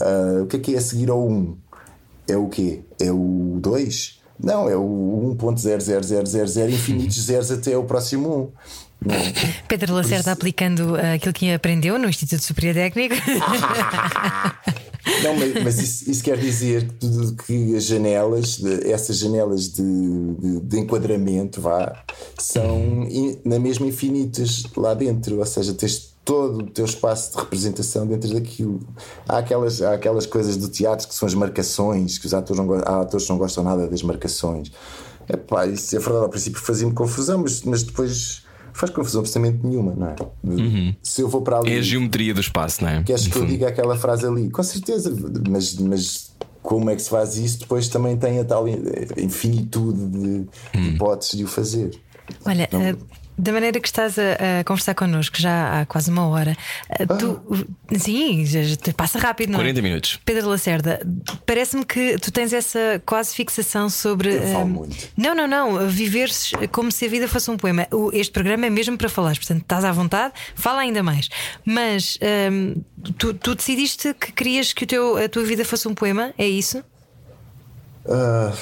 ah, 0.00 0.42
o 0.42 0.46
que 0.46 0.56
é 0.56 0.58
que 0.58 0.74
é 0.74 0.78
a 0.78 0.80
seguir 0.80 1.10
ao 1.10 1.26
1? 1.26 1.56
É 2.28 2.36
o 2.36 2.48
quê? 2.48 2.82
É 3.00 3.12
o 3.12 3.58
2? 3.60 4.20
Não, 4.38 4.68
é 4.68 4.76
o 4.76 5.36
1.00000 5.38 6.70
infinitos 6.70 7.24
zeros 7.24 7.50
até 7.50 7.76
o 7.76 7.84
próximo 7.84 8.28
1. 8.28 8.50
É? 9.08 9.52
Pedro 9.68 9.94
Lacerda 9.94 10.32
aplicando 10.32 10.94
uh, 10.94 11.14
aquilo 11.14 11.32
que 11.32 11.52
aprendeu 11.52 11.98
no 11.98 12.08
Instituto 12.08 12.42
Superior 12.42 12.74
Técnico. 12.74 13.14
Não, 15.22 15.36
mas, 15.36 15.62
mas 15.62 15.78
isso, 15.78 16.10
isso 16.10 16.22
quer 16.22 16.36
dizer 16.36 16.88
que, 16.88 16.94
tudo, 16.94 17.36
que 17.44 17.76
as 17.76 17.84
janelas, 17.84 18.56
de- 18.56 18.90
essas 18.90 19.18
janelas 19.18 19.68
de, 19.68 19.82
de, 19.82 20.60
de 20.60 20.78
enquadramento, 20.80 21.60
vá, 21.60 22.02
são 22.36 23.04
in- 23.08 23.38
na 23.44 23.58
mesma 23.58 23.86
infinitas 23.86 24.64
lá 24.76 24.94
dentro, 24.94 25.38
ou 25.38 25.46
seja, 25.46 25.72
tens 25.74 26.14
todo 26.24 26.58
o 26.58 26.66
teu 26.70 26.84
espaço 26.84 27.32
de 27.32 27.38
representação 27.38 28.04
dentro 28.04 28.34
daquilo. 28.34 28.80
Há 29.28 29.38
aquelas, 29.38 29.80
há 29.80 29.94
aquelas 29.94 30.26
coisas 30.26 30.56
do 30.56 30.68
teatro 30.68 31.06
que 31.06 31.14
são 31.14 31.26
as 31.28 31.34
marcações, 31.34 32.18
que 32.18 32.26
os 32.26 32.34
atores 32.34 32.60
não, 32.62 32.74
há 32.74 33.02
atores 33.02 33.26
que 33.26 33.30
não 33.32 33.38
gostam 33.38 33.62
nada 33.62 33.86
das 33.86 34.02
marcações. 34.02 34.72
Epá, 35.28 35.66
isso 35.66 35.94
é 35.94 36.00
verdade, 36.00 36.24
ao 36.24 36.28
princípio 36.28 36.60
fazia-me 36.60 36.92
confusão, 36.92 37.38
mas, 37.38 37.62
mas 37.62 37.84
depois 37.84 38.42
faz 38.78 38.90
confusão 38.92 39.20
absolutamente 39.20 39.66
nenhuma, 39.66 39.94
não 39.94 40.08
é? 40.08 40.94
Se 41.02 41.20
eu 41.22 41.28
vou 41.28 41.42
para 41.42 41.58
ali. 41.58 41.72
É 41.72 41.78
a 41.78 41.82
geometria 41.82 42.32
do 42.34 42.40
espaço, 42.40 42.82
não 42.82 42.90
é? 42.90 43.02
Queres 43.02 43.26
que 43.26 43.36
eu 43.36 43.46
diga 43.46 43.68
aquela 43.68 43.96
frase 43.96 44.26
ali? 44.26 44.50
Com 44.50 44.62
certeza, 44.62 45.14
mas, 45.48 45.74
mas 45.76 46.34
como 46.62 46.90
é 46.90 46.96
que 46.96 47.02
se 47.02 47.10
faz 47.10 47.36
isso? 47.36 47.60
Depois 47.60 47.88
também 47.88 48.16
tem 48.16 48.40
a 48.40 48.44
tal 48.44 48.66
infinitude 49.16 50.06
de 50.06 50.46
Hum. 50.74 50.88
hipóteses 50.94 51.36
de 51.36 51.44
o 51.44 51.48
fazer. 51.48 51.90
Olha, 52.44 52.68
uh, 52.72 52.98
da 53.38 53.52
maneira 53.52 53.78
que 53.80 53.86
estás 53.88 54.18
a, 54.18 54.60
a 54.60 54.64
conversar 54.64 54.94
connosco 54.94 55.36
já 55.38 55.80
há 55.80 55.86
quase 55.86 56.10
uma 56.10 56.26
hora, 56.28 56.56
uh, 57.00 57.18
tu. 57.18 57.66
Sim, 57.98 58.44
já, 58.46 58.60
passa 58.96 59.18
rápido, 59.18 59.50
não 59.50 59.58
é? 59.60 59.62
40 59.62 59.82
minutos. 59.82 60.18
Pedro 60.24 60.48
Lacerda, 60.48 61.00
parece-me 61.44 61.84
que 61.84 62.18
tu 62.18 62.32
tens 62.32 62.52
essa 62.52 63.00
quase 63.04 63.34
fixação 63.34 63.88
sobre. 63.90 64.34
Eu 64.36 64.42
falo 64.52 64.64
uh, 64.64 64.68
muito. 64.68 64.96
Não, 65.16 65.34
não, 65.34 65.46
não. 65.46 65.88
Viveres 65.88 66.52
como 66.72 66.90
se 66.90 67.04
a 67.04 67.08
vida 67.08 67.28
fosse 67.28 67.50
um 67.50 67.56
poema. 67.56 67.86
O- 67.92 68.10
Este 68.12 68.32
programa 68.32 68.66
é 68.66 68.70
mesmo 68.70 68.96
para 68.96 69.08
falar, 69.08 69.36
portanto 69.36 69.62
estás 69.62 69.84
à 69.84 69.92
vontade, 69.92 70.32
fala 70.54 70.80
ainda 70.80 71.02
mais. 71.02 71.28
Mas 71.64 72.18
um, 72.50 72.82
tu, 73.18 73.34
tu 73.34 73.54
decidiste 73.54 74.14
que 74.14 74.32
querias 74.32 74.72
que 74.72 74.84
o 74.84 74.86
teu, 74.86 75.16
a 75.16 75.28
tua 75.28 75.44
vida 75.44 75.64
fosse 75.64 75.86
um 75.86 75.94
poema, 75.94 76.32
é 76.38 76.46
isso? 76.46 76.82
Ah, 78.08 78.52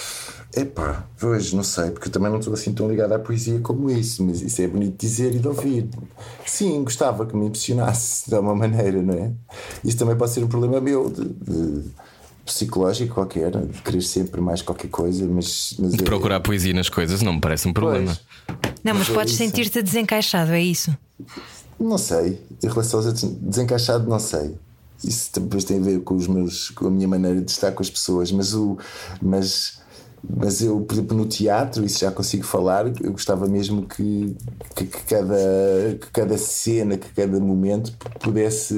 epá, 0.56 1.06
pois 1.18 1.52
não 1.52 1.62
sei, 1.64 1.90
porque 1.90 2.08
eu 2.08 2.12
também 2.12 2.30
não 2.30 2.38
estou 2.38 2.54
assim 2.54 2.72
tão 2.72 2.88
ligado 2.88 3.12
à 3.12 3.18
poesia 3.18 3.58
como 3.60 3.90
isso, 3.90 4.22
mas 4.24 4.40
isso 4.42 4.60
é 4.62 4.66
bonito 4.68 4.92
de 4.92 5.06
dizer 5.06 5.34
e 5.34 5.38
de 5.38 5.48
ouvir. 5.48 5.88
Sim, 6.46 6.84
gostava 6.84 7.26
que 7.26 7.36
me 7.36 7.46
impressionasse 7.46 8.28
de 8.28 8.34
alguma 8.34 8.54
maneira, 8.54 9.00
não 9.02 9.14
é? 9.14 9.32
Isso 9.84 9.96
também 9.96 10.16
pode 10.16 10.32
ser 10.32 10.42
um 10.44 10.48
problema 10.48 10.80
meu 10.80 11.10
de, 11.10 11.24
de 11.24 11.84
psicológico 12.44 13.14
qualquer, 13.14 13.50
de 13.50 13.82
querer 13.82 14.02
sempre 14.02 14.40
mais 14.40 14.60
qualquer 14.62 14.88
coisa, 14.88 15.26
mas, 15.26 15.74
mas 15.78 15.94
é- 15.94 15.96
Procurar 15.98 16.40
poesia 16.40 16.74
nas 16.74 16.88
coisas 16.88 17.22
não 17.22 17.34
me 17.34 17.40
parece 17.40 17.66
um 17.68 17.72
problema. 17.72 18.16
Pois. 18.46 18.66
Não, 18.84 18.92
mas 18.94 19.08
Mas 19.08 19.10
é 19.10 19.14
podes 19.14 19.32
isso. 19.34 19.42
sentir-te 19.42 19.82
desencaixado, 19.82 20.52
é 20.52 20.60
isso? 20.62 20.96
Não 21.80 21.98
sei, 21.98 22.40
em 22.62 22.68
relação 22.68 23.00
aos 23.00 23.06
outros, 23.06 23.24
desencaixado, 23.40 24.08
não 24.08 24.18
sei. 24.18 24.54
Isso 25.02 25.30
depois 25.40 25.64
tem 25.64 25.78
a 25.78 25.82
ver 25.82 26.00
com 26.00 26.14
os 26.14 26.26
meus, 26.26 26.70
com 26.70 26.86
a 26.86 26.90
minha 26.90 27.08
maneira 27.08 27.40
de 27.40 27.50
estar 27.50 27.72
com 27.72 27.82
as 27.82 27.90
pessoas, 27.90 28.30
mas 28.30 28.54
o, 28.54 28.78
mas, 29.20 29.80
mas 30.28 30.62
eu, 30.62 30.80
por 30.80 30.94
exemplo, 30.94 31.16
no 31.16 31.26
teatro, 31.26 31.84
isso 31.84 32.00
já 32.00 32.10
consigo 32.10 32.44
falar. 32.44 32.86
Eu 32.86 33.12
gostava 33.12 33.46
mesmo 33.46 33.86
que, 33.86 34.36
que, 34.74 34.86
que 34.86 35.02
cada, 35.02 35.98
que 36.00 36.10
cada 36.12 36.38
cena, 36.38 36.96
que 36.96 37.08
cada 37.10 37.38
momento 37.38 37.92
pudesse 38.20 38.74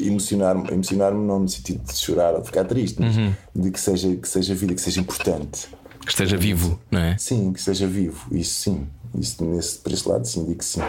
emocionar-me, 0.00 0.70
emocionar-me 0.70 1.26
não 1.26 1.40
no 1.40 1.48
sentido 1.48 1.82
de 1.84 1.96
chorar 1.96 2.34
ou 2.34 2.40
de 2.40 2.46
ficar 2.46 2.64
triste, 2.64 3.00
mas 3.00 3.14
de 3.54 3.70
que 3.70 3.80
seja, 3.80 4.16
que 4.16 4.28
seja 4.28 4.54
vida, 4.54 4.74
que 4.74 4.80
seja 4.80 5.00
importante. 5.00 5.68
Que 6.04 6.10
esteja 6.10 6.36
vivo, 6.36 6.80
não 6.90 7.00
é? 7.00 7.16
Sim, 7.16 7.52
que 7.52 7.62
seja 7.62 7.86
vivo, 7.86 8.26
isso 8.32 8.62
sim. 8.62 8.86
Isso, 9.18 9.44
nesse, 9.44 9.78
por 9.78 9.92
este 9.92 10.08
lado, 10.08 10.26
sim, 10.26 10.44
digo 10.44 10.58
que 10.58 10.64
sim. 10.64 10.80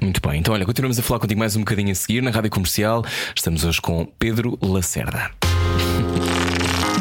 Muito 0.00 0.20
bem, 0.20 0.40
então 0.40 0.52
olha, 0.52 0.66
continuamos 0.66 0.98
a 0.98 1.02
falar 1.02 1.20
contigo 1.20 1.38
mais 1.38 1.56
um 1.56 1.60
bocadinho 1.60 1.90
a 1.90 1.94
seguir 1.94 2.22
na 2.22 2.30
Rádio 2.30 2.50
Comercial. 2.50 3.04
Estamos 3.34 3.64
hoje 3.64 3.80
com 3.80 4.06
Pedro 4.18 4.58
Lacerda. 4.60 5.30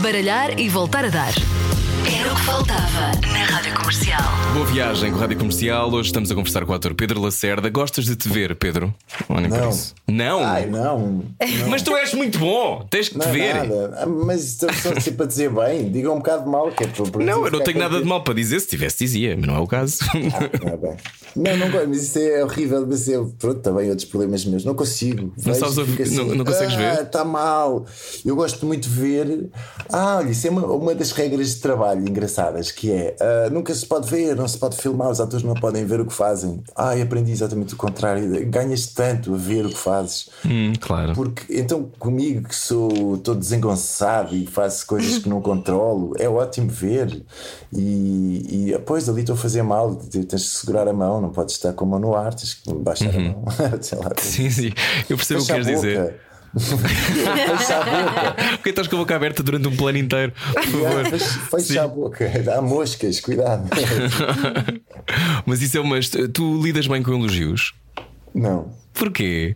Baralhar 0.01 0.59
e 0.59 0.67
voltar 0.67 1.05
a 1.05 1.09
dar. 1.09 1.70
Era 2.13 2.31
o 2.31 2.35
que 2.35 2.41
faltava 2.41 3.11
na 3.31 3.43
Rádio 3.45 3.73
Comercial. 3.75 4.21
Boa 4.53 4.65
viagem 4.65 5.11
com 5.11 5.17
a 5.17 5.21
Rádio 5.21 5.37
Comercial. 5.37 5.91
Hoje 5.91 6.09
estamos 6.09 6.29
a 6.31 6.35
conversar 6.35 6.65
com 6.65 6.71
o 6.71 6.75
ator 6.75 6.93
Pedro 6.93 7.21
Lacerda. 7.21 7.69
Gostas 7.69 8.05
de 8.05 8.15
te 8.15 8.27
ver, 8.29 8.55
Pedro? 8.55 8.93
Olhem 9.29 9.49
para 9.49 9.61
Não. 9.61 9.69
isso. 9.69 9.95
Não! 10.07 10.43
Ai, 10.43 10.65
não. 10.65 11.23
Mas 11.69 11.81
tu 11.81 11.95
és 11.95 12.13
muito 12.13 12.37
bom! 12.39 12.85
Tens 12.89 13.09
que 13.09 13.17
te 13.17 13.25
Não 13.25 13.27
é 13.27 13.31
ver! 13.31 13.53
nada. 13.55 13.93
Ah, 14.01 14.05
Mas 14.05 14.43
estamos 14.43 14.77
só 14.77 14.99
sempre 14.99 15.23
a 15.23 15.27
dizer 15.27 15.49
bem. 15.51 15.89
Digam 15.91 16.13
um 16.15 16.17
bocado 16.17 16.49
mal, 16.49 16.69
que 16.71 16.83
é 16.83 16.87
para 16.87 17.05
para 17.05 17.25
Não, 17.25 17.33
eu 17.45 17.51
não 17.51 17.59
ficar 17.59 17.63
tenho 17.65 17.79
nada 17.79 17.89
de 17.89 17.95
contente. 17.97 18.09
mal 18.09 18.23
para 18.23 18.33
dizer. 18.33 18.59
Se 18.59 18.67
tivesse, 18.67 18.97
dizia, 18.99 19.35
mas 19.37 19.47
não 19.47 19.55
é 19.55 19.59
o 19.59 19.67
caso. 19.67 19.97
Ah, 20.03 20.77
bem. 20.77 20.97
Não, 21.33 21.55
não 21.55 21.71
gosto, 21.71 21.87
mas 21.87 22.03
isso 22.03 22.19
é 22.19 22.43
horrível. 22.43 22.85
Mas 22.85 23.07
eu, 23.07 23.33
pronto, 23.39 23.61
também 23.61 23.89
outros 23.89 24.03
problemas 24.09 24.43
meus. 24.43 24.65
Não 24.65 24.75
consigo. 24.75 25.27
Não 25.37 25.53
Vejo 25.53 25.59
sabes 25.61 25.77
e 25.77 25.79
ouvir- 25.79 26.05
fico 26.05 26.15
não- 26.25 26.35
não 26.35 26.43
consegues 26.43 26.75
ver? 26.75 26.87
Ah, 26.99 27.01
está 27.03 27.23
mal. 27.23 27.85
Eu 28.25 28.35
gosto 28.35 28.65
muito 28.65 28.89
de 28.89 28.93
ver. 28.99 29.49
Ah, 29.89 30.17
olha, 30.17 30.29
isso 30.31 30.45
é 30.45 30.49
uma, 30.49 30.65
uma 30.65 30.93
das 30.93 31.13
regras 31.13 31.55
de 31.55 31.61
trabalho 31.61 32.00
engraçadas 32.07 32.71
que 32.71 32.91
é 32.91 33.15
ah, 33.19 33.49
nunca 33.49 33.73
se 33.73 33.85
pode 33.85 34.09
ver, 34.09 34.35
não 34.35 34.47
se 34.47 34.57
pode 34.57 34.77
filmar, 34.77 35.09
os 35.09 35.19
atores 35.19 35.43
não 35.43 35.53
podem 35.53 35.85
ver 35.85 35.99
o 35.99 36.05
que 36.05 36.13
fazem. 36.13 36.63
Ah, 36.75 36.95
eu 36.97 37.03
aprendi 37.03 37.31
exatamente 37.31 37.73
o 37.73 37.77
contrário. 37.77 38.49
Ganhas 38.49 38.87
tanto 38.87 39.33
a 39.33 39.37
ver 39.37 39.65
o 39.65 39.69
que 39.69 39.77
fazes. 39.77 40.29
Hum, 40.45 40.73
claro. 40.79 41.13
Porque 41.13 41.53
então 41.57 41.89
comigo 41.99 42.47
que 42.47 42.55
sou 42.55 43.17
todo 43.17 43.39
desengonçado 43.39 44.35
e 44.35 44.47
faço 44.47 44.85
coisas 44.85 45.19
que 45.19 45.29
não 45.29 45.41
controlo, 45.41 46.13
é 46.17 46.27
ótimo 46.27 46.69
ver. 46.69 47.23
E, 47.73 48.71
e 48.71 48.79
pois 48.85 49.07
ali 49.07 49.21
estou 49.21 49.35
a 49.35 49.37
fazer 49.37 49.61
mal, 49.61 49.95
tens 49.95 50.25
de 50.25 50.39
segurar 50.39 50.87
a 50.87 50.93
mão, 50.93 51.21
não 51.21 51.29
podes 51.29 51.55
estar 51.55 51.73
com 51.73 51.85
a 51.85 51.87
mão 51.87 51.99
no 51.99 52.15
ar, 52.15 52.33
tens 52.33 52.53
que 52.55 52.73
baixar 52.73 53.15
a 53.15 53.19
mão. 53.19 53.43
Sei 53.81 53.97
lá, 53.97 54.11
Sim, 54.17 54.49
sim. 54.49 54.71
Eu 55.09 55.17
percebo 55.17 55.41
o 55.41 55.45
que 55.45 55.51
queres 55.51 55.67
dizer. 55.67 56.15
fecha 56.59 57.77
a 57.77 57.83
boca. 57.83 58.35
Porque 58.57 58.69
estás 58.69 58.87
com 58.87 58.95
a 58.97 58.99
boca 58.99 59.15
aberta 59.15 59.41
durante 59.43 59.67
um 59.67 59.75
plano 59.75 59.97
inteiro? 59.97 60.33
Por 60.53 60.63
favor. 60.63 61.05
Fecha 61.51 61.59
Sim. 61.73 61.77
a 61.77 61.87
boca. 61.87 62.31
Há 62.57 62.61
moscas, 62.61 63.19
cuidado. 63.19 63.67
Mas 65.45 65.61
isso 65.61 65.77
é 65.77 65.81
uma. 65.81 65.97
Tu 66.33 66.61
lidas 66.61 66.87
bem 66.87 67.01
com 67.03 67.11
elogios? 67.13 67.73
Não. 68.33 68.71
Porquê? 68.93 69.55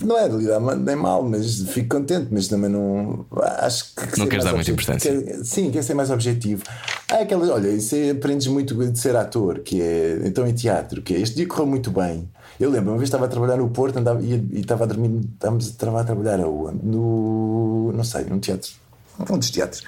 Não 0.00 0.18
é 0.18 0.28
de 0.28 0.36
lidar 0.36 0.60
nem 0.76 0.96
mal, 0.96 1.22
mas 1.22 1.60
fico 1.72 1.96
contente, 1.98 2.28
mas 2.30 2.48
também 2.48 2.70
não. 2.70 3.26
Acho 3.58 3.94
que. 3.94 4.06
que 4.06 4.18
Não 4.18 4.26
queres 4.26 4.44
dar 4.44 4.54
muita 4.54 4.70
importância. 4.70 5.20
quer- 5.22 5.44
sim, 5.44 5.70
quer 5.70 5.82
ser 5.82 5.92
mais 5.94 6.10
objetivo. 6.10 6.62
Há 7.10 7.16
aquelas. 7.16 7.50
Olha, 7.50 7.68
isso 7.68 7.94
aprendes 8.12 8.46
muito 8.46 8.74
de 8.74 8.98
ser 8.98 9.14
ator, 9.14 9.58
que 9.58 9.82
é. 9.82 10.20
Então 10.24 10.46
em 10.46 10.54
teatro, 10.54 11.02
que 11.02 11.14
é. 11.14 11.20
Este 11.20 11.36
dia 11.36 11.46
correu 11.46 11.66
muito 11.66 11.90
bem. 11.90 12.30
Eu 12.58 12.70
lembro, 12.70 12.90
uma 12.90 12.98
vez 12.98 13.08
estava 13.08 13.26
a 13.26 13.28
trabalhar 13.28 13.56
no 13.56 13.68
Porto 13.70 13.98
andava, 13.98 14.22
e, 14.22 14.34
e 14.52 14.60
estava 14.60 14.84
a 14.84 14.86
dormir. 14.86 15.20
Estávamos 15.34 15.66
a, 15.66 15.70
estava 15.70 16.00
a 16.00 16.04
trabalhar? 16.04 16.38
No. 16.38 17.92
Não 17.92 18.04
sei, 18.04 18.24
num 18.24 18.38
teatro. 18.38 18.70
Um 19.30 19.38
dos 19.38 19.50
teatros. 19.50 19.82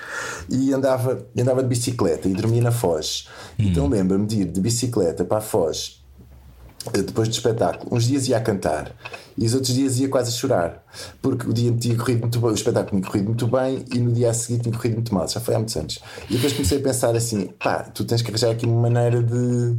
E 0.50 0.72
andava, 0.72 1.26
andava 1.38 1.62
de 1.62 1.68
bicicleta 1.68 2.28
e 2.28 2.34
dormia 2.34 2.62
na 2.62 2.72
Foz. 2.72 3.28
Hum. 3.58 3.64
Então 3.66 3.88
lembro-me 3.88 4.26
de 4.26 4.42
ir 4.42 4.44
de 4.46 4.60
bicicleta 4.60 5.24
para 5.24 5.38
a 5.38 5.40
Foz 5.40 6.04
eh, 6.92 7.02
depois 7.02 7.28
do 7.28 7.32
espetáculo. 7.32 7.94
Uns 7.94 8.04
dias 8.04 8.28
ia 8.28 8.36
a 8.36 8.40
cantar 8.40 8.94
e 9.36 9.46
os 9.46 9.54
outros 9.54 9.74
dias 9.74 9.98
ia 9.98 10.08
quase 10.08 10.28
a 10.28 10.32
chorar, 10.32 10.84
porque 11.22 11.48
o 11.48 11.52
dia 11.52 11.72
tinha 11.72 11.96
corrido 11.96 12.20
muito 12.20 12.38
bem, 12.38 12.50
o 12.50 12.54
espetáculo 12.54 13.00
tinha 13.00 13.10
corrido 13.10 13.26
muito 13.26 13.46
bem 13.46 13.84
e 13.92 13.98
no 13.98 14.12
dia 14.12 14.30
a 14.30 14.34
seguir 14.34 14.60
tinha 14.62 14.74
corrido 14.74 14.94
muito 14.94 15.14
mal. 15.14 15.26
Já 15.26 15.40
foi 15.40 15.54
há 15.54 15.58
muitos 15.58 15.76
anos. 15.76 15.98
E 16.28 16.34
depois 16.34 16.52
comecei 16.52 16.78
a 16.78 16.82
pensar 16.82 17.16
assim: 17.16 17.46
pá, 17.58 17.82
tu 17.82 18.04
tens 18.04 18.20
que 18.20 18.28
arranjar 18.30 18.50
aqui 18.50 18.66
uma 18.66 18.82
maneira 18.82 19.22
de. 19.22 19.76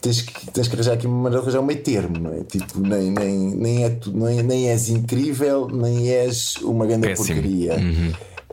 Tens 0.00 0.22
que, 0.22 0.50
tens 0.50 0.66
que 0.66 0.74
arranjar 0.74 0.94
aqui 0.94 1.06
uma 1.06 1.24
maneira 1.24 1.42
de 1.42 1.48
arranjar 1.48 1.60
um 1.60 1.66
meio 1.66 1.82
termo, 1.82 2.18
não 2.18 2.32
é? 2.32 2.42
Tipo, 2.44 2.80
nem, 2.80 3.10
nem, 3.10 3.54
nem, 3.54 3.84
é, 3.84 3.90
tu, 3.90 4.10
nem, 4.16 4.42
nem 4.42 4.68
és 4.70 4.88
incrível, 4.88 5.68
nem 5.68 6.08
és 6.08 6.56
uma 6.62 6.86
grande 6.86 7.08
Péssimo. 7.08 7.26
porcaria. 7.26 7.76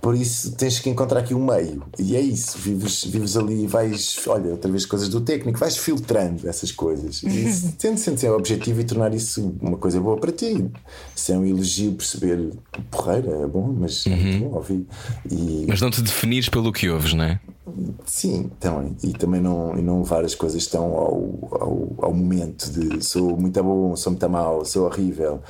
Por 0.02 0.16
isso 0.16 0.52
tens 0.54 0.80
que 0.80 0.90
encontrar 0.90 1.22
aqui 1.22 1.34
um 1.34 1.46
meio. 1.46 1.84
E 1.98 2.16
é 2.16 2.22
isso. 2.22 2.58
Vives, 2.58 3.04
vives 3.04 3.36
ali 3.36 3.64
e 3.64 3.68
vais, 3.68 4.18
olha, 4.28 4.52
outra 4.52 4.70
vez 4.70 4.86
coisas 4.86 5.10
do 5.10 5.22
técnico, 5.22 5.60
vais 5.60 5.78
filtrando 5.78 6.48
essas 6.48 6.72
coisas. 6.72 7.24
E 7.24 7.74
tendo 7.78 7.98
sempre 7.98 8.20
ser 8.20 8.30
objetivo 8.30 8.82
e 8.82 8.84
tornar 8.84 9.14
isso 9.14 9.56
uma 9.60 9.78
coisa 9.78 10.00
boa 10.00 10.18
para 10.18 10.32
ti. 10.32 10.66
Se 11.16 11.32
é 11.34 11.38
um 11.38 11.46
elogio 11.46 11.94
perceber 11.94 12.52
porreira, 12.92 13.32
é 13.44 13.48
bom, 13.48 13.76
mas 13.78 14.06
é 14.06 14.16
muito 14.16 14.46
bom 14.46 14.56
ouvir. 14.56 14.86
E 15.30 15.66
Mas 15.68 15.82
não 15.82 15.90
te 15.90 16.02
definires 16.02 16.50
pelo 16.50 16.72
que 16.72 16.90
ouves, 16.90 17.14
não 17.14 17.24
é? 17.24 17.40
sim, 18.06 18.50
também. 18.60 18.96
E 19.04 19.14
também 19.14 19.42
não, 19.42 19.78
e 19.78 19.82
não 19.82 20.00
levar 20.00 20.24
as 20.24 20.34
coisas 20.36 20.66
tão 20.68 20.84
ao, 20.84 21.50
ao, 21.52 21.96
ao 21.98 22.14
momento 22.14 22.72
de 22.72 23.06
sou 23.06 23.38
muito 23.38 23.62
bom, 23.62 23.96
sou 23.96 24.12
muito 24.12 24.30
mau, 24.30 24.64
sou 24.66 24.86
horrível. 24.86 25.42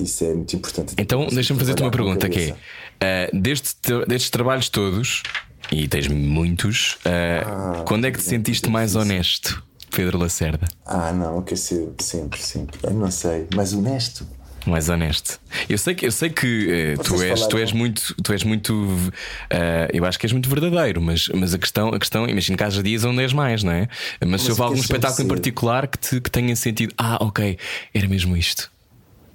Isso 0.00 0.24
é 0.24 0.34
muito 0.34 0.56
importante. 0.56 0.94
Então, 0.96 1.26
deixa-me 1.26 1.58
fazer-te 1.60 1.82
uma 1.82 1.90
pergunta 1.90 2.28
que 2.28 2.38
é: 2.38 2.56
ah, 3.02 3.30
destes, 3.32 3.76
destes 4.06 4.30
trabalhos 4.30 4.68
todos, 4.68 5.22
e 5.70 5.88
tens 5.88 6.08
muitos, 6.08 6.98
ah, 7.04 7.82
quando 7.86 8.06
é 8.06 8.10
que 8.10 8.18
te 8.18 8.24
sentiste 8.24 8.68
mais 8.70 8.94
honesto, 8.94 9.62
Pedro 9.90 10.18
Lacerda? 10.18 10.66
Ah, 10.86 11.12
não, 11.12 11.36
eu 11.36 11.42
quero 11.42 11.60
ser 11.60 11.88
sempre, 11.98 12.40
sempre. 12.40 12.78
Eu 12.82 12.94
não 12.94 13.10
sei, 13.10 13.46
mas 13.54 13.72
honesto. 13.72 14.26
Mais 14.66 14.88
honesto. 14.88 15.40
Eu 15.68 15.76
sei 15.76 15.94
que, 15.94 16.06
eu 16.06 16.12
sei 16.12 16.30
que 16.30 16.70
eh, 16.70 17.02
tu, 17.02 17.20
és, 17.20 17.46
tu 17.46 17.58
és 17.58 17.72
muito, 17.72 18.14
tu 18.22 18.32
és 18.32 18.44
muito, 18.44 19.12
eh, 19.50 19.88
eu 19.92 20.04
acho 20.04 20.18
que 20.18 20.24
és 20.24 20.32
muito 20.32 20.48
verdadeiro, 20.48 21.02
mas, 21.02 21.28
mas 21.34 21.52
a 21.52 21.58
questão, 21.58 21.88
a 21.88 21.98
questão, 21.98 22.28
imagino 22.28 22.56
que 22.56 22.62
haja 22.62 22.82
dias 22.82 23.04
onde 23.04 23.22
és 23.22 23.32
mais, 23.32 23.64
não 23.64 23.72
é? 23.72 23.88
Mas, 24.24 24.42
se 24.42 24.48
eu 24.48 24.52
houve 24.52 24.62
algum 24.62 24.74
quero 24.76 24.86
sempre 24.86 24.96
espetáculo 24.98 25.22
em 25.22 25.28
ser. 25.28 25.34
particular 25.34 25.88
que, 25.88 25.98
te, 25.98 26.20
que 26.20 26.30
tenha 26.30 26.54
sentido, 26.54 26.94
ah, 26.96 27.18
ok, 27.20 27.58
era 27.92 28.08
mesmo 28.08 28.36
isto. 28.36 28.70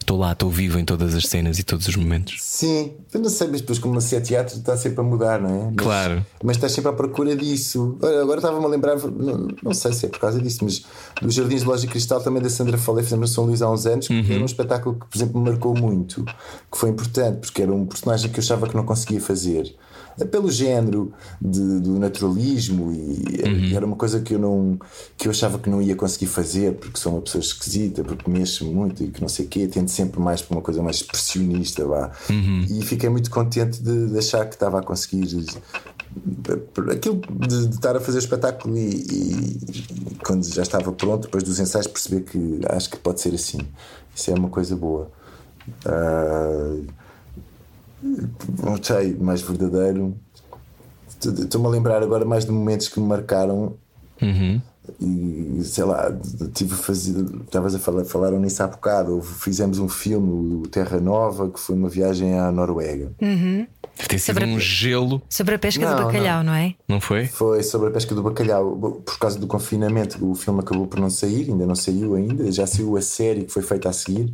Estou 0.07 0.17
lá, 0.17 0.31
estou 0.31 0.49
vivo 0.49 0.79
em 0.79 0.85
todas 0.85 1.13
as 1.13 1.25
cenas 1.25 1.59
e 1.59 1.63
todos 1.63 1.85
os 1.85 1.97
momentos. 1.97 2.37
Sim, 2.39 2.93
eu 3.13 3.19
não 3.19 3.29
sei, 3.29 3.49
mas 3.49 3.59
depois, 3.59 3.77
como 3.77 3.99
se 3.99 4.15
é 4.15 4.21
teatro, 4.21 4.55
está 4.55 4.77
sempre 4.77 5.01
a 5.01 5.03
mudar, 5.03 5.37
não 5.37 5.49
é? 5.49 5.65
Mas, 5.65 5.75
Claro. 5.75 6.25
Mas 6.41 6.55
estás 6.55 6.71
sempre 6.71 6.91
à 6.91 6.93
procura 6.93 7.35
disso. 7.35 7.97
Agora 8.21 8.37
estava-me 8.37 8.63
a 8.63 8.69
lembrar, 8.69 8.95
não, 8.95 9.49
não 9.61 9.73
sei 9.73 9.91
se 9.91 10.05
é 10.05 10.09
por 10.09 10.19
causa 10.19 10.41
disso, 10.41 10.59
mas 10.63 10.85
dos 11.21 11.33
Jardins 11.33 11.59
de 11.59 11.67
Loja 11.67 11.85
Cristal 11.87 12.21
também 12.21 12.41
da 12.41 12.49
Sandra 12.49 12.77
Falei, 12.77 13.03
fizemos 13.03 13.33
São 13.33 13.43
Luís 13.43 13.61
há 13.61 13.69
uns 13.69 13.85
anos, 13.85 14.07
que 14.07 14.31
era 14.31 14.41
um 14.41 14.45
espetáculo 14.45 14.95
que, 14.95 15.07
por 15.07 15.17
exemplo, 15.17 15.41
me 15.41 15.49
marcou 15.49 15.77
muito, 15.77 16.23
que 16.23 16.77
foi 16.77 16.89
importante, 16.89 17.39
porque 17.41 17.61
era 17.61 17.73
um 17.73 17.85
personagem 17.85 18.31
que 18.31 18.39
eu 18.39 18.41
achava 18.41 18.65
que 18.65 18.77
não 18.77 18.85
conseguia 18.85 19.19
fazer. 19.19 19.75
É 20.19 20.25
Pelo 20.25 20.51
género 20.51 21.13
de- 21.41 21.79
do 21.79 21.99
naturalismo 21.99 22.91
e, 22.91 23.41
e 23.71 23.75
era 23.75 23.85
uma 23.85 23.95
coisa 23.95 24.19
que 24.19 24.33
eu 24.33 24.39
não 24.39 24.79
que 25.17 25.27
eu 25.27 25.31
achava 25.31 25.59
que 25.59 25.69
não 25.69 25.81
ia 25.81 25.95
conseguir 25.95 26.25
fazer 26.27 26.73
porque 26.75 26.97
sou 26.99 27.13
uma 27.13 27.21
pessoa 27.21 27.41
esquisita, 27.41 28.03
porque 28.03 28.29
mexo 28.29 28.65
muito 28.65 29.03
e 29.03 29.09
que 29.09 29.21
não 29.21 29.29
sei 29.29 29.45
o 29.45 29.47
quê, 29.47 29.67
tento 29.67 29.89
sempre 29.91 30.19
mais 30.19 30.41
para 30.41 30.55
uma 30.57 30.61
coisa 30.63 30.81
mais 30.81 30.97
expressionista 30.97 31.85
vá. 31.85 32.11
e 32.79 32.81
fiquei 32.83 33.09
muito 33.09 33.29
contente 33.29 33.81
de, 33.81 34.07
de 34.07 34.17
achar 34.17 34.45
que 34.47 34.55
estava 34.55 34.79
a 34.79 34.83
conseguir 34.83 35.23
aquilo 36.91 37.21
de, 37.47 37.67
de 37.67 37.75
estar 37.75 37.95
a 37.95 37.99
fazer 37.99 38.17
o 38.17 38.19
espetáculo 38.19 38.75
e, 38.77 38.89
e- 38.89 39.59
e 40.11 40.15
quando 40.25 40.43
já 40.45 40.61
estava 40.63 40.91
pronto, 40.91 41.23
depois 41.23 41.43
dos 41.43 41.59
ensaios, 41.59 41.87
perceber 41.87 42.21
que 42.23 42.59
acho 42.69 42.89
que 42.89 42.97
pode 42.97 43.21
ser 43.21 43.33
assim. 43.35 43.59
Isso 44.15 44.31
é 44.31 44.33
uma 44.33 44.49
coisa 44.49 44.75
boa. 44.75 45.11
Ah, 45.85 46.75
não 48.01 48.81
sei, 48.81 49.15
mais 49.15 49.41
verdadeiro. 49.41 50.15
Estou-me 51.23 51.67
a 51.67 51.69
lembrar 51.69 52.03
agora 52.03 52.23
mais 52.25 52.45
de 52.45 52.51
momentos 52.51 52.87
que 52.87 52.99
me 52.99 53.07
marcaram. 53.07 53.75
E 55.01 55.61
sei 55.65 55.83
lá, 55.83 56.15
tive 56.53 56.73
a 56.73 56.77
fazer. 56.77 57.25
Estavas 57.43 57.75
a 57.75 57.79
falar, 57.79 58.05
falaram 58.05 58.39
nisso 58.39 58.63
há 58.63 58.67
bocado. 58.67 59.21
Fizemos 59.21 59.79
um 59.79 59.89
filme, 59.89 60.61
o 60.63 60.67
Terra 60.67 60.99
Nova, 60.99 61.49
que 61.49 61.59
foi 61.59 61.75
uma 61.75 61.89
viagem 61.89 62.39
à 62.39 62.49
Noruega. 62.51 63.11
Deve 63.19 63.67
ter 64.07 64.19
sido 64.19 64.35
Sobre 64.35 64.43
a- 64.45 64.47
um 64.47 64.59
gelo, 64.59 65.21
Sobre 65.29 65.55
a 65.55 65.59
pesca 65.59 65.83
Não, 65.89 65.97
do 65.97 66.03
bacalhau, 66.05 66.43
não, 66.43 66.53
é? 66.53 66.75
não 66.87 67.01
foi? 67.01 67.25
Foi 67.25 67.63
sobre 67.63 67.89
a 67.89 67.91
pesca 67.91 68.15
do 68.15 68.23
bacalhau. 68.23 68.77
Por 69.05 69.17
causa 69.19 69.37
do 69.37 69.47
confinamento, 69.47 70.23
o 70.25 70.35
filme 70.35 70.59
acabou 70.61 70.87
por 70.87 70.99
não 70.99 71.09
sair, 71.09 71.49
ainda 71.49 71.65
não 71.65 71.75
saiu 71.75 72.15
ainda. 72.15 72.49
Já 72.51 72.65
saiu 72.65 72.95
a 72.95 73.01
série 73.01 73.43
que 73.43 73.51
foi 73.51 73.63
feita 73.63 73.89
a 73.89 73.93
seguir, 73.93 74.33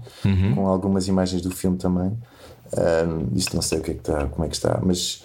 com 0.54 0.68
algumas 0.68 1.08
imagens 1.08 1.42
do 1.42 1.50
filme 1.50 1.78
também. 1.78 2.12
Ahm, 2.78 3.28
isto 3.36 3.56
não 3.56 3.62
sei 3.62 3.80
o 3.80 3.82
que 3.82 3.92
é 3.92 3.94
que 3.94 4.00
está, 4.00 4.28
como 4.28 4.46
é 4.46 4.50
que 4.50 4.56
está, 4.56 4.80
mas, 4.84 5.24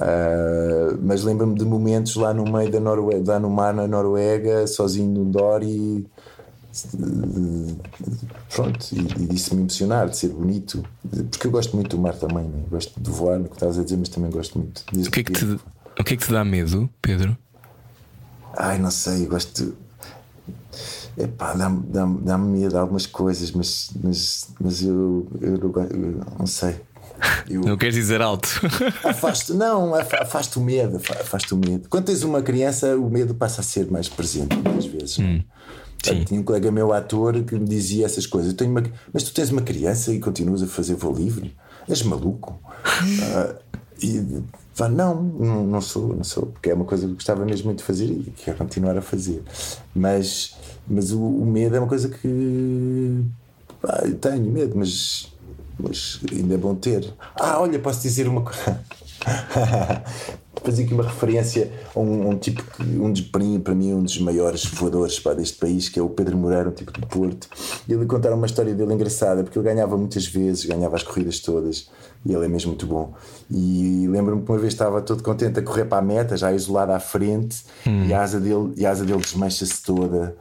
ah, 0.00 0.96
mas 1.00 1.22
lembro-me 1.22 1.54
de 1.54 1.64
momentos 1.64 2.16
lá 2.16 2.34
no 2.34 2.44
meio 2.50 2.70
da 2.70 2.80
Noruega, 2.80 3.32
lá 3.32 3.38
no 3.38 3.50
mar 3.50 3.72
na 3.72 3.86
Noruega, 3.86 4.66
sozinho 4.66 5.10
no 5.10 5.24
Dory. 5.24 6.06
Pronto, 8.54 8.86
e, 8.92 8.98
e 8.98 9.26
disso-me 9.26 9.62
emocionar, 9.62 10.08
de 10.08 10.16
ser 10.16 10.28
bonito, 10.28 10.84
porque 11.30 11.46
eu 11.46 11.50
gosto 11.50 11.74
muito 11.74 11.96
do 11.96 12.02
mar 12.02 12.14
também, 12.14 12.44
né? 12.44 12.62
gosto 12.70 12.92
de 13.00 13.10
voar, 13.10 13.38
no 13.38 13.48
que 13.48 13.56
estavas 13.56 13.78
a 13.78 13.82
dizer, 13.82 13.96
mas 13.96 14.08
também 14.08 14.30
gosto 14.30 14.58
muito. 14.58 14.84
O 14.92 15.10
que, 15.10 15.20
é 15.20 15.24
que 15.24 15.32
te, 15.32 15.44
o 15.44 16.04
que 16.04 16.14
é 16.14 16.16
que 16.16 16.24
te 16.24 16.32
dá 16.32 16.44
medo, 16.44 16.88
Pedro? 17.02 17.36
Ai, 18.56 18.78
não 18.78 18.90
sei, 18.90 19.24
eu 19.24 19.28
gosto 19.28 19.64
de. 19.64 19.72
Epá, 21.16 21.54
dá-me 21.54 21.82
dá 21.88 22.06
dá 22.06 22.38
medo 22.38 22.70
de 22.70 22.76
algumas 22.76 23.06
coisas, 23.06 23.50
mas, 23.50 23.90
mas, 24.02 24.48
mas 24.60 24.82
eu, 24.82 25.26
eu, 25.40 25.54
eu 25.56 26.20
não 26.38 26.46
sei. 26.46 26.76
Eu 27.48 27.60
Não 27.62 27.76
queres 27.76 27.94
dizer 27.94 28.22
alto? 28.22 28.48
afasto, 29.04 29.52
não, 29.54 29.94
afa- 29.94 30.22
afasto 30.22 30.58
o 30.60 30.64
medo, 30.64 30.96
afa- 30.96 31.20
afasto 31.20 31.54
o 31.54 31.58
medo. 31.58 31.88
Quando 31.88 32.06
tens 32.06 32.22
uma 32.22 32.40
criança, 32.40 32.96
o 32.96 33.10
medo 33.10 33.34
passa 33.34 33.60
a 33.60 33.64
ser 33.64 33.90
mais 33.90 34.08
presente 34.08 34.54
muitas 34.54 34.86
vezes. 34.86 35.18
é? 35.18 35.42
sim. 36.02 36.24
Tinha 36.24 36.40
um 36.40 36.42
colega 36.42 36.70
meu 36.72 36.92
ator 36.94 37.42
que 37.44 37.54
me 37.56 37.66
dizia 37.66 38.06
essas 38.06 38.26
coisas. 38.26 38.54
Uma... 38.62 38.82
Mas 39.12 39.22
tu 39.24 39.34
tens 39.34 39.50
uma 39.50 39.60
criança 39.60 40.12
e 40.14 40.18
continuas 40.18 40.62
a 40.62 40.66
fazer 40.66 40.94
voo 40.94 41.12
livre? 41.14 41.54
És 41.88 42.02
maluco? 42.02 42.58
Ah, 43.22 43.54
e 44.02 44.42
pá, 44.76 44.88
não, 44.88 45.22
não, 45.22 45.66
não 45.66 45.80
sou, 45.82 46.16
não 46.16 46.24
sou, 46.24 46.46
porque 46.46 46.70
é 46.70 46.74
uma 46.74 46.86
coisa 46.86 47.06
que 47.06 47.12
gostava 47.12 47.44
mesmo 47.44 47.66
muito 47.66 47.78
de 47.80 47.84
fazer 47.84 48.06
e 48.06 48.32
quero 48.34 48.56
continuar 48.56 48.96
a 48.96 49.02
fazer. 49.02 49.42
Mas, 49.94 50.56
mas 50.90 51.12
o, 51.12 51.20
o 51.20 51.46
medo 51.46 51.76
é 51.76 51.78
uma 51.78 51.86
coisa 51.86 52.08
que 52.08 53.24
pá, 53.80 54.02
eu 54.04 54.16
tenho 54.16 54.50
medo, 54.50 54.76
mas, 54.76 55.32
mas 55.78 56.20
ainda 56.32 56.54
é 56.54 56.58
bom 56.58 56.74
ter. 56.74 57.14
Ah, 57.36 57.60
olha, 57.60 57.78
posso 57.78 58.02
dizer 58.02 58.26
uma 58.26 58.42
coisa. 58.42 58.80
Fazer 60.62 60.84
aqui 60.84 60.92
uma 60.92 61.04
referência 61.04 61.72
a 61.94 61.98
um, 61.98 62.30
um 62.30 62.36
tipo 62.36 62.62
que, 62.62 62.82
um 62.82 63.10
dos, 63.10 63.22
para 63.22 63.74
mim, 63.74 63.94
um 63.94 64.02
dos 64.02 64.18
maiores 64.18 64.66
voadores 64.66 65.18
pá, 65.18 65.32
deste 65.32 65.56
país, 65.56 65.88
que 65.88 65.98
é 65.98 66.02
o 66.02 66.10
Pedro 66.10 66.36
Moreira, 66.36 66.68
um 66.68 66.72
tipo 66.72 66.92
de 66.92 67.06
Porto. 67.06 67.48
E 67.88 67.92
ele 67.92 68.04
contaram 68.04 68.36
uma 68.36 68.46
história 68.46 68.74
dele 68.74 68.92
engraçada, 68.92 69.42
porque 69.42 69.58
ele 69.58 69.64
ganhava 69.64 69.96
muitas 69.96 70.26
vezes, 70.26 70.66
ganhava 70.66 70.96
as 70.96 71.02
corridas 71.02 71.38
todas, 71.38 71.88
e 72.26 72.34
ele 72.34 72.44
é 72.44 72.48
mesmo 72.48 72.72
muito 72.72 72.84
bom. 72.84 73.14
E 73.50 74.06
lembro-me 74.10 74.42
que 74.42 74.50
uma 74.50 74.58
vez 74.58 74.74
estava 74.74 75.00
todo 75.00 75.22
contente 75.22 75.60
a 75.60 75.62
correr 75.62 75.86
para 75.86 75.98
a 75.98 76.02
meta, 76.02 76.36
já 76.36 76.52
isolado 76.52 76.92
à 76.92 77.00
frente, 77.00 77.64
e 77.86 78.12
a 78.12 78.20
asa 78.20 78.38
dele, 78.38 78.74
e 78.76 78.84
a 78.84 78.90
asa 78.90 79.04
dele 79.04 79.20
desmancha-se 79.20 79.82
toda 79.82 80.36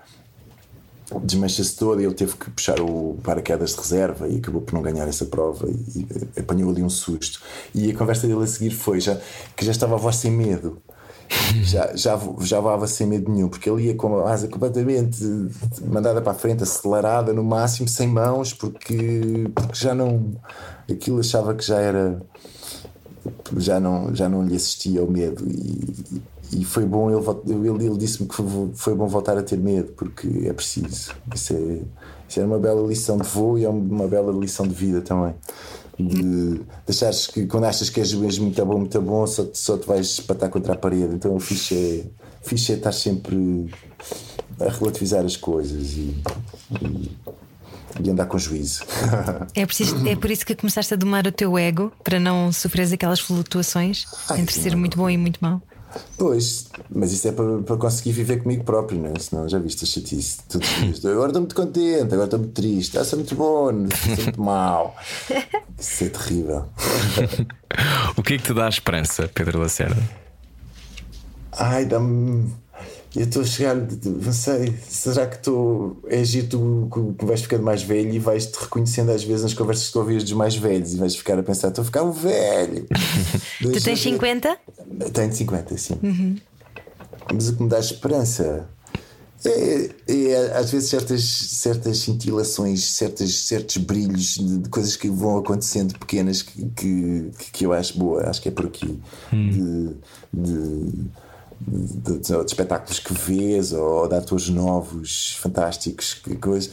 desmancha-se 1.23 1.75
toda 1.75 2.01
e 2.01 2.05
ele 2.05 2.13
teve 2.13 2.35
que 2.35 2.49
puxar 2.51 2.79
o 2.79 3.17
paraquedas 3.23 3.71
de 3.71 3.77
reserva 3.77 4.27
e 4.27 4.37
acabou 4.37 4.61
por 4.61 4.73
não 4.73 4.81
ganhar 4.81 5.07
essa 5.07 5.25
prova 5.25 5.67
e, 5.67 6.07
e 6.35 6.39
apanhou 6.39 6.69
ali 6.69 6.83
um 6.83 6.89
susto. 6.89 7.41
E 7.73 7.91
a 7.91 7.95
conversa 7.95 8.27
dele 8.27 8.43
a 8.43 8.47
seguir 8.47 8.71
foi 8.71 8.99
já, 8.99 9.17
que 9.55 9.65
já 9.65 9.71
estava 9.71 9.95
a 9.95 9.97
voz 9.97 10.17
sem 10.17 10.31
medo. 10.31 10.81
Já, 11.63 11.95
já, 11.95 12.19
já 12.41 12.59
voava 12.59 12.87
sem 12.87 13.05
medo 13.05 13.31
nenhum, 13.31 13.49
porque 13.49 13.69
ele 13.69 13.83
ia 13.83 13.95
com 13.95 14.17
a 14.17 14.31
asa 14.31 14.47
completamente 14.47 15.23
mandada 15.85 16.23
para 16.23 16.31
a 16.31 16.35
frente, 16.35 16.63
acelerada 16.63 17.31
no 17.33 17.43
máximo, 17.43 17.87
sem 17.87 18.07
mãos, 18.07 18.51
porque, 18.51 19.47
porque 19.53 19.75
já 19.75 19.93
não. 19.93 20.35
Aquilo 20.89 21.19
achava 21.19 21.53
que 21.53 21.63
já 21.63 21.79
era 21.79 22.19
já 23.57 23.79
não, 23.79 24.15
já 24.15 24.27
não 24.27 24.43
lhe 24.43 24.55
assistia 24.55 25.01
ao 25.01 25.07
medo 25.07 25.45
e, 25.47 26.21
e 26.51 26.65
foi 26.65 26.85
bom 26.85 27.09
ele, 27.11 27.67
ele, 27.67 27.85
ele 27.85 27.97
disse-me 27.97 28.27
que 28.27 28.35
foi, 28.75 28.95
bom 28.95 29.07
voltar 29.07 29.37
a 29.37 29.43
ter 29.43 29.57
medo 29.57 29.91
porque 29.93 30.27
é 30.45 30.53
preciso 30.53 31.11
isso 31.33 31.53
é, 31.53 31.81
isso 32.27 32.39
é 32.39 32.45
uma 32.45 32.57
bela 32.59 32.87
lição 32.87 33.17
de 33.17 33.27
voo 33.27 33.57
e 33.57 33.65
é 33.65 33.69
uma 33.69 34.07
bela 34.07 34.31
lição 34.31 34.67
de 34.67 34.73
vida 34.73 35.01
também 35.01 35.33
de, 35.99 36.61
achares 36.87 37.27
que 37.27 37.45
quando 37.45 37.65
achas 37.65 37.89
que 37.89 37.99
és 37.99 38.13
mesmo 38.13 38.45
muito 38.45 38.65
bom, 38.65 38.77
muito 38.79 39.01
bom 39.01 39.27
só, 39.27 39.43
te- 39.45 39.57
só 39.57 39.77
te 39.77 39.85
vais 39.85 40.07
espatar 40.07 40.49
contra 40.49 40.73
a 40.73 40.77
parede 40.77 41.13
então 41.15 41.35
o 41.35 41.39
fixe 41.39 41.75
é, 41.75 42.05
fixe 42.41 42.71
é 42.71 42.75
estar 42.75 42.91
sempre 42.93 43.69
a 44.59 44.69
relativizar 44.69 45.23
as 45.25 45.35
coisas 45.37 45.91
e, 45.93 46.15
e, 46.81 47.11
e 48.01 48.09
andar 48.09 48.25
com 48.27 48.37
juízo 48.37 48.83
É, 49.55 49.65
preciso, 49.65 50.07
é 50.07 50.15
por 50.15 50.29
isso 50.31 50.45
que 50.45 50.55
começaste 50.55 50.93
a 50.93 50.97
domar 50.97 51.27
o 51.27 51.31
teu 51.31 51.57
ego 51.57 51.91
para 52.03 52.19
não 52.19 52.51
sofreres 52.51 52.91
aquelas 52.93 53.19
flutuações 53.19 54.05
Ai, 54.29 54.41
entre 54.41 54.55
ser 54.55 54.71
não. 54.71 54.79
muito 54.79 54.97
bom 54.97 55.09
e 55.09 55.17
muito 55.17 55.39
mau. 55.41 55.61
Pois, 56.17 56.67
mas 56.89 57.11
isso 57.11 57.27
é 57.27 57.31
para, 57.31 57.59
para 57.59 57.77
conseguir 57.77 58.11
viver 58.11 58.43
comigo 58.43 58.63
próprio, 58.63 58.99
não 58.99 59.11
é? 59.11 59.19
Senão 59.19 59.49
já 59.49 59.57
viste 59.57 59.83
a 59.83 59.87
chatice. 59.87 60.37
Os 60.53 60.99
dias. 60.99 61.05
Agora 61.05 61.29
estou 61.29 61.41
muito 61.41 61.55
contente, 61.55 62.13
agora 62.13 62.25
estou 62.25 62.39
muito 62.39 62.53
triste, 62.53 62.97
ah, 62.97 63.03
sou 63.03 63.19
muito 63.19 63.35
bom, 63.35 63.71
sou 64.15 64.23
muito 64.23 64.41
mau. 64.41 64.95
Isso 65.79 66.03
é 66.03 66.09
terrível. 66.09 66.65
O 68.17 68.23
que 68.23 68.33
é 68.33 68.37
que 68.37 68.43
te 68.43 68.53
dá 68.53 68.67
esperança, 68.67 69.29
Pedro 69.33 69.59
Lacerda? 69.59 70.01
Ai, 71.53 71.85
dá-me. 71.85 72.51
Eu 73.15 73.23
estou 73.23 73.41
a 73.41 73.45
chegar, 73.45 73.75
não 73.75 74.31
sei, 74.31 74.73
será 74.87 75.25
que 75.25 75.37
estou. 75.37 75.99
É 76.07 76.23
giro 76.23 76.47
tu 76.47 77.15
que 77.17 77.25
vais 77.25 77.41
ficando 77.41 77.63
mais 77.63 77.81
velho 77.81 78.13
e 78.13 78.19
vais-te 78.19 78.55
reconhecendo 78.55 79.11
às 79.11 79.23
vezes 79.23 79.43
nas 79.43 79.53
conversas 79.53 79.87
que 79.87 79.93
tu 79.93 79.99
ouvias 79.99 80.23
dos 80.23 80.33
mais 80.33 80.55
velhos 80.55 80.93
e 80.93 80.97
vais 80.97 81.15
ficar 81.15 81.39
a 81.39 81.43
pensar, 81.43 81.69
estou 81.69 81.81
a 81.81 81.85
ficar 81.85 82.03
um 82.03 82.11
velho. 82.11 82.85
Tu 83.59 83.71
tens 83.71 83.83
ver. 83.83 83.97
50? 83.97 84.57
Tenho 85.13 85.33
50, 85.33 85.77
sim. 85.77 85.97
Mas 87.33 87.49
o 87.49 87.55
que 87.55 87.63
me 87.63 87.69
dá 87.69 87.79
esperança 87.79 88.67
é, 89.45 89.89
é, 90.07 90.57
às 90.57 90.71
vezes 90.71 90.89
certas, 90.89 91.23
certas 91.23 91.99
cintilações, 91.99 92.83
certas, 92.93 93.33
certos 93.35 93.77
brilhos 93.77 94.35
de, 94.35 94.57
de 94.59 94.69
coisas 94.69 94.95
que 94.97 95.09
vão 95.09 95.37
acontecendo 95.37 95.97
pequenas 95.97 96.41
que, 96.41 96.65
que, 96.75 97.31
que 97.53 97.65
eu 97.65 97.71
acho 97.71 97.97
boa, 97.97 98.29
acho 98.29 98.41
que 98.41 98.49
é 98.49 98.51
por 98.51 98.65
aqui. 98.65 98.99
De, 99.31 99.95
de, 100.33 101.09
de- 101.61 102.19
de- 102.19 102.45
espetáculos 102.45 102.99
que 102.99 103.13
vês 103.13 103.73
ou 103.73 104.07
de 104.07 104.15
atores 104.15 104.49
novos, 104.49 105.37
fantásticos, 105.41 106.13
que, 106.15 106.35
coisa, 106.35 106.69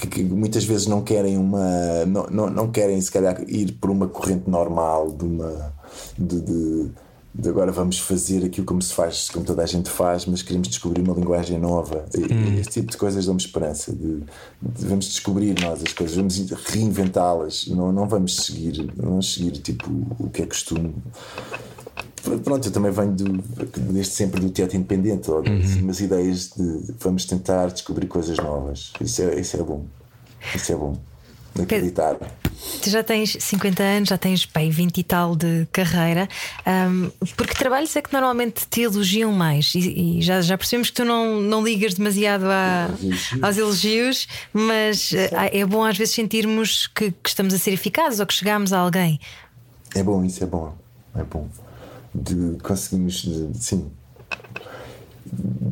que, 0.00 0.06
que 0.06 0.22
muitas 0.24 0.64
vezes 0.64 0.86
não 0.86 1.02
querem 1.02 1.36
uma. 1.38 2.04
Não, 2.06 2.26
não, 2.26 2.50
não 2.50 2.70
querem 2.70 3.00
se 3.00 3.10
calhar 3.10 3.42
ir 3.48 3.72
por 3.72 3.90
uma 3.90 4.08
corrente 4.08 4.48
normal 4.48 5.10
de 5.12 5.24
uma. 5.24 5.72
de 6.18 6.40
agora 7.46 7.70
vamos 7.70 7.98
fazer 7.98 8.44
aquilo 8.44 8.66
como 8.66 8.82
se 8.82 8.92
faz, 8.92 9.28
como 9.30 9.44
toda 9.44 9.62
a 9.62 9.66
gente 9.66 9.88
faz, 9.88 10.26
mas 10.26 10.42
queremos 10.42 10.68
descobrir 10.68 11.00
uma 11.02 11.14
linguagem 11.14 11.58
nova. 11.58 12.04
E- 12.16 12.58
Este 12.60 12.72
tipo 12.80 12.90
de 12.90 12.96
coisas 12.96 13.24
dão-me 13.26 13.40
esperança. 13.40 13.92
De, 13.92 14.20
de- 14.60 14.86
vamos 14.86 15.06
descobrir 15.06 15.54
nós 15.60 15.82
as 15.82 15.92
coisas, 15.92 16.16
vamos 16.16 16.38
reinventá-las. 16.66 17.66
Não, 17.68 17.92
não 17.92 18.08
vamos 18.08 18.36
seguir, 18.36 18.92
não 18.96 19.10
vamos 19.10 19.32
seguir 19.32 19.52
tipo 19.52 19.88
o 20.18 20.28
que 20.28 20.42
é 20.42 20.46
costume. 20.46 20.94
Pronto, 22.44 22.68
eu 22.68 22.72
também 22.72 22.92
venho 22.92 23.12
do, 23.12 23.42
desde 23.92 24.12
sempre 24.12 24.40
do 24.40 24.50
teatro 24.50 24.76
independente, 24.76 25.30
ou 25.30 25.38
Uhum. 25.38 25.60
umas 25.82 26.00
ideias 26.00 26.50
de 26.56 26.92
vamos 26.98 27.24
tentar 27.24 27.68
descobrir 27.70 28.06
coisas 28.08 28.36
novas. 28.36 28.92
Isso 29.00 29.22
é, 29.22 29.40
isso 29.40 29.56
é 29.56 29.62
bom. 29.62 29.84
Isso 30.54 30.72
é 30.72 30.76
bom. 30.76 30.96
Acreditar. 31.58 32.16
Tu 32.82 32.90
já 32.90 33.02
tens 33.02 33.36
50 33.40 33.82
anos, 33.82 34.08
já 34.10 34.18
tens 34.18 34.44
bem 34.44 34.70
20 34.70 34.98
e 34.98 35.02
tal 35.02 35.34
de 35.34 35.66
carreira. 35.72 36.28
Ahm, 36.66 37.08
porque 37.36 37.54
trabalhos 37.54 37.94
é 37.96 38.02
que 38.02 38.12
normalmente 38.12 38.66
te 38.68 38.82
elogiam 38.82 39.32
mais? 39.32 39.74
E, 39.74 40.18
e 40.18 40.22
já, 40.22 40.42
já 40.42 40.58
percebemos 40.58 40.90
que 40.90 40.96
tu 40.96 41.04
não, 41.04 41.40
não 41.40 41.64
ligas 41.64 41.94
demasiado 41.94 42.44
a- 42.44 42.88
Elogios. 42.90 43.42
aos 43.42 43.56
elogios, 43.56 44.28
mas 44.52 45.12
eh, 45.14 45.30
é 45.60 45.64
bom 45.66 45.82
às 45.84 45.96
vezes 45.96 46.14
sentirmos 46.14 46.86
que, 46.88 47.10
que 47.12 47.28
estamos 47.30 47.54
a 47.54 47.58
ser 47.58 47.72
eficazes 47.72 48.20
ou 48.20 48.26
que 48.26 48.34
chegamos 48.34 48.72
a 48.72 48.78
alguém. 48.78 49.18
É 49.94 50.02
bom, 50.02 50.22
isso 50.24 50.44
é 50.44 50.46
bom. 50.46 50.74
É 51.16 51.24
bom. 51.24 51.48
De 52.14 52.58
conseguimos, 52.62 53.22
de- 53.22 53.50
sim. 53.58 53.90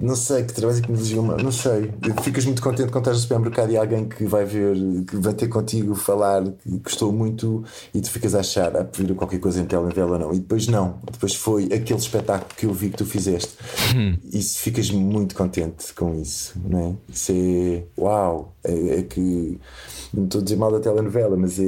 Não 0.00 0.14
sei 0.14 0.44
que 0.44 0.52
trabalho 0.52 0.78
é 0.78 0.82
que 0.82 0.90
me 0.92 1.20
mais. 1.22 1.42
Não 1.42 1.52
sei. 1.52 1.90
Ficas 2.22 2.44
muito 2.44 2.62
contente 2.62 2.90
quando 2.90 3.04
estás 3.04 3.16
no 3.18 3.22
supermercado 3.22 3.70
e 3.72 3.76
há 3.76 3.80
alguém 3.80 4.08
que 4.08 4.24
vai 4.24 4.44
ver, 4.44 4.76
que 5.04 5.16
vai 5.16 5.34
ter 5.34 5.48
contigo 5.48 5.94
falar 5.94 6.44
que 6.44 6.78
gostou 6.78 7.12
muito 7.12 7.64
e 7.92 8.00
tu 8.00 8.10
ficas 8.10 8.34
a 8.34 8.40
achar, 8.40 8.76
a 8.76 8.84
pedir 8.84 9.14
qualquer 9.14 9.40
coisa 9.40 9.60
em 9.60 9.64
telenovela 9.64 10.18
não. 10.18 10.32
E 10.32 10.38
depois 10.38 10.66
não. 10.68 10.98
Depois 11.10 11.34
foi 11.34 11.64
aquele 11.64 11.98
espetáculo 11.98 12.50
que 12.56 12.66
eu 12.66 12.72
vi 12.72 12.90
que 12.90 12.96
tu 12.96 13.04
fizeste. 13.04 13.52
Isso 14.32 14.58
ficas 14.60 14.90
muito 14.90 15.34
contente 15.34 15.92
com 15.94 16.14
isso, 16.20 16.54
não 16.64 16.78
é? 16.78 17.12
Isso 17.12 17.32
é. 17.32 17.82
Uau! 17.98 18.54
É, 18.64 18.98
é 18.98 19.02
que. 19.02 19.58
Não 20.12 20.24
estou 20.24 20.40
a 20.40 20.44
dizer 20.44 20.56
mal 20.56 20.72
da 20.72 20.80
telenovela, 20.80 21.36
mas 21.36 21.58
é, 21.58 21.62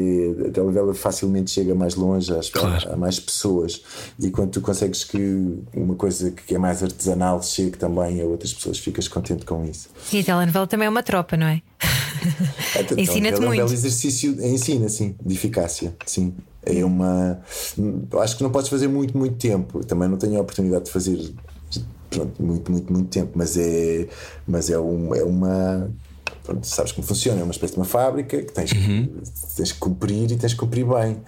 a 0.49 0.51
telenovela 0.51 0.95
facilmente 0.95 1.51
chega 1.51 1.75
mais 1.75 1.95
longe 1.95 2.33
às, 2.35 2.49
Claro. 2.49 2.93
a 2.93 2.97
mais 2.97 3.21
pessoas 3.21 3.83
e 4.19 4.31
quando 4.31 4.51
tu 4.51 4.61
consegues 4.63 5.05
que 5.05 5.59
uma 5.75 5.95
coisa 5.95 6.31
que 6.31 6.55
é 6.55 6.59
mais 6.59 6.83
artesanal 6.83 7.43
chegue 7.43 7.77
também 7.81 8.21
a 8.21 8.25
outras 8.25 8.53
pessoas, 8.53 8.79
ficas 8.79 9.09
contente 9.09 9.45
com 9.45 9.65
isso. 9.65 9.89
E 10.13 10.21
a 10.21 10.25
telenovela 10.25 10.67
também 10.67 10.87
é 10.87 10.89
uma 10.89 11.03
tropa, 11.03 11.37
não 11.37 11.47
é? 11.47 11.63
Ensina-te 12.97 13.35
é 13.35 13.37
um 13.39 13.41
belo 13.41 13.55
muito. 13.55 13.73
exercício, 13.73 14.37
ensina, 14.45 14.89
sim, 14.89 15.17
de 15.25 15.35
eficácia, 15.35 15.97
sim. 16.05 16.35
É 16.63 16.85
uma. 16.85 17.41
Acho 18.21 18.37
que 18.37 18.43
não 18.43 18.51
podes 18.51 18.69
fazer 18.69 18.87
muito, 18.87 19.17
muito 19.17 19.37
tempo. 19.37 19.83
Também 19.85 20.09
não 20.09 20.19
tenho 20.19 20.37
a 20.37 20.43
oportunidade 20.43 20.85
de 20.85 20.91
fazer 20.91 21.19
pronto, 22.11 22.43
muito, 22.43 22.71
muito, 22.71 22.93
muito 22.93 23.09
tempo, 23.09 23.33
mas 23.35 23.57
é, 23.57 24.07
mas 24.47 24.69
é, 24.69 24.79
um, 24.79 25.15
é 25.15 25.25
uma. 25.25 25.91
Pronto, 26.43 26.67
sabes 26.67 26.93
como 26.93 27.07
funciona? 27.07 27.41
É 27.41 27.45
uma 27.45 27.53
espécie 27.53 27.75
de 27.75 27.79
uma 27.79 27.85
fábrica 27.85 28.43
que 28.43 28.53
tens, 28.53 28.73
que 28.73 29.11
tens 29.57 29.73
que 29.73 29.79
cumprir 29.79 30.31
e 30.33 30.37
tens 30.37 30.53
que 30.55 30.59
cumprir 30.59 30.85
bem. 30.87 31.19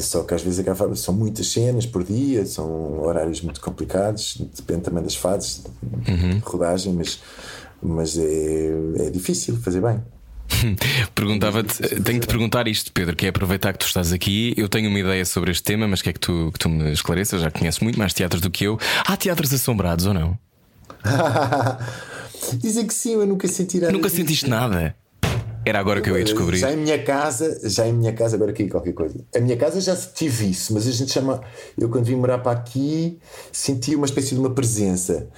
Só 0.00 0.22
que 0.24 0.34
às 0.34 0.42
vezes 0.42 0.58
acaba- 0.58 0.94
são 0.96 1.14
muitas 1.14 1.46
cenas 1.48 1.86
por 1.86 2.02
dia, 2.04 2.44
são 2.44 3.00
horários 3.00 3.40
muito 3.40 3.60
complicados, 3.60 4.36
depende 4.56 4.80
também 4.82 5.02
das 5.02 5.14
fases 5.14 5.62
de 6.04 6.38
rodagem, 6.44 6.92
mas, 6.92 7.20
mas 7.82 8.18
é, 8.18 9.06
é 9.06 9.10
difícil 9.10 9.56
fazer 9.58 9.80
bem. 9.80 10.02
Perguntava-te, 11.14 11.76
tenho 12.00 12.20
de 12.20 12.26
perguntar 12.26 12.66
isto, 12.66 12.90
Pedro, 12.92 13.14
que 13.14 13.26
é 13.26 13.28
aproveitar 13.28 13.72
que 13.72 13.78
tu 13.78 13.86
estás 13.86 14.12
aqui. 14.12 14.54
Eu 14.56 14.68
tenho 14.68 14.88
uma 14.88 14.98
ideia 14.98 15.24
sobre 15.24 15.50
este 15.50 15.62
tema, 15.62 15.86
mas 15.86 16.02
quer 16.02 16.12
que 16.12 16.20
tu, 16.20 16.50
que 16.52 16.58
tu 16.58 16.68
me 16.68 16.90
esclareças, 16.92 17.40
já 17.42 17.50
conheces 17.50 17.80
muito 17.80 17.98
mais 17.98 18.12
teatros 18.12 18.40
do 18.40 18.50
que 18.50 18.64
eu. 18.64 18.78
Há 19.06 19.16
teatros 19.16 19.52
assombrados 19.52 20.06
ou 20.06 20.14
não? 20.14 20.38
Dizem 22.54 22.86
que 22.86 22.94
sim, 22.94 23.14
eu 23.14 23.26
nunca 23.26 23.48
senti 23.48 23.78
nada. 23.80 23.92
Nunca 23.92 24.08
sentiste 24.08 24.48
nada? 24.48 24.94
Era 25.64 25.80
agora 25.80 26.00
que 26.00 26.08
eu 26.08 26.18
ia 26.18 26.24
descobrir. 26.24 26.58
Já 26.58 26.72
em 26.72 26.76
minha 26.76 27.02
casa, 27.02 27.60
já 27.68 27.86
em 27.86 27.92
minha 27.92 28.12
casa, 28.12 28.36
agora 28.36 28.52
aqui 28.52 28.68
qualquer 28.68 28.92
coisa. 28.92 29.18
A 29.34 29.40
minha 29.40 29.56
casa 29.56 29.80
já 29.80 29.94
tive 29.96 30.50
isso, 30.50 30.72
mas 30.72 30.86
a 30.86 30.90
gente 30.90 31.12
chama. 31.12 31.40
Eu 31.76 31.88
quando 31.88 32.04
vim 32.04 32.14
morar 32.14 32.38
para 32.38 32.52
aqui 32.52 33.18
senti 33.52 33.94
uma 33.94 34.06
espécie 34.06 34.34
de 34.34 34.40
uma 34.40 34.50
presença 34.50 35.28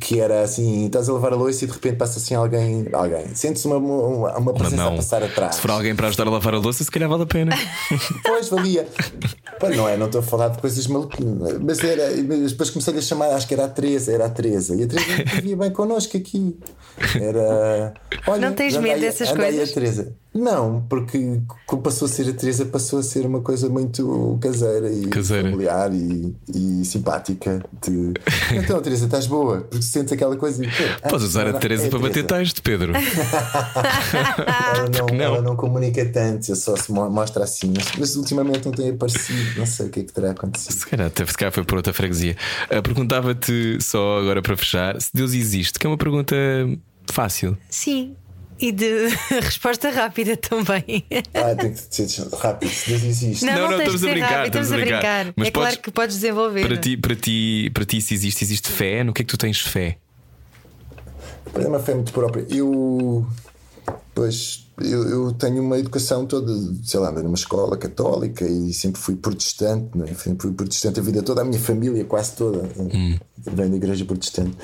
que 0.00 0.20
era 0.20 0.42
assim: 0.42 0.86
estás 0.86 1.08
a 1.08 1.12
levar 1.12 1.32
a 1.32 1.36
louça 1.36 1.64
e 1.64 1.66
de 1.68 1.72
repente 1.72 1.96
passa 1.96 2.18
assim 2.18 2.34
alguém. 2.34 2.88
alguém. 2.92 3.34
Sentes 3.34 3.64
uma, 3.64 3.76
uma, 3.76 4.38
uma 4.38 4.54
presença 4.54 4.82
a 4.82 4.90
não. 4.90 4.96
passar 4.96 5.22
atrás. 5.22 5.56
Se 5.56 5.60
for 5.60 5.70
alguém 5.70 5.94
para 5.94 6.08
ajudar 6.08 6.26
a 6.26 6.30
lavar 6.30 6.54
a 6.54 6.58
louça, 6.58 6.82
se 6.82 6.90
calhar 6.90 7.08
vale 7.08 7.22
a 7.22 7.26
pena. 7.26 7.56
Pois 8.24 8.48
valia. 8.48 8.86
Pá, 9.60 9.70
não 9.70 9.88
é, 9.88 9.96
não 9.96 10.06
estou 10.06 10.20
a 10.20 10.24
falar 10.24 10.48
de 10.48 10.58
coisas 10.58 10.86
maluquinhas, 10.86 11.58
mas 11.60 11.82
era. 11.82 12.10
Depois 12.12 12.70
comecei 12.70 12.96
a 12.96 13.00
chamar, 13.00 13.30
acho 13.30 13.46
que 13.46 13.54
era 13.54 13.64
a 13.64 13.68
Teresa, 13.68 14.12
era 14.12 14.26
a 14.26 14.30
Teresa. 14.30 14.74
E 14.74 14.82
a 14.82 14.86
Teresa 14.86 15.24
vivia 15.36 15.56
bem 15.56 15.70
connosco 15.70 16.16
aqui. 16.16 16.58
Era. 17.20 17.94
Olha, 18.26 18.40
Não 18.40 18.54
tens 18.54 18.76
medo 18.76 19.00
dessas 19.00 19.28
aí 19.28 19.36
coisas? 19.36 19.70
a 19.70 19.74
Teresa. 19.74 20.12
Não, 20.36 20.84
porque 20.88 21.40
passou 21.82 22.06
a 22.06 22.08
ser 22.08 22.28
a 22.28 22.32
Teresa, 22.32 22.66
passou 22.66 22.98
a 22.98 23.02
ser 23.02 23.24
uma 23.26 23.40
coisa 23.40 23.68
muito 23.68 24.38
caseira 24.40 24.90
e 24.92 25.06
Caseira. 25.08 25.50
familiar 25.50 25.92
e, 25.92 26.34
e 26.54 26.84
simpática. 26.84 27.64
De... 27.86 28.12
Então, 28.54 28.80
Teresa, 28.82 29.06
estás 29.06 29.26
boa? 29.26 29.62
Porque 29.62 29.82
sentes 29.82 30.12
aquela 30.12 30.36
coisa. 30.36 30.62
de, 30.62 30.68
"Ah, 31.02 31.08
Podes 31.08 31.26
usar 31.26 31.46
a 31.48 31.52
Teresa 31.54 31.86
é 31.86 31.90
para 31.90 31.98
bater 31.98 32.24
Teresa." 32.24 32.28
texto, 32.44 32.62
Pedro. 32.62 32.92
Ela 34.76 34.88
não, 34.98 35.06
não? 35.16 35.24
ela 35.24 35.42
não 35.42 35.56
comunica 35.56 36.04
tanto, 36.06 36.54
só 36.54 36.76
se 36.76 36.90
mo- 36.92 37.08
mostra 37.10 37.44
assim. 37.44 37.72
Mas, 37.98 38.16
ultimamente 38.16 38.64
não 38.66 38.72
tem 38.72 38.90
aparecido. 38.90 39.58
Não 39.58 39.66
sei 39.66 39.86
o 39.86 39.90
que 39.90 40.00
é 40.00 40.02
que 40.04 40.12
terá 40.12 40.30
acontecido. 40.32 40.72
Se 40.72 40.86
calhar, 40.86 41.06
até 41.06 41.24
se 41.26 41.34
calhar 41.36 41.52
foi 41.52 41.64
por 41.64 41.76
outra 41.76 41.92
freguesia. 41.92 42.36
Ah, 42.70 42.82
Perguntava-te 42.82 43.78
só 43.80 44.18
agora 44.18 44.42
para 44.42 44.56
fechar 44.56 45.00
se 45.00 45.10
Deus 45.14 45.32
existe, 45.32 45.78
que 45.78 45.86
é 45.86 45.90
uma 45.90 45.96
pergunta 45.98 46.36
fácil. 47.10 47.56
Sim. 47.70 48.14
E 48.58 48.72
de 48.72 49.08
resposta 49.40 49.90
rápida 49.90 50.36
também. 50.36 51.04
Ah, 51.34 51.54
tem 51.54 51.72
que 51.74 51.78
ser 51.88 52.08
rápido, 52.38 52.70
se 52.70 52.88
Deus 52.90 53.02
existe. 53.02 53.44
Não, 53.44 53.52
Não, 53.54 53.70
não, 53.70 53.78
estamos 53.78 54.00
de 54.00 54.06
a 54.06 54.08
ser 54.08 54.14
brincar, 54.14 54.28
rápido, 54.30 54.46
estamos 54.46 54.66
estamos 54.66 54.70
a 54.70 54.74
a 54.74 54.78
brincar. 54.78 55.24
brincar. 55.24 55.34
Mas 55.36 55.48
é 55.48 55.50
claro 55.50 55.68
podes- 55.70 55.82
que 55.84 55.90
podes 55.90 56.16
desenvolver. 56.16 56.66
Para 56.66 56.76
ti, 56.78 56.96
para, 56.96 57.14
ti, 57.16 57.70
para 57.74 57.84
ti, 57.84 58.00
se 58.00 58.14
existe, 58.14 58.42
existe 58.44 58.70
fé? 58.70 59.04
No 59.04 59.12
que 59.12 59.22
é 59.22 59.24
que 59.24 59.30
tu 59.30 59.36
tens 59.38 59.60
fé? 59.60 59.98
É 61.54 61.66
uma 61.66 61.78
fé 61.78 61.94
muito 61.94 62.12
própria. 62.12 62.46
Eu. 62.50 63.26
Pois, 64.14 64.65
eu, 64.78 65.08
eu 65.08 65.32
tenho 65.32 65.62
uma 65.62 65.78
educação 65.78 66.26
toda, 66.26 66.52
sei 66.84 67.00
lá, 67.00 67.10
numa 67.10 67.34
escola 67.34 67.76
católica 67.78 68.46
e 68.46 68.72
sempre 68.74 69.00
fui 69.00 69.16
protestante, 69.16 69.96
né? 69.96 70.06
sempre 70.14 70.42
fui 70.42 70.52
protestante 70.52 71.00
a 71.00 71.02
vida 71.02 71.22
toda, 71.22 71.40
a 71.40 71.44
minha 71.44 71.60
família 71.60 72.04
quase 72.04 72.36
toda 72.36 72.58
eh, 72.78 73.18
vem 73.38 73.70
da 73.70 73.76
igreja 73.76 74.04
protestante. 74.04 74.56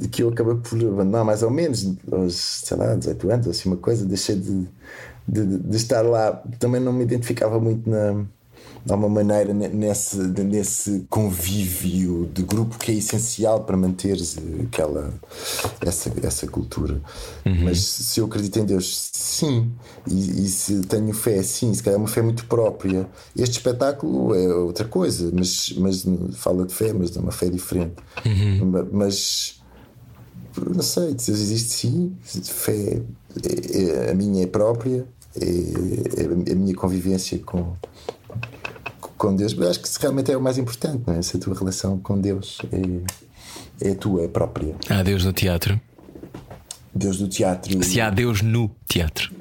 E 0.00 0.06
que 0.06 0.22
eu 0.22 0.28
acabei 0.28 0.54
por 0.56 0.78
abandonar 0.78 1.24
mais 1.24 1.42
ou 1.42 1.50
menos 1.50 1.92
aos, 2.10 2.34
sei 2.34 2.76
lá, 2.76 2.94
18 2.94 3.30
anos, 3.30 3.48
assim, 3.48 3.68
uma 3.68 3.78
coisa, 3.78 4.04
deixei 4.04 4.36
de, 4.36 4.68
de, 5.26 5.58
de 5.58 5.76
estar 5.76 6.02
lá. 6.02 6.42
Também 6.60 6.80
não 6.80 6.92
me 6.92 7.02
identificava 7.02 7.58
muito 7.58 7.90
na 7.90 8.24
há 8.88 8.94
uma 8.94 9.08
maneira 9.08 9.52
ne- 9.54 9.68
nesse, 9.68 10.16
nesse 10.18 11.06
convívio 11.08 12.28
de 12.32 12.42
grupo 12.42 12.78
que 12.78 12.92
é 12.92 12.94
essencial 12.94 13.64
para 13.64 13.76
manteres 13.76 14.36
aquela 14.62 15.12
essa, 15.80 16.12
essa 16.22 16.46
cultura. 16.46 17.00
Mas 17.64 17.80
se 17.82 18.20
eu 18.20 18.26
acredito 18.26 18.58
em 18.58 18.64
Deus, 18.64 19.10
sim, 19.12 19.70
e, 20.06 20.44
e 20.44 20.48
se 20.48 20.80
tenho 20.82 21.12
fé, 21.14 21.42
sim, 21.42 21.72
se 21.72 21.82
calhar 21.82 21.98
é 21.98 22.02
uma 22.02 22.08
fé 22.08 22.22
muito 22.22 22.46
própria. 22.46 23.06
Este 23.36 23.58
espetáculo 23.58 24.34
é 24.34 24.54
outra 24.54 24.86
coisa, 24.86 25.30
mas, 25.32 25.72
mas 25.78 26.04
fala 26.34 26.64
de 26.66 26.74
fé, 26.74 26.92
mas 26.92 27.16
é 27.16 27.20
uma 27.20 27.32
fé 27.32 27.48
diferente. 27.48 27.94
Ma- 28.64 28.86
Mas 28.92 29.60
não 30.74 30.82
sei, 30.82 31.08
Deus 31.14 31.28
existe 31.28 31.70
sim, 31.70 32.12
fé 32.44 33.00
é- 33.42 34.06
é- 34.08 34.10
a 34.12 34.14
minha 34.14 34.44
é 34.44 34.46
própria, 34.46 35.04
é, 35.40 36.22
é 36.22 36.52
a 36.52 36.54
minha 36.54 36.74
convivência 36.76 37.38
com, 37.40 37.74
com 39.24 39.34
Deus. 39.34 39.54
Mas 39.54 39.68
acho 39.68 39.80
que 39.80 39.88
isso 39.88 39.98
realmente 40.00 40.30
é 40.30 40.36
o 40.36 40.40
mais 40.40 40.58
importante, 40.58 41.02
não 41.06 41.14
é? 41.14 41.18
Essa 41.18 41.38
tua 41.38 41.54
relação 41.54 41.98
com 41.98 42.20
Deus 42.20 42.58
é, 42.70 43.88
é 43.88 43.92
a 43.92 43.94
tua, 43.94 44.24
é 44.24 44.28
própria. 44.28 44.74
Há 44.88 45.02
Deus 45.02 45.24
no 45.24 45.32
teatro. 45.32 45.80
Deus 46.94 47.18
do 47.18 47.26
teatro. 47.26 47.82
Se 47.82 48.00
há 48.00 48.10
Deus 48.10 48.42
no 48.42 48.70
teatro. 48.86 49.32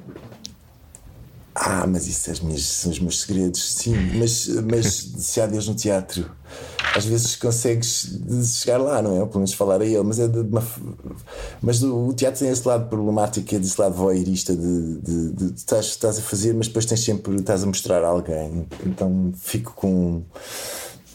Ah, 1.55 1.85
mas 1.85 2.07
isso 2.07 2.45
meus, 2.45 2.65
são 2.65 2.91
os 2.91 2.99
meus 2.99 3.21
segredos, 3.21 3.73
sim. 3.75 3.95
Mas, 4.17 4.47
mas 4.47 4.87
se 5.17 5.39
há 5.39 5.45
Deus 5.45 5.67
no 5.67 5.75
teatro, 5.75 6.29
às 6.95 7.05
vezes 7.05 7.35
consegues 7.35 8.19
chegar 8.59 8.77
lá, 8.79 9.01
não 9.01 9.15
é? 9.15 9.19
Ou 9.21 9.27
pelo 9.27 9.39
menos 9.39 9.53
falar 9.53 9.79
a 9.81 9.85
ele, 9.85 10.01
mas 10.01 10.19
é 10.19 10.27
de 10.27 10.39
uma. 10.39 10.65
Mas 11.61 11.83
o 11.83 12.11
teatro 12.13 12.39
tem 12.39 12.49
esse 12.49 12.67
lado 12.67 12.89
problemático, 12.89 13.53
é 13.53 13.59
desse 13.59 13.79
lado 13.79 13.93
voyeurista 13.93 14.55
de, 14.55 14.97
de, 14.97 15.29
de, 15.31 15.51
de 15.51 15.53
estás, 15.59 15.85
estás 15.85 16.17
a 16.17 16.21
fazer, 16.21 16.53
mas 16.55 16.67
depois 16.67 16.85
tens 16.85 17.01
sempre, 17.01 17.35
estás 17.35 17.63
a 17.63 17.67
mostrar 17.67 18.03
a 18.03 18.07
alguém. 18.07 18.67
Então 18.85 19.31
fico 19.37 19.73
com. 19.73 20.23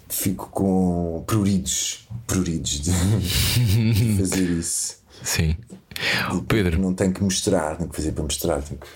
Fico 0.08 0.48
com 0.50 1.22
pruridos, 1.26 2.08
pruridos 2.26 2.80
de 2.80 2.90
fazer 4.18 4.50
isso. 4.50 4.96
Sim. 5.22 5.54
O 6.32 6.42
Pedro, 6.42 6.80
Não 6.80 6.94
tenho 6.94 7.12
que 7.12 7.22
mostrar, 7.22 7.76
tenho 7.76 7.90
que 7.90 7.96
fazer 7.96 8.12
para 8.12 8.22
mostrar. 8.22 8.62
Tenho 8.62 8.78
que 8.78 8.86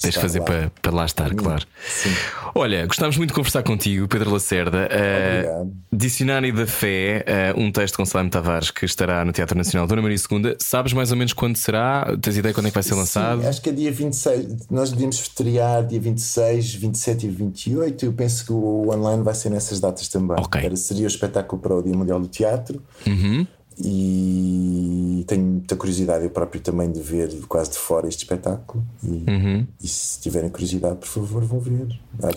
tens 0.00 0.14
de 0.14 0.20
fazer 0.20 0.38
lá. 0.38 0.44
para, 0.44 0.72
para 0.80 0.92
lá 0.92 1.04
estar, 1.04 1.34
claro. 1.34 1.66
Sim. 1.86 2.10
Olha, 2.54 2.86
gostávamos 2.86 3.16
muito 3.16 3.30
de 3.30 3.34
conversar 3.34 3.62
contigo, 3.62 4.08
Pedro 4.08 4.30
Lacerda. 4.30 4.84
Obrigado. 4.86 5.72
Dicionário 5.92 6.54
da 6.54 6.66
Fé, 6.66 7.24
eh, 7.26 7.54
um 7.56 7.70
texto 7.70 7.96
com 7.96 8.06
Salame 8.06 8.30
Tavares 8.30 8.70
que 8.70 8.84
estará 8.86 9.24
no 9.24 9.32
Teatro 9.32 9.56
Nacional 9.56 9.86
Dona 9.86 10.00
Maria 10.00 10.16
II. 10.16 10.56
Sabes 10.58 10.92
mais 10.92 11.10
ou 11.10 11.16
menos 11.16 11.32
quando 11.32 11.56
será? 11.56 12.16
Tens 12.20 12.36
ideia 12.36 12.54
quando 12.54 12.66
é 12.66 12.70
que 12.70 12.74
vai 12.74 12.82
ser 12.82 12.94
lançado? 12.94 13.42
Sim, 13.42 13.48
acho 13.48 13.60
que 13.60 13.70
é 13.70 13.72
dia 13.72 13.92
26. 13.92 14.68
Nós 14.70 14.90
devíamos 14.90 15.16
estrear 15.20 15.86
dia 15.86 16.00
26, 16.00 16.74
27 16.74 17.26
e 17.26 17.28
28. 17.28 18.06
Eu 18.06 18.12
penso 18.12 18.46
que 18.46 18.52
o 18.52 18.88
online 18.90 19.22
vai 19.22 19.34
ser 19.34 19.50
nessas 19.50 19.80
datas 19.80 20.08
também. 20.08 20.36
Ok. 20.38 20.64
Era, 20.64 20.76
seria 20.76 21.04
o 21.04 21.08
espetáculo 21.08 21.60
para 21.60 21.74
o 21.74 21.82
Dia 21.82 21.96
Mundial 21.96 22.20
do 22.20 22.28
Teatro. 22.28 22.82
Uhum. 23.06 23.46
E 23.80 25.24
tenho 25.26 25.44
muita 25.44 25.76
curiosidade 25.76 26.24
eu 26.24 26.30
próprio 26.30 26.60
também 26.60 26.90
de 26.90 27.00
ver 27.00 27.30
quase 27.48 27.70
de 27.72 27.78
fora 27.78 28.08
este 28.08 28.20
espetáculo. 28.24 28.84
E, 29.02 29.08
Uhum. 29.28 29.66
e 29.82 29.88
se 29.88 30.20
tiverem 30.20 30.50
curiosidade, 30.50 30.96
por 30.96 31.06
favor, 31.08 31.44
vão 31.44 31.60
ver. 31.60 31.88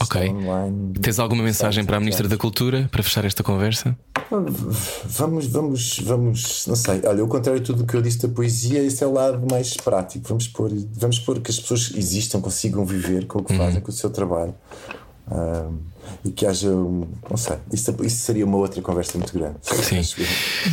Ok. 0.01 0.29
online. 0.29 0.93
Tens 1.01 1.19
alguma 1.19 1.43
mensagem 1.43 1.83
para 1.85 1.97
a 1.97 1.99
Ministra 1.99 2.27
da 2.27 2.37
Cultura 2.37 2.87
para 2.91 3.01
fechar 3.03 3.25
esta 3.25 3.41
conversa? 3.43 3.97
Vamos, 4.29 5.47
vamos, 5.47 5.99
vamos, 5.99 6.65
não 6.67 6.75
sei. 6.75 7.01
Olha, 7.05 7.21
ao 7.21 7.27
contrário 7.27 7.59
de 7.59 7.65
tudo 7.65 7.83
o 7.83 7.85
que 7.87 7.95
eu 7.95 8.01
disse 8.01 8.19
da 8.25 8.29
poesia, 8.29 8.81
esse 8.83 9.03
é 9.03 9.07
o 9.07 9.13
lado 9.13 9.45
mais 9.49 9.75
prático. 9.75 10.27
Vamos 10.29 10.47
pôr, 10.47 10.71
vamos 10.93 11.19
pôr 11.19 11.39
que 11.39 11.51
as 11.51 11.59
pessoas 11.59 11.91
existam, 11.95 12.39
consigam 12.39 12.85
viver 12.85 13.25
com 13.27 13.39
o 13.39 13.43
que 13.43 13.55
fazem, 13.57 13.81
com 13.81 13.89
o 13.89 13.93
seu 13.93 14.09
trabalho. 14.09 14.53
Ahm, 15.29 15.77
e 16.25 16.31
que 16.31 16.45
haja, 16.45 16.69
um, 16.69 17.07
não 17.29 17.37
sei, 17.37 17.57
isso, 17.71 17.95
isso 18.03 18.17
seria 18.17 18.45
uma 18.45 18.57
outra 18.57 18.81
conversa 18.81 19.17
muito 19.17 19.33
grande. 19.33 19.57
Sim. 19.61 20.03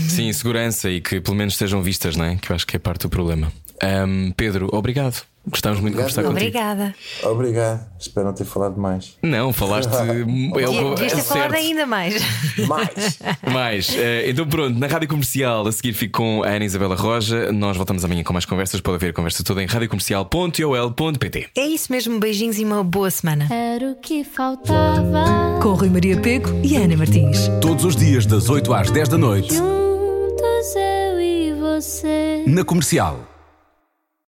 Sim, 0.09 0.32
segurança 0.32 0.90
e 0.90 1.01
que 1.01 1.20
pelo 1.20 1.36
menos 1.36 1.55
estejam 1.55 1.82
vistas, 1.82 2.16
não 2.16 2.24
é? 2.24 2.36
Que 2.36 2.51
eu 2.51 2.57
acho 2.57 2.66
que 2.66 2.76
é 2.76 2.78
parte 2.78 3.03
do 3.03 3.11
problema. 3.11 3.53
Ahm, 3.82 4.32
Pedro, 4.36 4.68
obrigado. 4.72 5.22
Gostávamos 5.51 5.80
muito 5.82 5.94
de 5.96 6.01
Obrigado. 6.03 6.24
conversar 6.24 6.34
contigo. 6.34 6.59
Obrigada. 6.59 6.94
Obrigado, 7.24 7.86
espero 7.99 8.26
não 8.26 8.34
ter 8.34 8.44
falado 8.44 8.78
mais. 8.80 9.16
Não, 9.22 9.53
falaste. 9.53 9.90
é 9.94 10.68
o- 10.68 10.94
Devias 10.94 11.12
ter 11.12 11.18
é 11.18 11.22
falado 11.22 11.55
ainda 11.55 11.86
mais. 11.86 12.22
Mais! 12.66 13.18
Mais, 13.53 13.96
eh, 13.96 14.28
então 14.30 14.46
pronto, 14.46 14.78
na 14.78 14.86
rádio 14.86 15.09
comercial 15.09 15.66
a 15.66 15.72
seguir 15.72 15.92
fico 15.92 16.18
com 16.18 16.42
a 16.42 16.49
Ana 16.49 16.64
Isabela 16.64 16.94
Roja. 16.94 17.51
Nós 17.53 17.76
voltamos 17.76 18.05
amanhã 18.05 18.22
com 18.22 18.32
mais 18.32 18.44
conversas. 18.44 18.80
Pode 18.80 18.96
haver 18.96 19.11
a 19.11 19.12
conversa 19.12 19.42
toda 19.42 19.62
em 19.62 19.66
radiocomercial.ol.pt. 19.66 21.49
É 21.57 21.66
isso 21.66 21.90
mesmo, 21.92 22.18
beijinhos 22.20 22.59
e 22.59 22.64
uma 22.64 22.82
boa 22.84 23.11
semana. 23.11 23.46
Era 23.51 23.90
o 23.92 23.94
que 23.96 24.24
faltava. 24.24 25.59
Com 25.62 25.74
Rui 25.74 25.88
Maria 25.90 26.20
Pego 26.20 26.51
e 26.62 26.76
Ana 26.76 26.96
Martins. 26.96 27.49
Todos 27.61 27.84
os 27.84 27.96
dias, 27.96 28.26
das 28.26 28.49
8 28.49 28.72
às 28.74 28.90
10 28.90 29.09
da 29.09 29.18
noite, 29.18 29.55
Juntos 29.55 30.74
eu 30.76 31.20
e 31.20 31.53
você. 31.55 32.44
na 32.46 32.64
comercial. 32.64 33.20